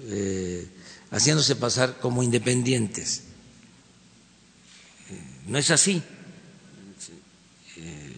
eh, 0.09 0.67
haciéndose 1.11 1.57
pasar 1.57 1.99
como 1.99 2.23
independientes. 2.23 3.25
No 5.47 5.59
es 5.59 5.71
así. 5.71 6.03
Eh, 7.77 8.15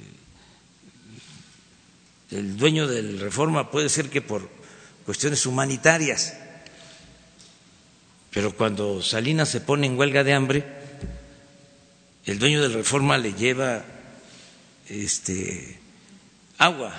el 2.32 2.56
dueño 2.56 2.86
del 2.86 3.20
reforma 3.20 3.70
puede 3.70 3.88
ser 3.88 4.10
que 4.10 4.20
por 4.22 4.48
cuestiones 5.06 5.46
humanitarias, 5.46 6.34
pero 8.30 8.54
cuando 8.56 9.02
Salinas 9.02 9.48
se 9.48 9.60
pone 9.60 9.86
en 9.86 9.98
huelga 9.98 10.24
de 10.24 10.32
hambre, 10.32 10.64
el 12.24 12.38
dueño 12.38 12.62
del 12.62 12.72
reforma 12.72 13.18
le 13.18 13.34
lleva 13.34 13.84
este 14.88 15.78
agua 16.58 16.94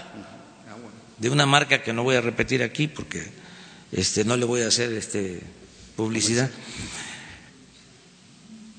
de 1.17 1.29
una 1.29 1.45
marca 1.45 1.81
que 1.81 1.93
no 1.93 2.03
voy 2.03 2.15
a 2.15 2.21
repetir 2.21 2.63
aquí 2.63 2.87
porque 2.87 3.25
este 3.91 4.25
no 4.25 4.35
le 4.35 4.45
voy 4.45 4.61
a 4.61 4.67
hacer 4.67 4.91
este 4.93 5.41
publicidad. 5.95 6.49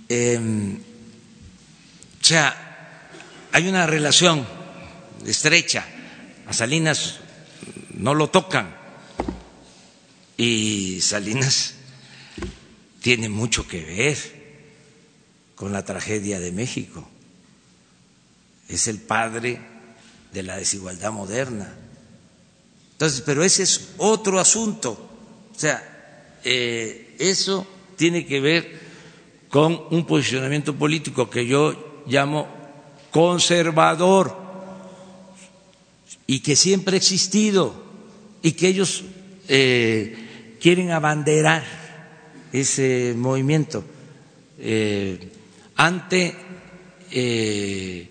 Em, 0.08 0.76
o 0.76 2.24
sea, 2.24 2.64
hay 3.52 3.68
una 3.68 3.86
relación 3.86 4.46
estrecha. 5.26 5.86
A 6.46 6.52
Salinas 6.52 7.20
no 7.94 8.14
lo 8.14 8.28
tocan 8.28 8.74
y 10.36 11.00
Salinas 11.00 11.74
tiene 13.00 13.28
mucho 13.28 13.66
que 13.66 13.84
ver 13.84 14.18
con 15.54 15.72
la 15.72 15.84
tragedia 15.84 16.40
de 16.40 16.52
México. 16.52 17.08
Es 18.68 18.88
el 18.88 18.98
padre 18.98 19.60
de 20.32 20.42
la 20.42 20.56
desigualdad 20.56 21.12
moderna. 21.12 21.72
Entonces, 22.92 23.22
pero 23.24 23.44
ese 23.44 23.62
es 23.62 23.90
otro 23.98 24.40
asunto. 24.40 24.92
O 25.54 25.58
sea, 25.58 26.38
eh, 26.44 27.03
eso 27.18 27.66
tiene 27.96 28.26
que 28.26 28.40
ver 28.40 28.80
con 29.48 29.80
un 29.90 30.04
posicionamiento 30.04 30.74
político 30.74 31.30
que 31.30 31.46
yo 31.46 32.02
llamo 32.06 32.48
conservador 33.10 34.36
y 36.26 36.40
que 36.40 36.56
siempre 36.56 36.94
ha 36.94 36.98
existido 36.98 37.74
y 38.42 38.52
que 38.52 38.68
ellos 38.68 39.04
eh, 39.48 40.56
quieren 40.60 40.90
abanderar 40.90 41.64
ese 42.52 43.14
movimiento 43.16 43.84
eh, 44.58 45.30
ante 45.76 46.34
eh, 47.10 48.08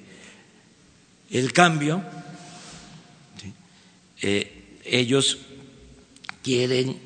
el 1.32 1.52
cambio. 1.54 2.04
ellos 4.86 5.40
quieren 6.42 6.98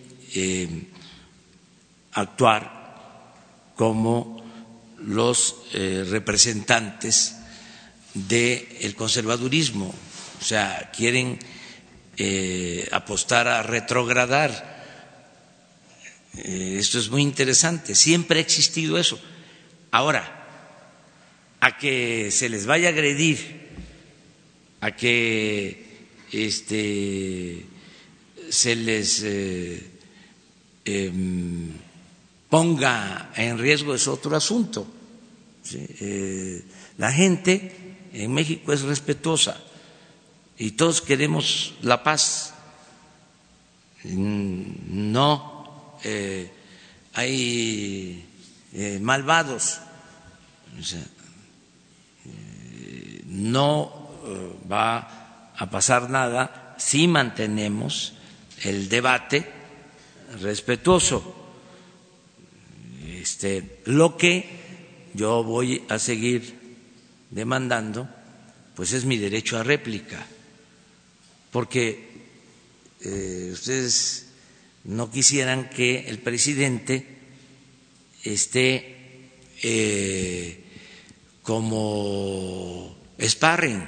actuar 2.19 3.73
como 3.75 4.43
los 4.99 5.55
representantes 5.73 7.35
del 8.13 8.95
conservadurismo, 8.95 9.93
o 10.41 10.43
sea, 10.43 10.91
quieren 10.95 11.37
eh, 12.17 12.87
apostar 12.91 13.47
a 13.47 13.61
retrogradar. 13.63 14.49
Eh, 16.37 16.77
esto 16.79 16.99
es 16.99 17.09
muy 17.09 17.21
interesante, 17.21 17.93
siempre 17.95 18.39
ha 18.39 18.41
existido 18.41 18.97
eso. 18.97 19.19
Ahora, 19.91 20.33
a 21.59 21.77
que 21.77 22.29
se 22.31 22.49
les 22.49 22.65
vaya 22.65 22.89
a 22.89 22.91
agredir, 22.91 23.69
a 24.81 24.95
que 24.95 25.85
este, 26.31 27.65
se 28.49 28.75
les 28.75 29.21
eh, 29.23 29.83
em, 30.85 31.71
ponga 32.49 33.31
en 33.35 33.57
riesgo 33.57 33.93
es 33.93 34.07
otro 34.07 34.35
asunto. 34.35 34.87
la 36.97 37.11
gente 37.11 38.07
en 38.13 38.33
México 38.33 38.73
es 38.73 38.81
respetuosa 38.81 39.57
y 40.57 40.71
todos 40.71 41.01
queremos 41.01 41.75
la 41.81 42.03
paz. 42.03 42.53
No 44.03 45.97
eh, 46.03 46.51
hay 47.13 48.25
eh, 48.73 48.99
malvados, 49.01 49.79
eh, 52.25 53.21
no 53.25 54.07
va 54.71 55.51
a 55.55 55.69
pasar 55.69 56.09
nada 56.09 56.75
si 56.77 57.07
mantenemos 57.07 58.13
el 58.63 58.89
debate 58.89 59.49
respetuoso. 60.41 61.36
Este, 63.37 63.81
lo 63.85 64.17
que 64.17 64.49
yo 65.13 65.43
voy 65.43 65.83
a 65.89 65.99
seguir 65.99 66.55
demandando, 67.29 68.09
pues 68.75 68.93
es 68.93 69.05
mi 69.05 69.19
derecho 69.19 69.59
a 69.59 69.63
réplica 69.63 70.25
porque 71.51 72.07
eh, 73.01 73.51
ustedes 73.53 74.29
no 74.85 75.11
quisieran 75.11 75.69
que 75.69 76.09
el 76.09 76.17
presidente 76.17 77.05
esté 78.23 79.29
eh, 79.61 80.63
como 81.43 82.97
sparring 83.21 83.83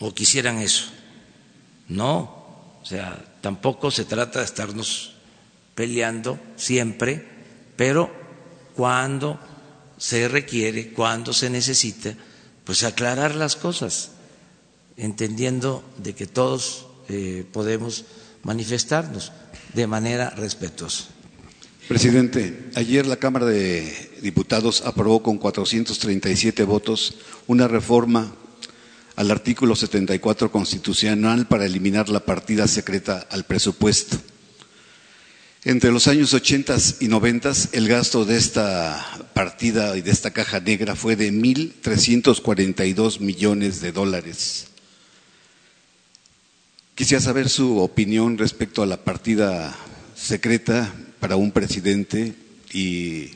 o 0.00 0.12
quisieran 0.12 0.58
eso. 0.58 0.92
No, 1.88 2.76
o 2.82 2.84
sea, 2.84 3.16
tampoco 3.40 3.90
se 3.90 4.04
trata 4.04 4.40
de 4.40 4.44
estarnos 4.44 5.14
peleando 5.74 6.38
siempre, 6.56 7.37
pero 7.78 8.10
cuando 8.74 9.38
se 9.96 10.26
requiere, 10.26 10.92
cuando 10.92 11.32
se 11.32 11.48
necesita, 11.48 12.12
pues 12.64 12.82
aclarar 12.82 13.36
las 13.36 13.54
cosas 13.54 14.10
entendiendo 14.96 15.84
de 15.96 16.12
que 16.12 16.26
todos 16.26 16.86
eh, 17.08 17.46
podemos 17.52 18.04
manifestarnos 18.42 19.30
de 19.74 19.86
manera 19.86 20.30
respetuosa. 20.30 21.04
Presidente, 21.86 22.68
ayer 22.74 23.06
la 23.06 23.16
Cámara 23.16 23.46
de 23.46 24.10
Diputados 24.22 24.82
aprobó 24.84 25.22
con 25.22 25.38
437 25.38 26.64
votos 26.64 27.14
una 27.46 27.68
reforma 27.68 28.34
al 29.14 29.30
artículo 29.30 29.76
74 29.76 30.50
constitucional 30.50 31.46
para 31.46 31.64
eliminar 31.64 32.08
la 32.08 32.20
partida 32.20 32.66
secreta 32.66 33.24
al 33.30 33.44
presupuesto. 33.44 34.18
Entre 35.64 35.90
los 35.90 36.06
años 36.06 36.32
80 36.34 36.76
y 37.00 37.08
90 37.08 37.52
el 37.72 37.88
gasto 37.88 38.24
de 38.24 38.36
esta 38.36 39.04
partida 39.34 39.96
y 39.96 40.02
de 40.02 40.12
esta 40.12 40.30
caja 40.30 40.60
negra 40.60 40.94
fue 40.94 41.16
de 41.16 41.32
1.342 41.32 43.18
millones 43.20 43.80
de 43.80 43.90
dólares. 43.92 44.68
Quisiera 46.94 47.20
saber 47.22 47.48
su 47.48 47.78
opinión 47.78 48.38
respecto 48.38 48.82
a 48.82 48.86
la 48.86 48.98
partida 48.98 49.74
secreta 50.14 50.92
para 51.20 51.36
un 51.36 51.50
presidente 51.52 52.34
y 52.72 53.30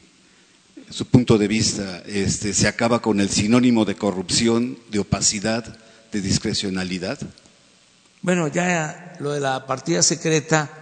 su 0.91 1.07
punto 1.07 1.39
de 1.39 1.49
vista. 1.49 2.03
Este, 2.07 2.55
¿Se 2.55 2.69
acaba 2.69 3.03
con 3.03 3.21
el 3.21 3.31
sinónimo 3.31 3.85
de 3.85 3.97
corrupción, 3.97 4.79
de 4.91 5.01
opacidad, 5.01 5.77
de 6.13 6.21
discrecionalidad? 6.21 7.19
Bueno, 8.21 8.47
ya 8.49 9.17
lo 9.21 9.33
de 9.33 9.41
la 9.41 9.67
partida 9.67 10.03
secreta, 10.03 10.82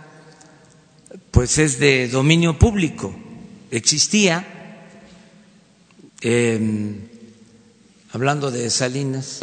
pues 1.41 1.57
es 1.57 1.78
de 1.78 2.07
dominio 2.07 2.59
público. 2.59 3.18
Existía, 3.70 4.47
em, 6.20 6.99
hablando 8.12 8.51
de 8.51 8.68
Salinas, 8.68 9.38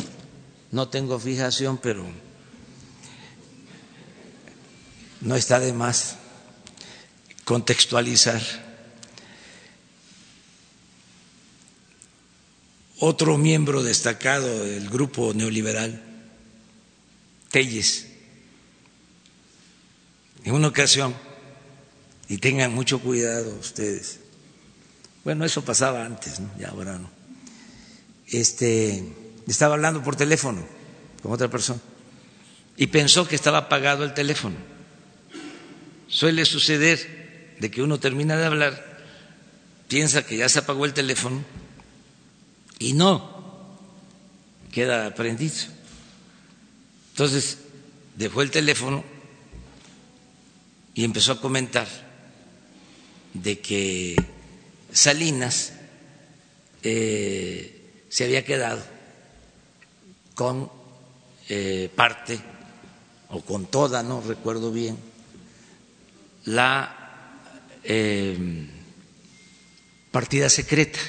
no 0.71 0.89
tengo 0.89 1.19
fijación, 1.19 1.79
pero 1.79 2.05
no 5.21 5.35
está 5.35 5.59
de 5.59 5.73
más 5.73 6.17
contextualizar. 7.45 8.43
Otro 12.99 13.39
miembro 13.39 13.81
destacado 13.81 14.65
del 14.65 14.87
grupo 14.91 15.33
neoliberal, 15.33 15.99
Telles, 17.49 18.05
en 20.43 20.53
una 20.53 20.67
ocasión, 20.67 21.25
y 22.29 22.37
tengan 22.37 22.73
mucho 22.73 22.99
cuidado 22.99 23.55
ustedes, 23.59 24.19
bueno, 25.23 25.45
eso 25.45 25.63
pasaba 25.63 26.05
antes, 26.05 26.39
¿no? 26.39 26.49
ya 26.57 26.69
ahora 26.69 26.97
no, 26.97 27.09
este, 28.27 29.03
estaba 29.47 29.75
hablando 29.75 30.03
por 30.03 30.15
teléfono 30.15 30.65
con 31.21 31.31
otra 31.31 31.49
persona 31.49 31.79
y 32.75 32.87
pensó 32.87 33.27
que 33.27 33.35
estaba 33.35 33.57
apagado 33.59 34.03
el 34.03 34.13
teléfono 34.13 34.77
suele 36.07 36.45
suceder 36.45 37.55
de 37.59 37.71
que 37.71 37.81
uno 37.81 37.99
termina 37.99 38.37
de 38.37 38.45
hablar, 38.45 39.03
piensa 39.87 40.25
que 40.25 40.37
ya 40.37 40.49
se 40.49 40.59
apagó 40.59 40.85
el 40.85 40.93
teléfono 40.93 41.43
y 42.79 42.93
no, 42.93 43.77
queda 44.71 45.13
prendido. 45.15 45.55
Entonces, 47.11 47.59
dejó 48.15 48.41
el 48.41 48.51
teléfono 48.51 49.03
y 50.93 51.03
empezó 51.03 51.33
a 51.33 51.41
comentar 51.41 51.87
de 53.43 53.59
que 53.59 54.15
Salinas 54.91 55.73
eh, 56.83 58.05
se 58.09 58.23
había 58.23 58.43
quedado 58.45 58.83
con 60.33 60.71
eh, 61.49 61.89
parte 61.95 62.39
o 63.29 63.41
con 63.41 63.65
toda, 63.65 64.03
no 64.03 64.21
recuerdo 64.21 64.71
bien, 64.71 64.97
la 66.45 67.37
eh, 67.83 68.67
partida 70.11 70.49
secreta. 70.49 70.99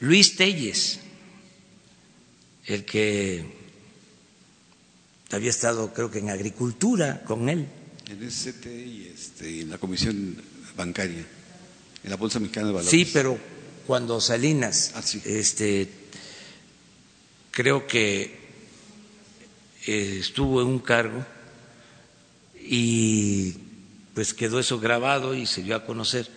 Luis 0.00 0.36
Telles, 0.36 1.00
el 2.66 2.84
que 2.84 3.44
había 5.30 5.50
estado 5.50 5.92
creo 5.94 6.10
que 6.10 6.18
en 6.18 6.30
agricultura 6.30 7.22
con 7.24 7.48
él. 7.48 7.66
En 8.08 8.22
el 8.22 8.28
CT 8.30 8.66
y 8.66 9.10
este, 9.14 9.60
en 9.62 9.70
la 9.70 9.78
Comisión 9.78 10.36
Bancaria, 10.76 11.24
en 12.02 12.10
la 12.10 12.16
Bolsa 12.16 12.38
Mexicana 12.38 12.66
de 12.68 12.72
Valores. 12.74 12.90
Sí, 12.90 13.08
pero 13.12 13.38
cuando 13.86 14.20
Salinas, 14.20 14.92
Ah, 14.94 15.02
sí. 15.02 15.22
este, 15.24 15.88
creo 17.50 17.86
que 17.86 18.38
eh, 19.86 20.16
estuvo 20.20 20.60
en 20.60 20.68
un 20.68 20.78
cargo 20.80 21.24
y 22.60 23.54
pues 24.14 24.34
quedó 24.34 24.60
eso 24.60 24.78
grabado 24.78 25.34
y 25.34 25.46
se 25.46 25.62
dio 25.62 25.74
a 25.74 25.84
conocer. 25.86 26.28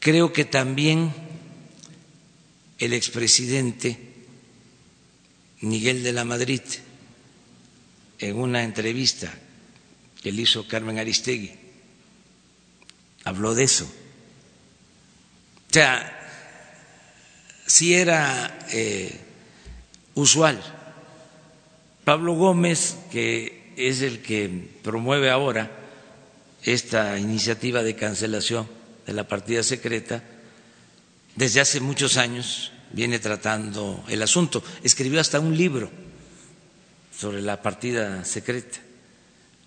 Creo 0.00 0.32
que 0.32 0.44
también 0.44 1.12
el 2.78 2.92
expresidente 2.92 3.98
Miguel 5.60 6.02
de 6.04 6.12
la 6.12 6.24
Madrid, 6.24 6.60
en 8.20 8.36
una 8.36 8.62
entrevista 8.62 9.32
que 10.22 10.32
le 10.32 10.42
hizo 10.42 10.66
Carmen 10.66 10.98
Aristegui, 10.98 11.52
habló 13.24 13.54
de 13.54 13.64
eso. 13.64 13.84
O 15.68 15.72
sea, 15.72 16.12
sí 17.66 17.94
era 17.94 18.58
eh, 18.70 19.20
usual. 20.14 20.60
Pablo 22.04 22.34
Gómez, 22.34 22.96
que 23.10 23.72
es 23.76 24.00
el 24.00 24.22
que 24.22 24.70
promueve 24.82 25.30
ahora 25.30 25.70
esta 26.62 27.18
iniciativa 27.18 27.82
de 27.82 27.96
cancelación 27.96 28.68
de 29.06 29.12
la 29.12 29.28
partida 29.28 29.62
secreta, 29.62 30.22
desde 31.34 31.60
hace 31.60 31.80
muchos 31.80 32.16
años 32.16 32.72
viene 32.92 33.18
tratando 33.18 34.04
el 34.08 34.22
asunto. 34.22 34.62
Escribió 34.82 35.20
hasta 35.20 35.40
un 35.40 35.56
libro 35.56 35.90
sobre 37.16 37.42
la 37.42 37.60
partida 37.60 38.24
secreta. 38.24 38.78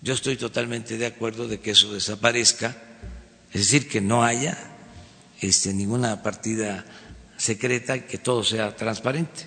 Yo 0.02 0.14
estoy 0.14 0.36
totalmente 0.36 0.96
de 0.96 1.04
acuerdo 1.04 1.46
de 1.46 1.60
que 1.60 1.72
eso 1.72 1.92
desaparezca, 1.92 2.74
es 3.52 3.60
decir, 3.60 3.86
que 3.86 4.00
no 4.00 4.24
haya 4.24 4.56
este, 5.40 5.74
ninguna 5.74 6.22
partida 6.22 6.86
secreta 7.36 7.96
y 7.96 8.02
que 8.02 8.16
todo 8.16 8.42
sea 8.42 8.74
transparente. 8.74 9.42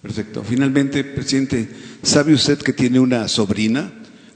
Perfecto. 0.00 0.44
Finalmente, 0.44 1.02
presidente, 1.02 1.68
¿sabe 2.02 2.34
usted 2.34 2.58
que 2.58 2.72
tiene 2.72 3.00
una 3.00 3.26
sobrina? 3.26 3.92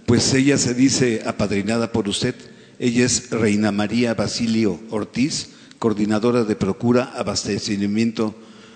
Pues 0.07 0.33
ella 0.35 0.59
se 0.59 0.75
dice 0.75 1.23
apadrinada 1.25 1.93
por 1.93 2.09
usted. 2.09 2.35
Ella 2.79 3.05
es 3.05 3.31
Reina 3.31 3.71
María 3.71 4.15
Basilio 4.15 4.81
Ortiz, 4.91 5.51
coordinadora 5.79 6.43
de 6.43 6.57
Procura 6.57 7.13
Abastecimiento 7.17 8.35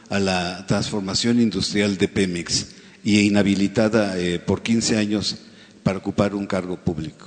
a 0.09 0.21
la 0.21 0.67
Transformación 0.67 1.41
Industrial 1.41 1.97
de 1.97 2.09
Pemex 2.09 2.69
y 3.03 3.21
inhabilitada 3.21 4.19
eh, 4.19 4.39
por 4.39 4.63
15 4.63 4.97
años 4.97 5.39
para 5.83 5.99
ocupar 5.99 6.35
un 6.35 6.47
cargo 6.47 6.77
público. 6.77 7.27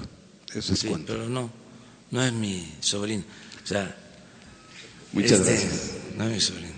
Eso 0.53 0.73
es 0.73 0.79
Sí, 0.79 0.87
cuanto. 0.87 1.13
pero 1.13 1.27
no, 1.29 1.49
no 2.11 2.23
es 2.23 2.31
mi 2.33 2.67
sobrino. 2.79 3.23
O 3.63 3.67
sea, 3.67 3.95
Muchas 5.13 5.39
este, 5.41 5.51
gracias. 5.51 5.91
No 6.17 6.23
es 6.25 6.31
mi 6.33 6.39
sobrino. 6.39 6.73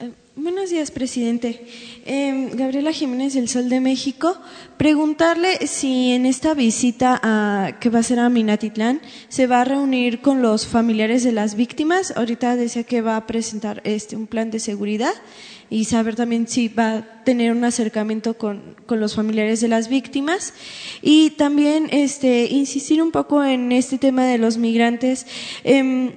Eh, 0.00 0.10
Buenos 0.34 0.70
días, 0.70 0.90
presidente. 0.90 1.64
Eh, 2.06 2.50
Gabriela 2.54 2.92
Jiménez 2.92 3.34
del 3.34 3.48
Sol 3.48 3.68
de 3.68 3.80
México. 3.80 4.36
Preguntarle 4.76 5.66
si 5.66 6.12
en 6.12 6.26
esta 6.26 6.54
visita 6.54 7.20
a- 7.22 7.78
que 7.78 7.90
va 7.90 8.00
a 8.00 8.02
ser 8.02 8.18
a 8.18 8.28
Minatitlán 8.28 9.00
se 9.28 9.46
va 9.46 9.60
a 9.60 9.64
reunir 9.64 10.20
con 10.20 10.42
los 10.42 10.66
familiares 10.66 11.22
de 11.22 11.32
las 11.32 11.54
víctimas. 11.54 12.12
Ahorita 12.16 12.56
decía 12.56 12.82
que 12.84 13.02
va 13.02 13.16
a 13.16 13.26
presentar 13.26 13.80
este 13.84 14.16
un 14.16 14.26
plan 14.26 14.50
de 14.50 14.58
seguridad 14.58 15.12
y 15.72 15.86
saber 15.86 16.16
también 16.16 16.46
si 16.46 16.68
va 16.68 16.96
a 16.96 17.24
tener 17.24 17.50
un 17.50 17.64
acercamiento 17.64 18.34
con, 18.34 18.76
con 18.84 19.00
los 19.00 19.14
familiares 19.14 19.62
de 19.62 19.68
las 19.68 19.88
víctimas 19.88 20.52
y 21.00 21.30
también 21.30 21.88
este 21.92 22.44
insistir 22.44 23.00
un 23.00 23.10
poco 23.10 23.42
en 23.42 23.72
este 23.72 23.96
tema 23.96 24.26
de 24.26 24.36
los 24.36 24.58
migrantes. 24.58 25.26
Em, 25.64 26.10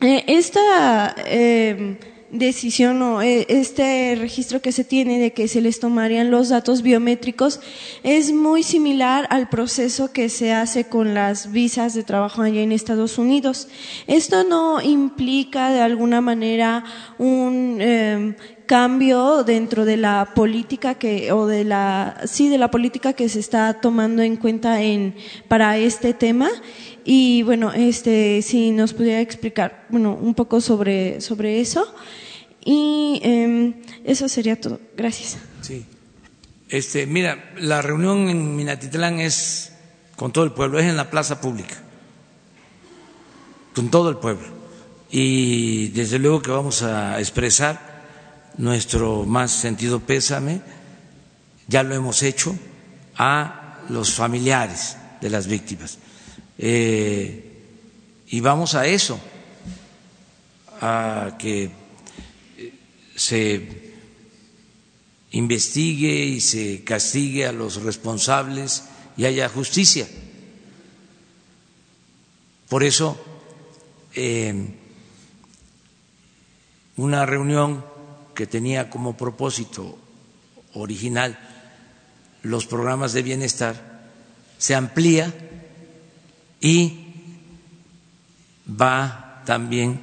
eh, 0.00 0.24
esta 0.26 1.14
eh, 1.26 1.96
decisión 2.30 3.00
o 3.02 3.22
eh, 3.22 3.46
este 3.48 4.16
registro 4.18 4.60
que 4.60 4.72
se 4.72 4.84
tiene 4.84 5.18
de 5.18 5.32
que 5.32 5.48
se 5.48 5.60
les 5.60 5.80
tomarían 5.80 6.30
los 6.30 6.48
datos 6.48 6.82
biométricos 6.82 7.60
es 8.02 8.32
muy 8.32 8.62
similar 8.62 9.26
al 9.30 9.48
proceso 9.48 10.12
que 10.12 10.28
se 10.28 10.52
hace 10.52 10.84
con 10.84 11.14
las 11.14 11.52
visas 11.52 11.94
de 11.94 12.02
trabajo 12.02 12.42
allá 12.42 12.60
en 12.60 12.72
Estados 12.72 13.18
Unidos. 13.18 13.68
Esto 14.06 14.44
no 14.44 14.80
implica 14.80 15.70
de 15.70 15.80
alguna 15.80 16.20
manera 16.20 16.84
un 17.18 17.78
eh, 17.80 18.36
cambio 18.66 19.44
dentro 19.44 19.84
de 19.84 19.96
la 19.96 20.32
política 20.34 20.96
que 20.96 21.32
o 21.32 21.46
de 21.46 21.64
la 21.64 22.22
sí 22.26 22.48
de 22.48 22.58
la 22.58 22.70
política 22.70 23.12
que 23.12 23.28
se 23.28 23.40
está 23.40 23.80
tomando 23.80 24.22
en 24.22 24.36
cuenta 24.36 24.82
en 24.82 25.14
para 25.48 25.78
este 25.78 26.12
tema. 26.14 26.50
Y 27.04 27.42
bueno 27.42 27.72
este 27.72 28.42
si 28.42 28.72
nos 28.72 28.92
pudiera 28.92 29.20
explicar 29.20 29.86
bueno 29.88 30.14
un 30.20 30.34
poco 30.34 30.60
sobre 30.60 31.20
sobre 31.20 31.60
eso. 31.60 31.86
Y 32.64 33.20
em, 33.22 33.74
eso 34.04 34.28
sería 34.28 34.60
todo. 34.60 34.80
Gracias. 34.96 35.38
Sí. 35.62 35.86
Este, 36.68 37.06
mira, 37.06 37.52
la 37.58 37.80
reunión 37.80 38.28
en 38.28 38.56
Minatitlán 38.56 39.20
es 39.20 39.72
con 40.16 40.32
todo 40.32 40.42
el 40.42 40.50
pueblo, 40.50 40.80
es 40.80 40.86
en 40.86 40.96
la 40.96 41.10
plaza 41.10 41.40
pública, 41.40 41.76
con 43.72 43.88
todo 43.88 44.10
el 44.10 44.16
pueblo. 44.16 44.48
Y 45.10 45.88
desde 45.88 46.18
luego 46.18 46.42
que 46.42 46.50
vamos 46.50 46.82
a 46.82 47.20
expresar 47.20 47.95
nuestro 48.58 49.24
más 49.24 49.52
sentido 49.52 50.00
pésame, 50.00 50.60
ya 51.68 51.82
lo 51.82 51.94
hemos 51.94 52.22
hecho, 52.22 52.56
a 53.16 53.80
los 53.88 54.14
familiares 54.14 54.96
de 55.20 55.30
las 55.30 55.46
víctimas. 55.46 55.98
Eh, 56.58 57.52
y 58.28 58.40
vamos 58.40 58.74
a 58.74 58.86
eso, 58.86 59.20
a 60.80 61.36
que 61.38 61.70
se 63.14 63.92
investigue 65.32 66.24
y 66.24 66.40
se 66.40 66.82
castigue 66.84 67.46
a 67.46 67.52
los 67.52 67.82
responsables 67.82 68.84
y 69.16 69.24
haya 69.24 69.48
justicia. 69.48 70.06
Por 72.68 72.82
eso, 72.82 73.18
eh, 74.14 74.68
una 76.96 77.26
reunión 77.26 77.84
que 78.36 78.46
tenía 78.46 78.88
como 78.88 79.16
propósito 79.16 79.98
original 80.74 81.36
los 82.42 82.66
programas 82.66 83.12
de 83.12 83.22
bienestar 83.22 83.74
se 84.58 84.76
amplía 84.76 85.32
y 86.60 87.12
va 88.70 89.42
también 89.44 90.00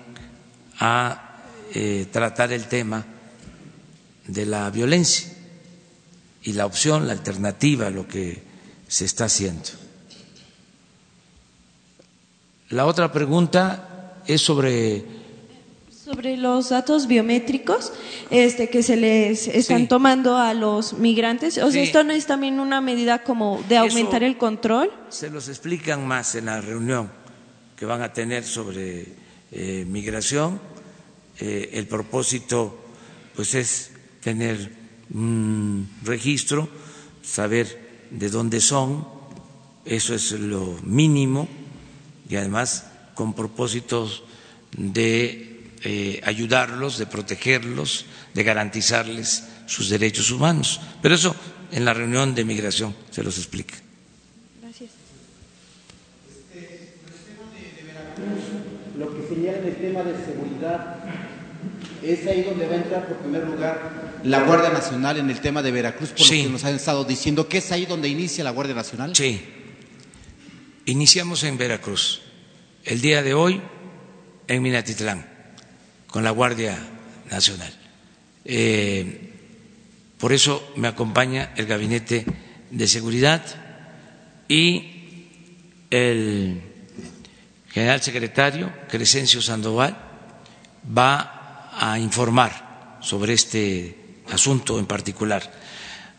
a 0.80 1.39
eh, 1.73 2.07
tratar 2.11 2.51
el 2.51 2.68
tema 2.68 3.05
de 4.27 4.45
la 4.45 4.69
violencia 4.69 5.31
y 6.43 6.53
la 6.53 6.65
opción, 6.65 7.07
la 7.07 7.14
alternativa 7.14 7.88
a 7.88 7.91
lo 7.91 8.07
que 8.07 8.43
se 8.88 9.05
está 9.05 9.26
haciendo. 9.26 9.69
La 12.69 12.85
otra 12.85 13.11
pregunta 13.11 14.22
es 14.27 14.41
sobre 14.41 15.23
sobre 16.04 16.36
los 16.36 16.70
datos 16.70 17.08
biométricos 17.08 17.94
este 18.30 18.70
que 18.70 18.84
se 18.84 18.98
les 18.98 19.48
están 19.48 19.82
Sí. 19.84 19.88
tomando 19.88 20.36
a 20.38 20.54
los 20.54 20.94
migrantes 20.94 21.58
o 21.60 21.72
sea 21.72 21.82
Sí. 21.84 21.88
esto 21.88 22.04
no 22.04 22.12
es 22.12 22.26
también 22.26 22.60
una 22.60 22.82
medida 22.82 23.24
como 23.24 23.64
de 23.70 23.78
aumentar 23.78 24.22
Eso- 24.22 24.32
el 24.32 24.38
control 24.38 24.92
se 25.10 25.30
los 25.30 25.48
explican 25.48 26.06
más 26.06 26.36
en 26.36 26.46
la 26.48 26.60
reunión 26.60 27.10
que 27.78 27.86
van 27.86 28.02
a 28.02 28.12
tener 28.12 28.44
sobre 28.44 29.24
eh, 29.56 29.86
migración. 29.88 30.60
Eh, 31.40 31.70
el 31.74 31.86
propósito, 31.88 32.76
pues, 33.36 33.54
es 33.54 33.92
tener 34.20 34.72
un 35.14 35.88
registro, 36.04 36.68
saber 37.22 38.08
de 38.10 38.30
dónde 38.30 38.60
son, 38.62 39.08
eso 39.86 40.16
es 40.16 40.32
lo 40.32 40.76
mínimo, 40.84 41.48
y 42.28 42.36
además 42.36 42.88
con 43.14 43.36
propósitos 43.36 44.24
de 44.76 45.53
eh, 45.84 46.22
ayudarlos, 46.23 46.97
de 46.97 47.05
protegerlos, 47.05 48.05
de 48.34 48.43
garantizarles 48.43 49.43
sus 49.65 49.89
derechos 49.89 50.31
humanos. 50.31 50.80
Pero 51.01 51.15
eso 51.15 51.35
en 51.72 51.85
la 51.85 51.93
reunión 51.93 52.35
de 52.35 52.45
migración 52.45 52.95
se 53.11 53.23
los 53.23 53.38
explica. 53.38 53.76
Gracias. 54.61 54.91
Lo 58.97 59.15
que 59.15 59.27
señala 59.27 59.57
el 59.68 59.76
tema 59.76 60.03
de 60.03 60.14
seguridad, 60.26 60.97
es 62.03 62.27
ahí 62.27 62.43
donde 62.43 62.68
va 62.68 62.73
a 62.73 62.77
entrar 62.77 63.07
por 63.07 63.18
primer 63.18 63.45
lugar 63.47 64.19
la 64.23 64.43
Guardia 64.43 64.69
Nacional 64.69 65.18
en 65.18 65.30
el 65.30 65.41
tema 65.41 65.61
de 65.61 65.72
Veracruz, 65.72 66.10
por 66.10 66.26
Sí. 66.26 66.38
lo 66.39 66.43
que 66.45 66.49
nos 66.53 66.64
han 66.64 66.76
estado 66.76 67.03
diciendo, 67.03 67.47
que 67.49 67.57
es 67.57 67.72
ahí 67.72 67.85
donde 67.85 68.07
inicia 68.07 68.43
la 68.43 68.51
Guardia 68.51 68.76
Nacional. 68.76 69.15
Sí. 69.15 69.41
Iniciamos 70.85 71.43
en 71.43 71.57
Veracruz. 71.57 72.22
El 72.84 73.01
día 73.01 73.23
de 73.23 73.34
hoy 73.34 73.61
en 74.47 74.61
Minatitlán, 74.61 75.26
con 76.14 76.23
la 76.23 76.30
Guardia 76.30 76.77
Nacional. 77.31 77.73
Eh, 78.45 79.31
por 80.19 80.31
eso 80.31 80.72
me 80.76 80.88
acompaña 80.88 81.53
el 81.57 81.65
Gabinete 81.65 82.23
de 82.69 82.88
Seguridad 82.88 83.44
y 84.48 85.18
el 85.90 86.61
general 87.72 87.99
secretario 88.03 88.72
Crescencio 88.88 89.41
Sandoval 89.41 89.98
va 90.95 91.72
a 91.76 91.98
informar 91.98 92.99
sobre 93.02 93.34
este 93.34 94.22
asunto 94.31 94.77
en 94.77 94.85
particular. 94.85 95.52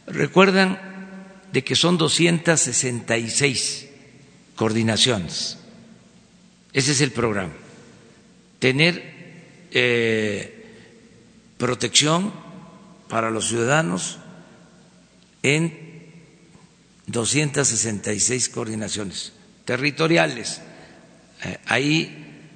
Recuerdan 0.08 0.76
de 1.52 1.62
que 1.62 1.76
son 1.76 1.98
266 1.98 3.86
coordinaciones. 4.56 5.58
Ese 6.72 6.90
es 6.90 7.00
el 7.00 7.12
programa. 7.12 7.52
Tener 8.58 9.13
eh, 9.74 10.64
protección 11.58 12.32
para 13.08 13.30
los 13.30 13.48
ciudadanos 13.48 14.18
en 15.42 15.84
266 17.06 18.48
coordinaciones 18.48 19.32
territoriales. 19.64 20.60
Eh, 21.44 21.58
ahí 21.66 22.46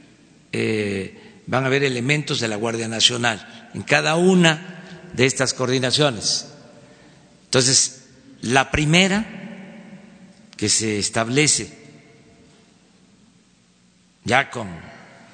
eh, 0.52 1.42
van 1.46 1.64
a 1.64 1.66
haber 1.66 1.84
elementos 1.84 2.40
de 2.40 2.48
la 2.48 2.56
Guardia 2.56 2.88
Nacional 2.88 3.70
en 3.74 3.82
cada 3.82 4.16
una 4.16 5.10
de 5.12 5.26
estas 5.26 5.54
coordinaciones. 5.54 6.46
Entonces, 7.44 8.04
la 8.42 8.70
primera 8.70 9.26
que 10.56 10.68
se 10.68 10.98
establece 10.98 11.72
ya 14.24 14.50
con 14.50 14.68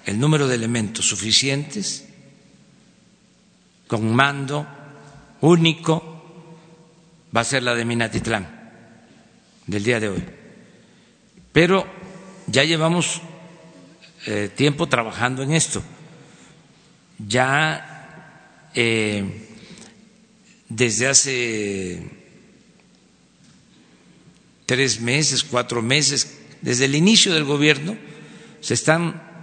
el 0.07 0.19
número 0.19 0.49
de 0.49 0.55
elementos 0.55 1.09
suficientes, 1.09 2.05
con 3.87 4.15
mando 4.15 4.67
único, 5.41 6.15
va 7.35 7.41
a 7.41 7.45
ser 7.45 7.63
la 7.63 7.75
de 7.75 7.85
Minatitlán 7.85 8.49
del 9.67 9.85
día 9.85 10.01
de 10.01 10.09
hoy. 10.09 10.25
Pero 11.53 11.87
ya 12.47 12.65
llevamos 12.65 13.21
eh, 14.27 14.51
tiempo 14.55 14.87
trabajando 14.87 15.43
en 15.43 15.53
esto. 15.53 15.83
Ya 17.19 18.71
eh, 18.75 19.49
desde 20.69 21.07
hace 21.07 22.11
tres 24.67 25.01
meses, 25.01 25.45
cuatro 25.45 25.83
meses, 25.83 26.39
desde 26.61 26.87
el 26.87 26.95
inicio 26.95 27.33
del 27.35 27.45
gobierno, 27.45 27.97
se 28.61 28.75
están 28.75 29.34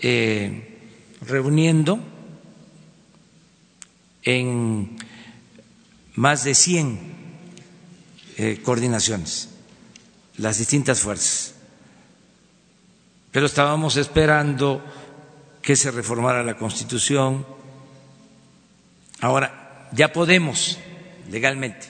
eh, 0.00 0.78
reuniendo 1.22 1.98
en 4.22 4.96
más 6.14 6.44
de 6.44 6.54
100 6.54 6.98
eh, 8.36 8.60
coordinaciones, 8.62 9.48
las 10.38 10.58
distintas 10.58 11.00
fuerzas. 11.00 11.54
Pero 13.30 13.46
estábamos 13.46 13.96
esperando 13.96 14.82
que 15.60 15.76
se 15.76 15.90
reformara 15.90 16.42
la 16.42 16.56
Constitución. 16.56 17.46
Ahora, 19.20 19.88
ya 19.92 20.12
podemos 20.12 20.78
legalmente 21.30 21.86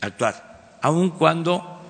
actuar, 0.00 0.78
aun 0.82 1.10
cuando 1.10 1.80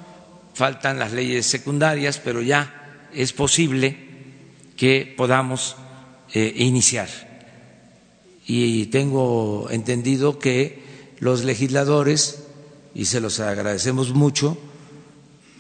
faltan 0.55 0.99
las 0.99 1.13
leyes 1.13 1.47
secundarias, 1.47 2.19
pero 2.19 2.43
ya 2.43 3.09
es 3.13 3.33
posible 3.33 4.12
que 4.83 5.15
podamos 5.17 5.77
eh, 6.35 6.55
iniciar. 6.57 7.09
Y 8.49 8.87
tengo 8.87 9.69
entendido 9.71 10.41
que 10.41 10.83
los 11.21 11.45
legisladores, 11.45 12.49
y 12.93 13.05
se 13.05 13.21
los 13.21 13.39
agradecemos 13.39 14.13
mucho, 14.13 14.59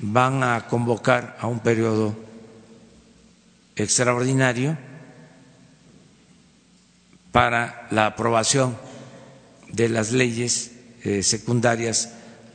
van 0.00 0.42
a 0.42 0.66
convocar 0.66 1.36
a 1.38 1.46
un 1.46 1.60
periodo 1.60 2.16
extraordinario 3.76 4.76
para 7.30 7.86
la 7.92 8.06
aprobación 8.06 8.76
de 9.68 9.88
las 9.88 10.10
leyes 10.10 10.72
eh, 11.04 11.22
secundarias 11.22 12.12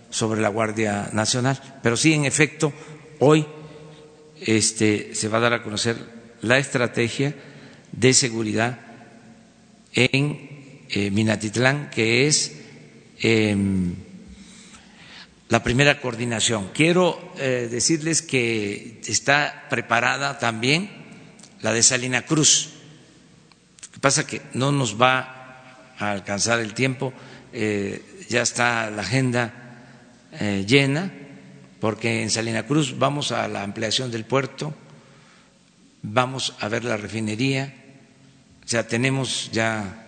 sobre 0.10 0.42
la 0.42 0.50
Guardia 0.50 1.12
Nacional. 1.14 1.80
Pero 1.82 1.96
sí, 1.96 2.12
en 2.12 2.26
efecto, 2.26 2.74
hoy 3.20 3.48
este, 4.42 5.16
se 5.16 5.30
va 5.30 5.38
a 5.38 5.42
dar 5.48 5.54
a 5.54 5.64
conocer 5.64 6.17
la 6.42 6.58
estrategia 6.58 7.34
de 7.92 8.14
seguridad 8.14 8.80
en 9.94 10.86
eh, 10.90 11.12
Minatitlán, 11.12 11.90
que 11.90 12.28
es 12.28 12.56
eh, 13.22 13.56
la 15.50 15.64
primera 15.64 16.00
coordinación. 16.02 16.70
Quiero 16.74 17.34
eh, 17.38 17.68
decirles 17.72 18.22
que 18.22 19.02
está 19.08 19.66
preparada 19.70 20.40
también 20.40 20.90
la 21.62 21.74
de 21.74 21.84
Salina 21.84 22.24
Cruz. 22.26 22.70
Lo 23.86 23.92
que 23.94 24.00
pasa 24.00 24.28
que 24.28 24.42
no 24.54 24.72
nos 24.72 25.02
va 25.02 25.94
a 25.98 26.12
alcanzar 26.12 26.60
el 26.60 26.74
tiempo, 26.74 27.12
ya 28.30 28.44
está 28.44 28.92
la 28.92 29.02
agenda 29.02 29.68
eh, 30.34 30.66
llena, 30.68 31.12
porque 31.80 32.22
en 32.22 32.30
Salina 32.30 32.66
Cruz 32.66 32.98
vamos 33.00 33.32
a 33.32 33.48
la 33.48 33.64
ampliación 33.64 34.12
del 34.12 34.26
puerto, 34.26 34.74
vamos 36.02 36.56
a 36.60 36.68
ver 36.68 36.84
la 36.84 36.98
refinería, 36.98 37.74
o 38.64 38.68
sea, 38.68 38.88
tenemos 38.88 39.50
ya 39.52 40.06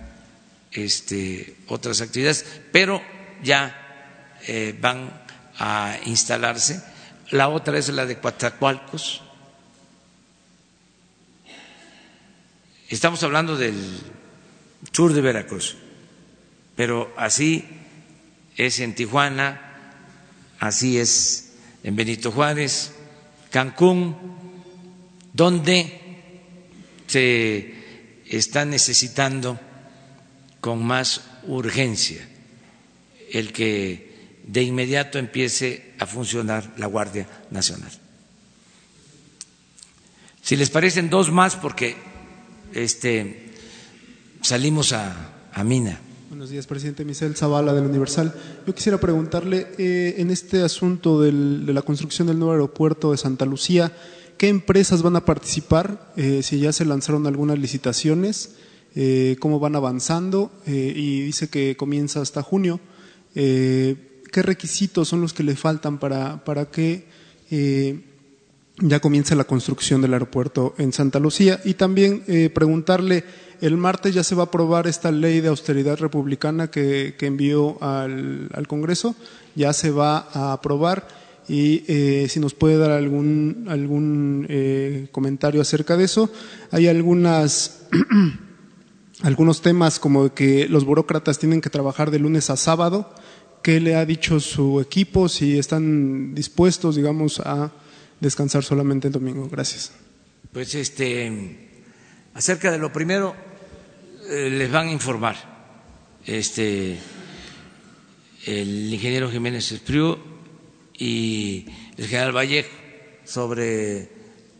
este, 0.71 1.55
otras 1.67 2.01
actividades, 2.01 2.45
pero 2.71 3.01
ya 3.43 4.37
eh, 4.47 4.77
van 4.79 5.11
a 5.57 5.97
instalarse. 6.05 6.83
La 7.31 7.49
otra 7.49 7.77
es 7.77 7.89
la 7.89 8.05
de 8.05 8.17
Coatzacoalcos. 8.17 9.21
Estamos 12.89 13.21
hablando 13.23 13.55
del 13.55 13.75
sur 14.91 15.13
de 15.13 15.21
Veracruz, 15.21 15.77
pero 16.75 17.13
así 17.17 17.65
es 18.57 18.79
en 18.79 18.95
Tijuana, 18.95 19.61
así 20.59 20.97
es 20.97 21.53
en 21.83 21.95
Benito 21.95 22.31
Juárez, 22.31 22.93
Cancún, 23.51 24.38
donde 25.39 25.89
se 27.07 27.73
está 28.27 28.65
necesitando 28.65 29.57
con 30.59 30.83
más 30.83 31.21
urgencia 31.47 32.27
el 33.31 33.53
que 33.53 34.35
de 34.45 34.63
inmediato 34.63 35.17
empiece 35.17 35.93
a 35.97 36.05
funcionar 36.05 36.73
la 36.75 36.87
Guardia 36.87 37.25
Nacional. 37.51 37.89
Si 40.41 40.57
les 40.57 40.69
parecen 40.69 41.09
dos 41.09 41.31
más, 41.31 41.55
porque 41.55 41.95
este, 42.73 43.53
salimos 44.41 44.91
a, 44.91 45.35
Mina. 45.63 45.99
Buenos 46.29 46.49
días, 46.49 46.67
presidente 46.67 47.05
Michel 47.05 47.35
Zavala 47.35 47.73
del 47.73 47.85
Universal. 47.85 48.33
Yo 48.67 48.75
quisiera 48.75 48.97
preguntarle, 48.97 49.67
eh, 49.77 50.15
en 50.17 50.31
este 50.31 50.63
asunto 50.63 51.21
de 51.21 51.31
la 51.31 51.81
construcción 51.81 52.27
del 52.27 52.39
nuevo 52.39 52.51
aeropuerto 52.53 53.11
de 53.11 53.17
Santa 53.17 53.45
Lucía, 53.45 53.91
¿qué 54.39 54.47
empresas 54.47 55.03
van 55.03 55.17
a 55.17 55.25
participar? 55.25 56.13
Eh, 56.15 56.41
si 56.43 56.59
ya 56.59 56.71
se 56.71 56.85
lanzaron 56.85 57.27
algunas 57.27 57.59
licitaciones, 57.59 58.55
eh, 58.95 59.35
cómo 59.39 59.59
van 59.59 59.75
avanzando, 59.75 60.49
eh, 60.65 60.93
y 60.95 61.21
dice 61.21 61.49
que 61.49 61.75
comienza 61.75 62.21
hasta 62.21 62.41
junio. 62.41 62.79
¿Qué 63.33 64.41
requisitos 64.43 65.09
son 65.09 65.21
los 65.21 65.33
que 65.33 65.43
le 65.43 65.55
faltan 65.55 65.99
para, 65.99 66.43
para 66.45 66.65
que 66.65 67.05
ya 68.77 68.99
comience 68.99 69.35
la 69.35 69.43
construcción 69.43 70.01
del 70.01 70.13
aeropuerto 70.13 70.73
en 70.77 70.93
Santa 70.93 71.19
Lucía? 71.19 71.61
Y 71.63 71.75
también 71.75 72.23
preguntarle, 72.53 73.23
el 73.61 73.77
martes 73.77 74.13
ya 74.15 74.23
se 74.23 74.35
va 74.35 74.43
a 74.43 74.45
aprobar 74.47 74.87
esta 74.87 75.11
ley 75.11 75.41
de 75.41 75.49
austeridad 75.49 75.97
republicana 75.99 76.71
que, 76.71 77.15
que 77.17 77.27
envió 77.27 77.81
al, 77.83 78.49
al 78.53 78.67
Congreso, 78.67 79.15
ya 79.55 79.73
se 79.73 79.91
va 79.91 80.27
a 80.33 80.53
aprobar 80.53 81.07
y 81.49 81.83
eh, 81.87 82.27
si 82.29 82.39
nos 82.39 82.53
puede 82.53 82.77
dar 82.77 82.91
algún, 82.91 83.65
algún 83.67 84.45
eh, 84.49 85.07
comentario 85.11 85.61
acerca 85.61 85.97
de 85.97 86.03
eso. 86.05 86.31
Hay 86.71 86.87
algunas 86.87 87.87
algunos 89.21 89.61
temas 89.61 89.99
como 89.99 90.33
que 90.33 90.69
los 90.69 90.85
burócratas 90.85 91.39
tienen 91.39 91.59
que 91.59 91.71
trabajar 91.71 92.11
de 92.11 92.19
lunes 92.19 92.51
a 92.51 92.55
sábado. 92.55 93.13
¿Qué 93.63 93.79
le 93.79 93.95
ha 93.95 94.05
dicho 94.05 94.39
su 94.39 94.79
equipo? 94.79 95.27
Si 95.27 95.57
están 95.57 96.35
dispuestos, 96.35 96.95
digamos, 96.95 97.39
a 97.39 97.71
descansar 98.19 98.63
solamente 98.63 99.07
el 99.07 99.13
domingo. 99.13 99.49
Gracias. 99.49 99.91
Pues 100.53 100.75
este, 100.75 101.81
acerca 102.35 102.71
de 102.71 102.77
lo 102.77 102.93
primero, 102.93 103.35
eh, 104.29 104.49
les 104.51 104.71
van 104.71 104.87
a 104.87 104.91
informar 104.91 105.35
este, 106.25 106.97
el 108.45 108.93
ingeniero 108.93 109.31
Jiménez 109.31 109.71
Espriu 109.71 110.28
y 110.99 111.65
el 111.97 112.07
general 112.07 112.35
Vallejo 112.35 112.69
sobre 113.23 114.09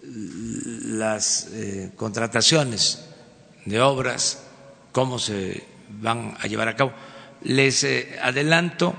las 0.04 1.48
eh, 1.52 1.92
contrataciones 1.96 3.06
de 3.66 3.82
obras, 3.82 4.44
cómo 4.94 5.20
se 5.20 5.64
van 5.90 6.36
a 6.40 6.48
llevar 6.48 6.70
a 6.70 6.76
cabo. 6.76 6.94
Les 7.44 7.84
eh, 7.84 8.18
adelanto 8.22 8.96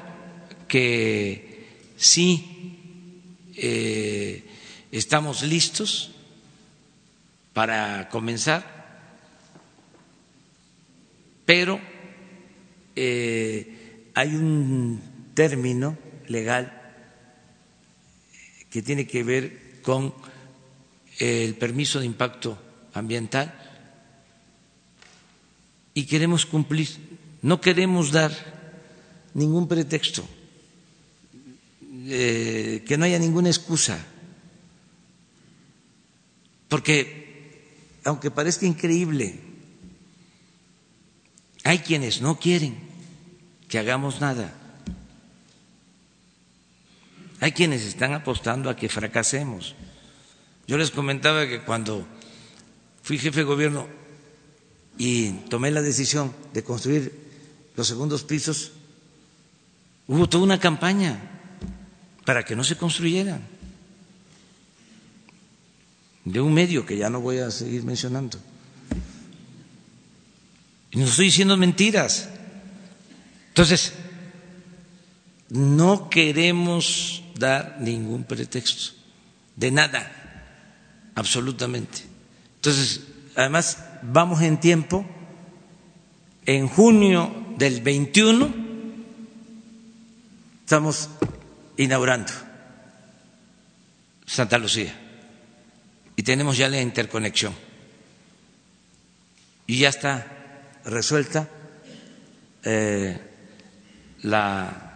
que 0.69 1.67
sí 1.97 3.49
eh, 3.57 4.45
estamos 4.93 5.43
listos 5.43 6.13
para 7.55 8.09
comenzar, 8.11 8.79
pero 11.47 11.81
hay 12.97 14.35
un 14.35 15.01
término 15.35 15.97
legal 16.29 16.80
que 18.71 18.83
tiene 18.83 19.07
que 19.07 19.23
ver 19.23 19.81
con 19.83 20.15
el 21.19 21.55
permiso 21.55 22.01
de 22.01 22.07
impacto 22.07 22.59
ambiental 22.95 23.53
y 25.95 26.05
queremos 26.07 26.47
cumplir. 26.47 26.89
No 27.43 27.61
queremos 27.61 28.13
dar 28.13 28.33
ningún 29.35 29.67
pretexto, 29.67 30.25
eh, 32.07 32.85
que 32.87 32.99
no 32.99 33.05
haya 33.05 33.19
ninguna 33.19 33.49
excusa, 33.49 33.99
porque 36.69 37.21
aunque 38.05 38.31
parezca 38.31 38.67
increíble, 38.67 39.41
hay 41.65 41.79
quienes 41.79 42.21
no 42.21 42.39
quieren 42.39 42.77
que 43.69 43.79
hagamos 43.79 44.21
nada. 44.21 44.60
Hay 47.41 47.53
quienes 47.53 47.83
están 47.83 48.13
apostando 48.13 48.69
a 48.69 48.77
que 48.77 48.89
fracasemos. 48.89 49.75
Yo 50.67 50.77
les 50.77 50.91
comentaba 50.91 51.47
que 51.47 51.63
cuando 51.63 52.07
fui 53.03 53.19
jefe 53.19 53.41
de 53.41 53.45
gobierno 53.45 53.89
y 54.99 55.31
tomé 55.49 55.71
la 55.71 55.81
decisión 55.81 56.35
de 56.53 56.63
construir 56.63 57.13
los 57.77 57.89
segundos 57.89 58.25
pisos, 58.25 58.73
hubo 60.07 60.29
toda 60.29 60.45
una 60.45 60.61
campaña 60.61 61.19
para 62.27 62.45
que 62.45 62.55
no 62.55 62.63
se 62.63 62.77
construyeran 62.77 63.41
de 66.25 66.41
un 66.41 66.53
medio 66.53 66.85
que 66.85 66.99
ya 66.99 67.09
no 67.09 67.21
voy 67.21 67.39
a 67.39 67.51
seguir 67.51 67.83
mencionando. 67.83 68.39
Y 70.91 70.99
no 70.99 71.07
estoy 71.07 71.27
diciendo 71.27 71.57
mentiras. 71.57 72.29
Entonces, 73.49 73.95
no 75.49 76.11
queremos 76.11 77.20
dar 77.41 77.79
ningún 77.81 78.23
pretexto, 78.23 78.93
de 79.57 79.73
nada, 79.73 81.11
absolutamente. 81.17 82.03
Entonces, 82.57 83.01
además, 83.35 83.83
vamos 84.03 84.43
en 84.43 84.61
tiempo, 84.61 85.05
en 86.47 86.69
junio 86.69 87.55
del 87.57 87.81
21 87.81 88.55
estamos 90.71 91.09
inaugurando 91.79 92.33
Santa 94.25 94.57
Lucía. 94.57 94.95
Y 96.15 96.23
tenemos 96.23 96.57
ya 96.57 96.69
la 96.69 96.81
interconexión. 96.81 97.53
Y 99.67 99.79
ya 99.79 99.89
está 99.89 100.27
resuelta 100.85 101.49
eh, 102.63 103.19
la 104.23 104.90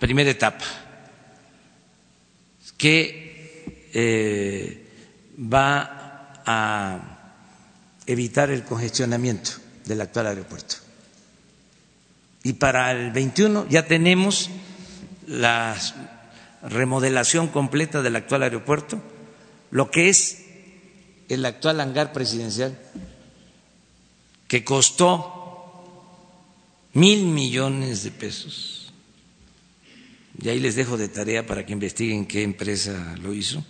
primera 0.00 0.30
etapa, 0.30 0.64
que 2.78 3.84
eh, 3.92 4.86
va 5.36 6.40
a 6.44 7.36
evitar 8.06 8.50
el 8.50 8.64
congestionamiento 8.64 9.52
del 9.84 10.00
actual 10.00 10.28
aeropuerto. 10.28 10.76
Y 12.42 12.54
para 12.54 12.90
el 12.92 13.12
21 13.12 13.66
ya 13.68 13.86
tenemos 13.86 14.48
la 15.26 15.76
remodelación 16.62 17.48
completa 17.48 18.00
del 18.00 18.16
actual 18.16 18.44
aeropuerto, 18.44 19.02
lo 19.70 19.90
que 19.90 20.08
es 20.08 20.46
el 21.28 21.44
actual 21.44 21.78
hangar 21.78 22.14
presidencial, 22.14 22.76
que 24.48 24.64
costó 24.64 25.36
mil 26.94 27.26
millones 27.26 28.02
de 28.02 28.10
pesos 28.10 28.89
y 30.42 30.48
ahí 30.48 30.58
les 30.58 30.74
dejo 30.74 30.96
de 30.96 31.08
tarea 31.08 31.46
para 31.46 31.66
que 31.66 31.72
investiguen 31.72 32.26
qué 32.26 32.42
empresa 32.42 33.14
lo 33.20 33.34
hizo, 33.34 33.62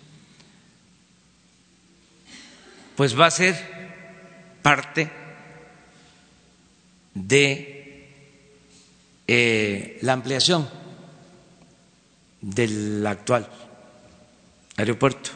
pues 2.96 3.18
va 3.18 3.26
a 3.26 3.30
ser 3.30 3.56
parte 4.62 5.10
de 7.14 8.06
eh, 9.26 9.98
la 10.02 10.12
ampliación 10.12 10.68
del 12.40 13.04
actual 13.06 13.48
aeropuerto, 14.76 15.30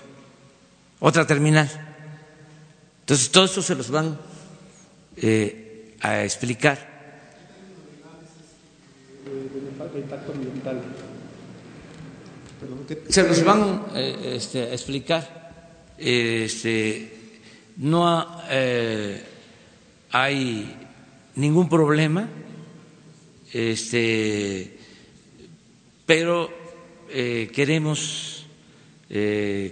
otra 1.00 1.26
terminal. 1.26 1.68
Entonces, 3.00 3.30
todo 3.30 3.44
eso 3.46 3.60
se 3.60 3.74
los 3.74 3.90
van 3.90 4.18
eh, 5.16 5.96
a 6.00 6.22
explicar. 6.22 6.94
Se 13.08 13.22
los 13.22 13.44
van 13.44 13.86
eh, 13.94 14.34
este, 14.36 14.62
a 14.62 14.72
explicar. 14.72 15.94
Este, 15.96 17.40
no 17.76 18.42
eh, 18.50 19.22
hay 20.10 20.76
ningún 21.36 21.68
problema, 21.68 22.28
este, 23.52 24.78
pero 26.06 26.50
eh, 27.10 27.50
queremos 27.52 28.30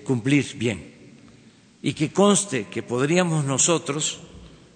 cumplir 0.05 0.55
bien 0.55 0.93
y 1.83 1.95
que 1.95 2.13
conste 2.13 2.67
que 2.69 2.85
podríamos 2.85 3.45
nosotros 3.45 4.21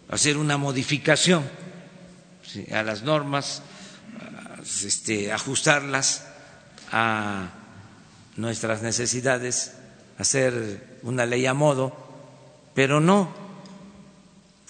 hacer 0.09 0.37
una 0.37 0.57
modificación 0.57 1.45
a 2.73 2.83
las 2.83 3.05
normas, 3.05 3.63
ajustarlas 5.33 6.27
a 6.91 7.66
nuestras 8.37 8.83
necesidades, 8.83 9.73
hacer 10.19 10.99
una 11.03 11.27
ley 11.27 11.47
a 11.47 11.55
modo, 11.55 11.97
pero 12.75 13.01
no, 13.01 13.33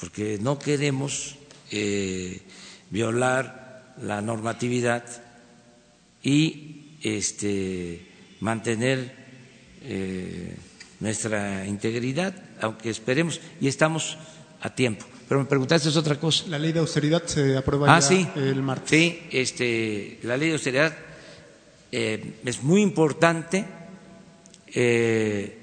porque 0.00 0.38
no 0.40 0.58
queremos 0.58 1.36
eh, 1.70 2.42
violar 2.90 3.94
la 4.02 4.20
normatividad 4.20 5.04
y 6.22 6.98
este, 7.02 8.06
mantener 8.40 9.14
eh, 9.82 10.56
nuestra 11.00 11.66
integridad, 11.66 12.34
aunque 12.60 12.90
esperemos, 12.90 13.40
y 13.60 13.68
estamos 13.68 14.18
a 14.60 14.74
tiempo. 14.74 15.06
Pero 15.28 15.40
me 15.40 15.46
preguntaste 15.46 15.88
es 15.88 15.96
otra 15.96 16.18
cosa. 16.20 16.44
La 16.48 16.58
ley 16.58 16.72
de 16.72 16.78
austeridad 16.78 17.24
se 17.26 17.56
aprueba 17.56 17.94
ah, 17.94 18.00
ya 18.00 18.32
el 18.36 18.62
martes. 18.62 18.90
Sí, 18.90 19.22
este, 19.32 20.20
la 20.22 20.36
ley 20.36 20.48
de 20.48 20.54
austeridad 20.54 20.96
eh, 21.98 22.40
es 22.44 22.62
muy 22.62 22.82
importante 22.82 23.64
eh, 24.66 25.58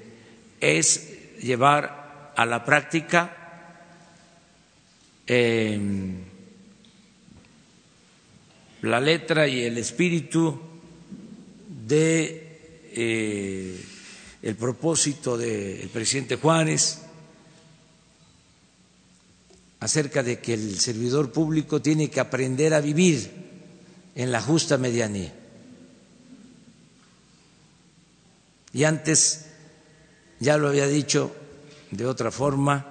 es 0.58 1.38
llevar 1.40 2.32
a 2.34 2.44
la 2.44 2.64
práctica 2.64 3.78
em, 5.28 6.16
la 8.82 8.98
letra 8.98 9.46
y 9.46 9.62
el 9.62 9.78
espíritu 9.78 10.58
de 11.86 12.82
eh, 12.96 13.84
el 14.42 14.56
propósito 14.56 15.38
del 15.38 15.88
presidente 15.90 16.34
Juárez 16.34 16.98
acerca 19.78 20.24
de 20.24 20.40
que 20.40 20.54
el 20.54 20.80
servidor 20.80 21.30
público 21.30 21.80
tiene 21.80 22.10
que 22.10 22.18
aprender 22.18 22.74
a 22.74 22.80
vivir 22.80 23.30
en 24.16 24.32
la 24.32 24.42
justa 24.42 24.78
medianía. 24.78 25.43
Y 28.74 28.82
antes 28.82 29.46
ya 30.40 30.58
lo 30.58 30.68
había 30.68 30.88
dicho 30.88 31.34
de 31.92 32.06
otra 32.06 32.32
forma, 32.32 32.84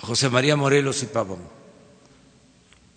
José 0.00 0.30
María 0.30 0.54
Morelos 0.54 1.02
y 1.02 1.06
Pavón, 1.06 1.42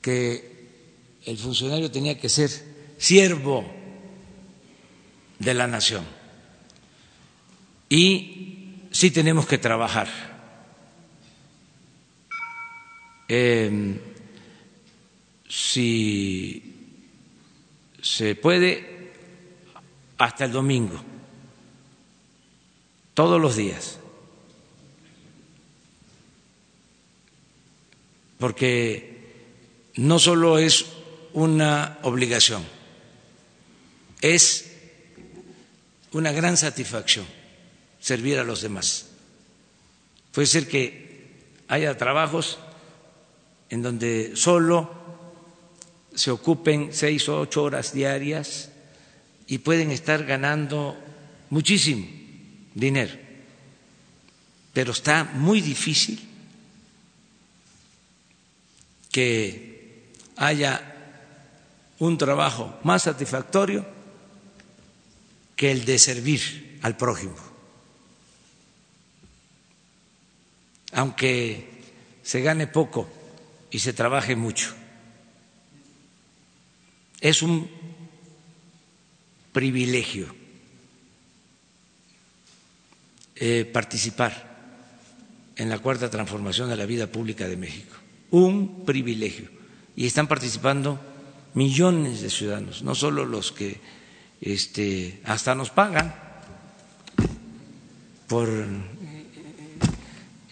que 0.02 1.18
el 1.26 1.38
funcionario 1.40 1.90
tenía 1.90 2.20
que 2.20 2.30
ser 2.30 2.52
siervo 3.00 3.66
de 5.40 5.54
la 5.56 5.66
nación. 5.66 6.06
Y 7.90 8.76
sí 8.92 9.10
tenemos 9.10 9.48
que 9.48 9.58
trabajar. 9.58 10.08
Em, 13.28 13.98
si 15.48 16.69
se 18.02 18.36
puede, 18.36 19.12
hasta 20.18 20.46
el 20.46 20.52
domingo, 20.52 21.02
todos 23.14 23.40
los 23.40 23.56
días. 23.56 24.00
Porque 28.38 29.92
no 29.96 30.20
solo 30.20 30.58
es 30.58 30.86
una 31.34 32.00
obligación, 32.04 32.64
es 34.22 34.72
una 36.12 36.32
gran 36.32 36.58
satisfacción 36.58 37.26
servir 38.00 38.40
a 38.40 38.44
los 38.44 38.62
demás. 38.62 39.08
Puede 40.32 40.48
ser 40.48 40.68
que 40.68 41.36
haya 41.68 41.98
trabajos 41.98 42.58
en 43.70 43.82
donde 43.82 44.36
solo 44.36 44.99
se 46.20 46.32
ocupen 46.32 46.92
seis 46.92 47.30
o 47.30 47.40
ocho 47.40 47.64
horas 47.64 47.94
diarias 47.94 48.68
y 49.48 49.60
pueden 49.60 49.90
estar 49.90 50.26
ganando 50.26 51.00
muchísimo 51.50 52.06
dinero, 52.76 53.16
pero 54.74 54.92
está 54.92 55.24
muy 55.24 55.62
difícil 55.62 56.20
que 59.10 60.12
haya 60.36 60.84
un 62.00 62.18
trabajo 62.18 62.78
más 62.84 63.04
satisfactorio 63.04 63.88
que 65.56 65.72
el 65.72 65.86
de 65.86 66.00
servir 66.00 66.80
al 66.82 66.98
prójimo. 66.98 67.38
Aunque 70.92 71.70
se 72.24 72.42
gane 72.42 72.68
poco 72.68 73.08
y 73.72 73.80
se 73.80 73.94
trabaje 73.94 74.36
mucho. 74.36 74.79
Es 77.22 77.42
un 77.42 77.70
privilegio 79.52 80.34
eh, 83.36 83.70
participar 83.72 84.50
en 85.56 85.70
la 85.70 85.80
cuarta 85.80 86.10
transformación 86.10 86.70
de 86.70 86.78
la 86.78 86.86
vida 86.86 87.08
pública 87.08 87.48
de 87.48 87.58
México. 87.58 87.96
Un 88.32 88.86
privilegio. 88.86 89.50
Y 89.96 90.06
están 90.06 90.28
participando 90.28 91.00
millones 91.54 92.22
de 92.22 92.30
ciudadanos, 92.30 92.84
no 92.84 92.96
solo 92.96 93.26
los 93.26 93.52
que 93.52 93.80
este, 94.40 95.20
hasta 95.26 95.56
nos 95.56 95.70
pagan 95.70 96.16
por 98.28 98.50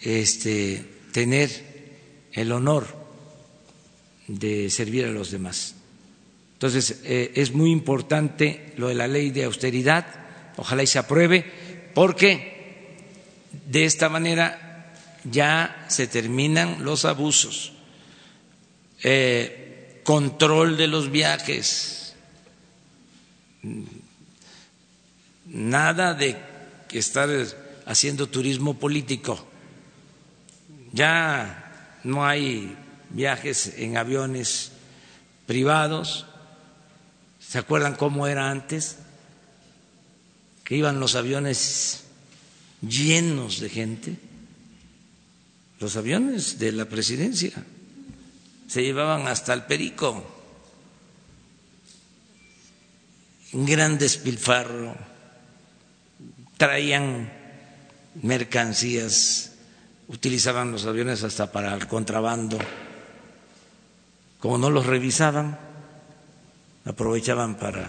este, 0.02 0.84
tener 1.12 2.28
el 2.32 2.52
honor 2.52 2.86
de 4.26 4.68
servir 4.68 5.06
a 5.06 5.10
los 5.10 5.30
demás. 5.30 5.77
Entonces, 6.58 7.02
eh, 7.04 7.30
es 7.36 7.52
muy 7.52 7.70
importante 7.70 8.72
lo 8.76 8.88
de 8.88 8.96
la 8.96 9.06
ley 9.06 9.30
de 9.30 9.44
austeridad, 9.44 10.04
ojalá 10.56 10.82
y 10.82 10.88
se 10.88 10.98
apruebe, 10.98 11.44
porque 11.94 12.96
de 13.66 13.84
esta 13.84 14.08
manera 14.08 14.92
ya 15.22 15.86
se 15.88 16.08
terminan 16.08 16.84
los 16.84 17.04
abusos. 17.04 17.74
Eh, 19.04 20.00
control 20.02 20.76
de 20.76 20.88
los 20.88 21.12
viajes, 21.12 22.16
nada 25.46 26.14
de 26.14 26.36
estar 26.90 27.30
haciendo 27.86 28.26
turismo 28.26 28.74
político. 28.74 29.46
Ya 30.92 32.00
no 32.02 32.26
hay 32.26 32.76
viajes 33.10 33.74
en 33.76 33.96
aviones 33.96 34.72
privados. 35.46 36.26
¿Se 37.48 37.58
acuerdan 37.58 37.94
cómo 37.94 38.26
era 38.26 38.50
antes? 38.50 38.98
Que 40.64 40.76
iban 40.76 41.00
los 41.00 41.14
aviones 41.14 42.04
llenos 42.86 43.60
de 43.60 43.70
gente, 43.70 44.16
los 45.80 45.96
aviones 45.96 46.58
de 46.58 46.72
la 46.72 46.84
presidencia 46.84 47.64
se 48.68 48.82
llevaban 48.82 49.26
hasta 49.26 49.54
el 49.54 49.62
perico. 49.62 50.22
Un 53.54 53.64
gran 53.64 53.96
despilfarro, 53.96 54.94
traían 56.58 57.32
mercancías, 58.22 59.52
utilizaban 60.08 60.70
los 60.70 60.84
aviones 60.84 61.24
hasta 61.24 61.50
para 61.50 61.72
el 61.72 61.86
contrabando. 61.86 62.58
Como 64.38 64.58
no 64.58 64.68
los 64.68 64.84
revisaban, 64.84 65.67
aprovechaban 66.88 67.56
para 67.56 67.88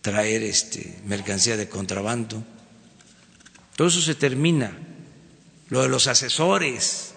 traer 0.00 0.42
este, 0.42 1.00
mercancía 1.04 1.56
de 1.56 1.68
contrabando. 1.68 2.42
Todo 3.76 3.88
eso 3.88 4.00
se 4.00 4.14
termina. 4.14 4.76
Lo 5.68 5.82
de 5.82 5.88
los 5.88 6.06
asesores, 6.06 7.12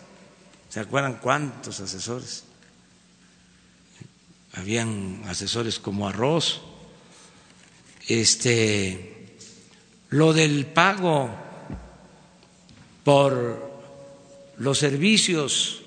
¿Se 0.70 0.80
acuerdan 0.80 1.18
cuántos 1.20 1.80
asesores? 1.80 2.44
Habían 4.54 5.24
asesores 5.26 5.80
como 5.80 6.08
arroz. 6.08 6.62
Este, 8.08 9.36
lo 10.10 10.34
del 10.34 10.68
pago 10.68 11.30
por 13.04 13.82
los 14.58 14.78
servicios 14.78 15.82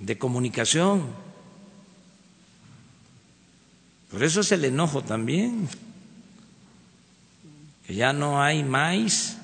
de 0.00 0.16
comunicación. 0.16 1.14
Por 4.10 4.24
eso 4.24 4.40
es 4.40 4.50
el 4.52 4.64
enojo 4.64 5.02
también, 5.02 5.68
que 7.86 7.94
ya 7.94 8.12
no 8.12 8.42
hay 8.42 8.64
maíz, 8.64 9.36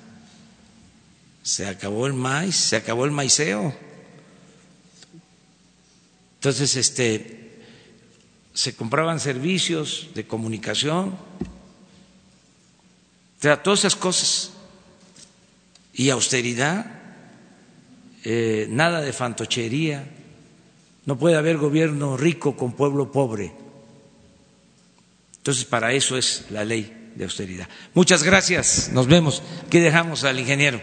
se 1.43 1.67
acabó 1.69 2.09
el 2.09 2.15
maíz, 2.15 2.57
se 2.57 2.77
acabó 2.77 3.05
el 3.05 3.13
maiceo. 3.13 3.73
Entonces, 6.35 6.75
este, 6.77 7.61
se 8.53 8.75
compraban 8.75 9.21
servicios 9.21 10.09
de 10.15 10.27
comunicación, 10.27 11.17
o 13.45 13.59
todas 13.59 13.81
esas 13.81 13.97
cosas. 13.97 14.51
Y 15.93 16.11
austeridad, 16.11 16.87
eh, 18.25 18.67
nada 18.69 19.01
de 19.01 19.13
fantochería. 19.13 20.07
No 21.05 21.17
puede 21.17 21.37
haber 21.37 21.57
gobierno 21.57 22.17
rico 22.17 22.57
con 22.57 22.73
pueblo 22.73 23.13
pobre. 23.13 23.66
Entonces, 25.47 25.65
para 25.65 25.93
eso 25.93 26.19
es 26.19 26.47
la 26.51 26.65
ley 26.65 27.13
de 27.15 27.23
austeridad. 27.23 27.69
Muchas 27.95 28.25
gracias. 28.25 28.91
Nos 28.93 29.07
vemos. 29.07 29.45
Aquí 29.65 29.79
dejamos 29.79 30.25
al 30.25 30.41
ingeniero. 30.41 30.81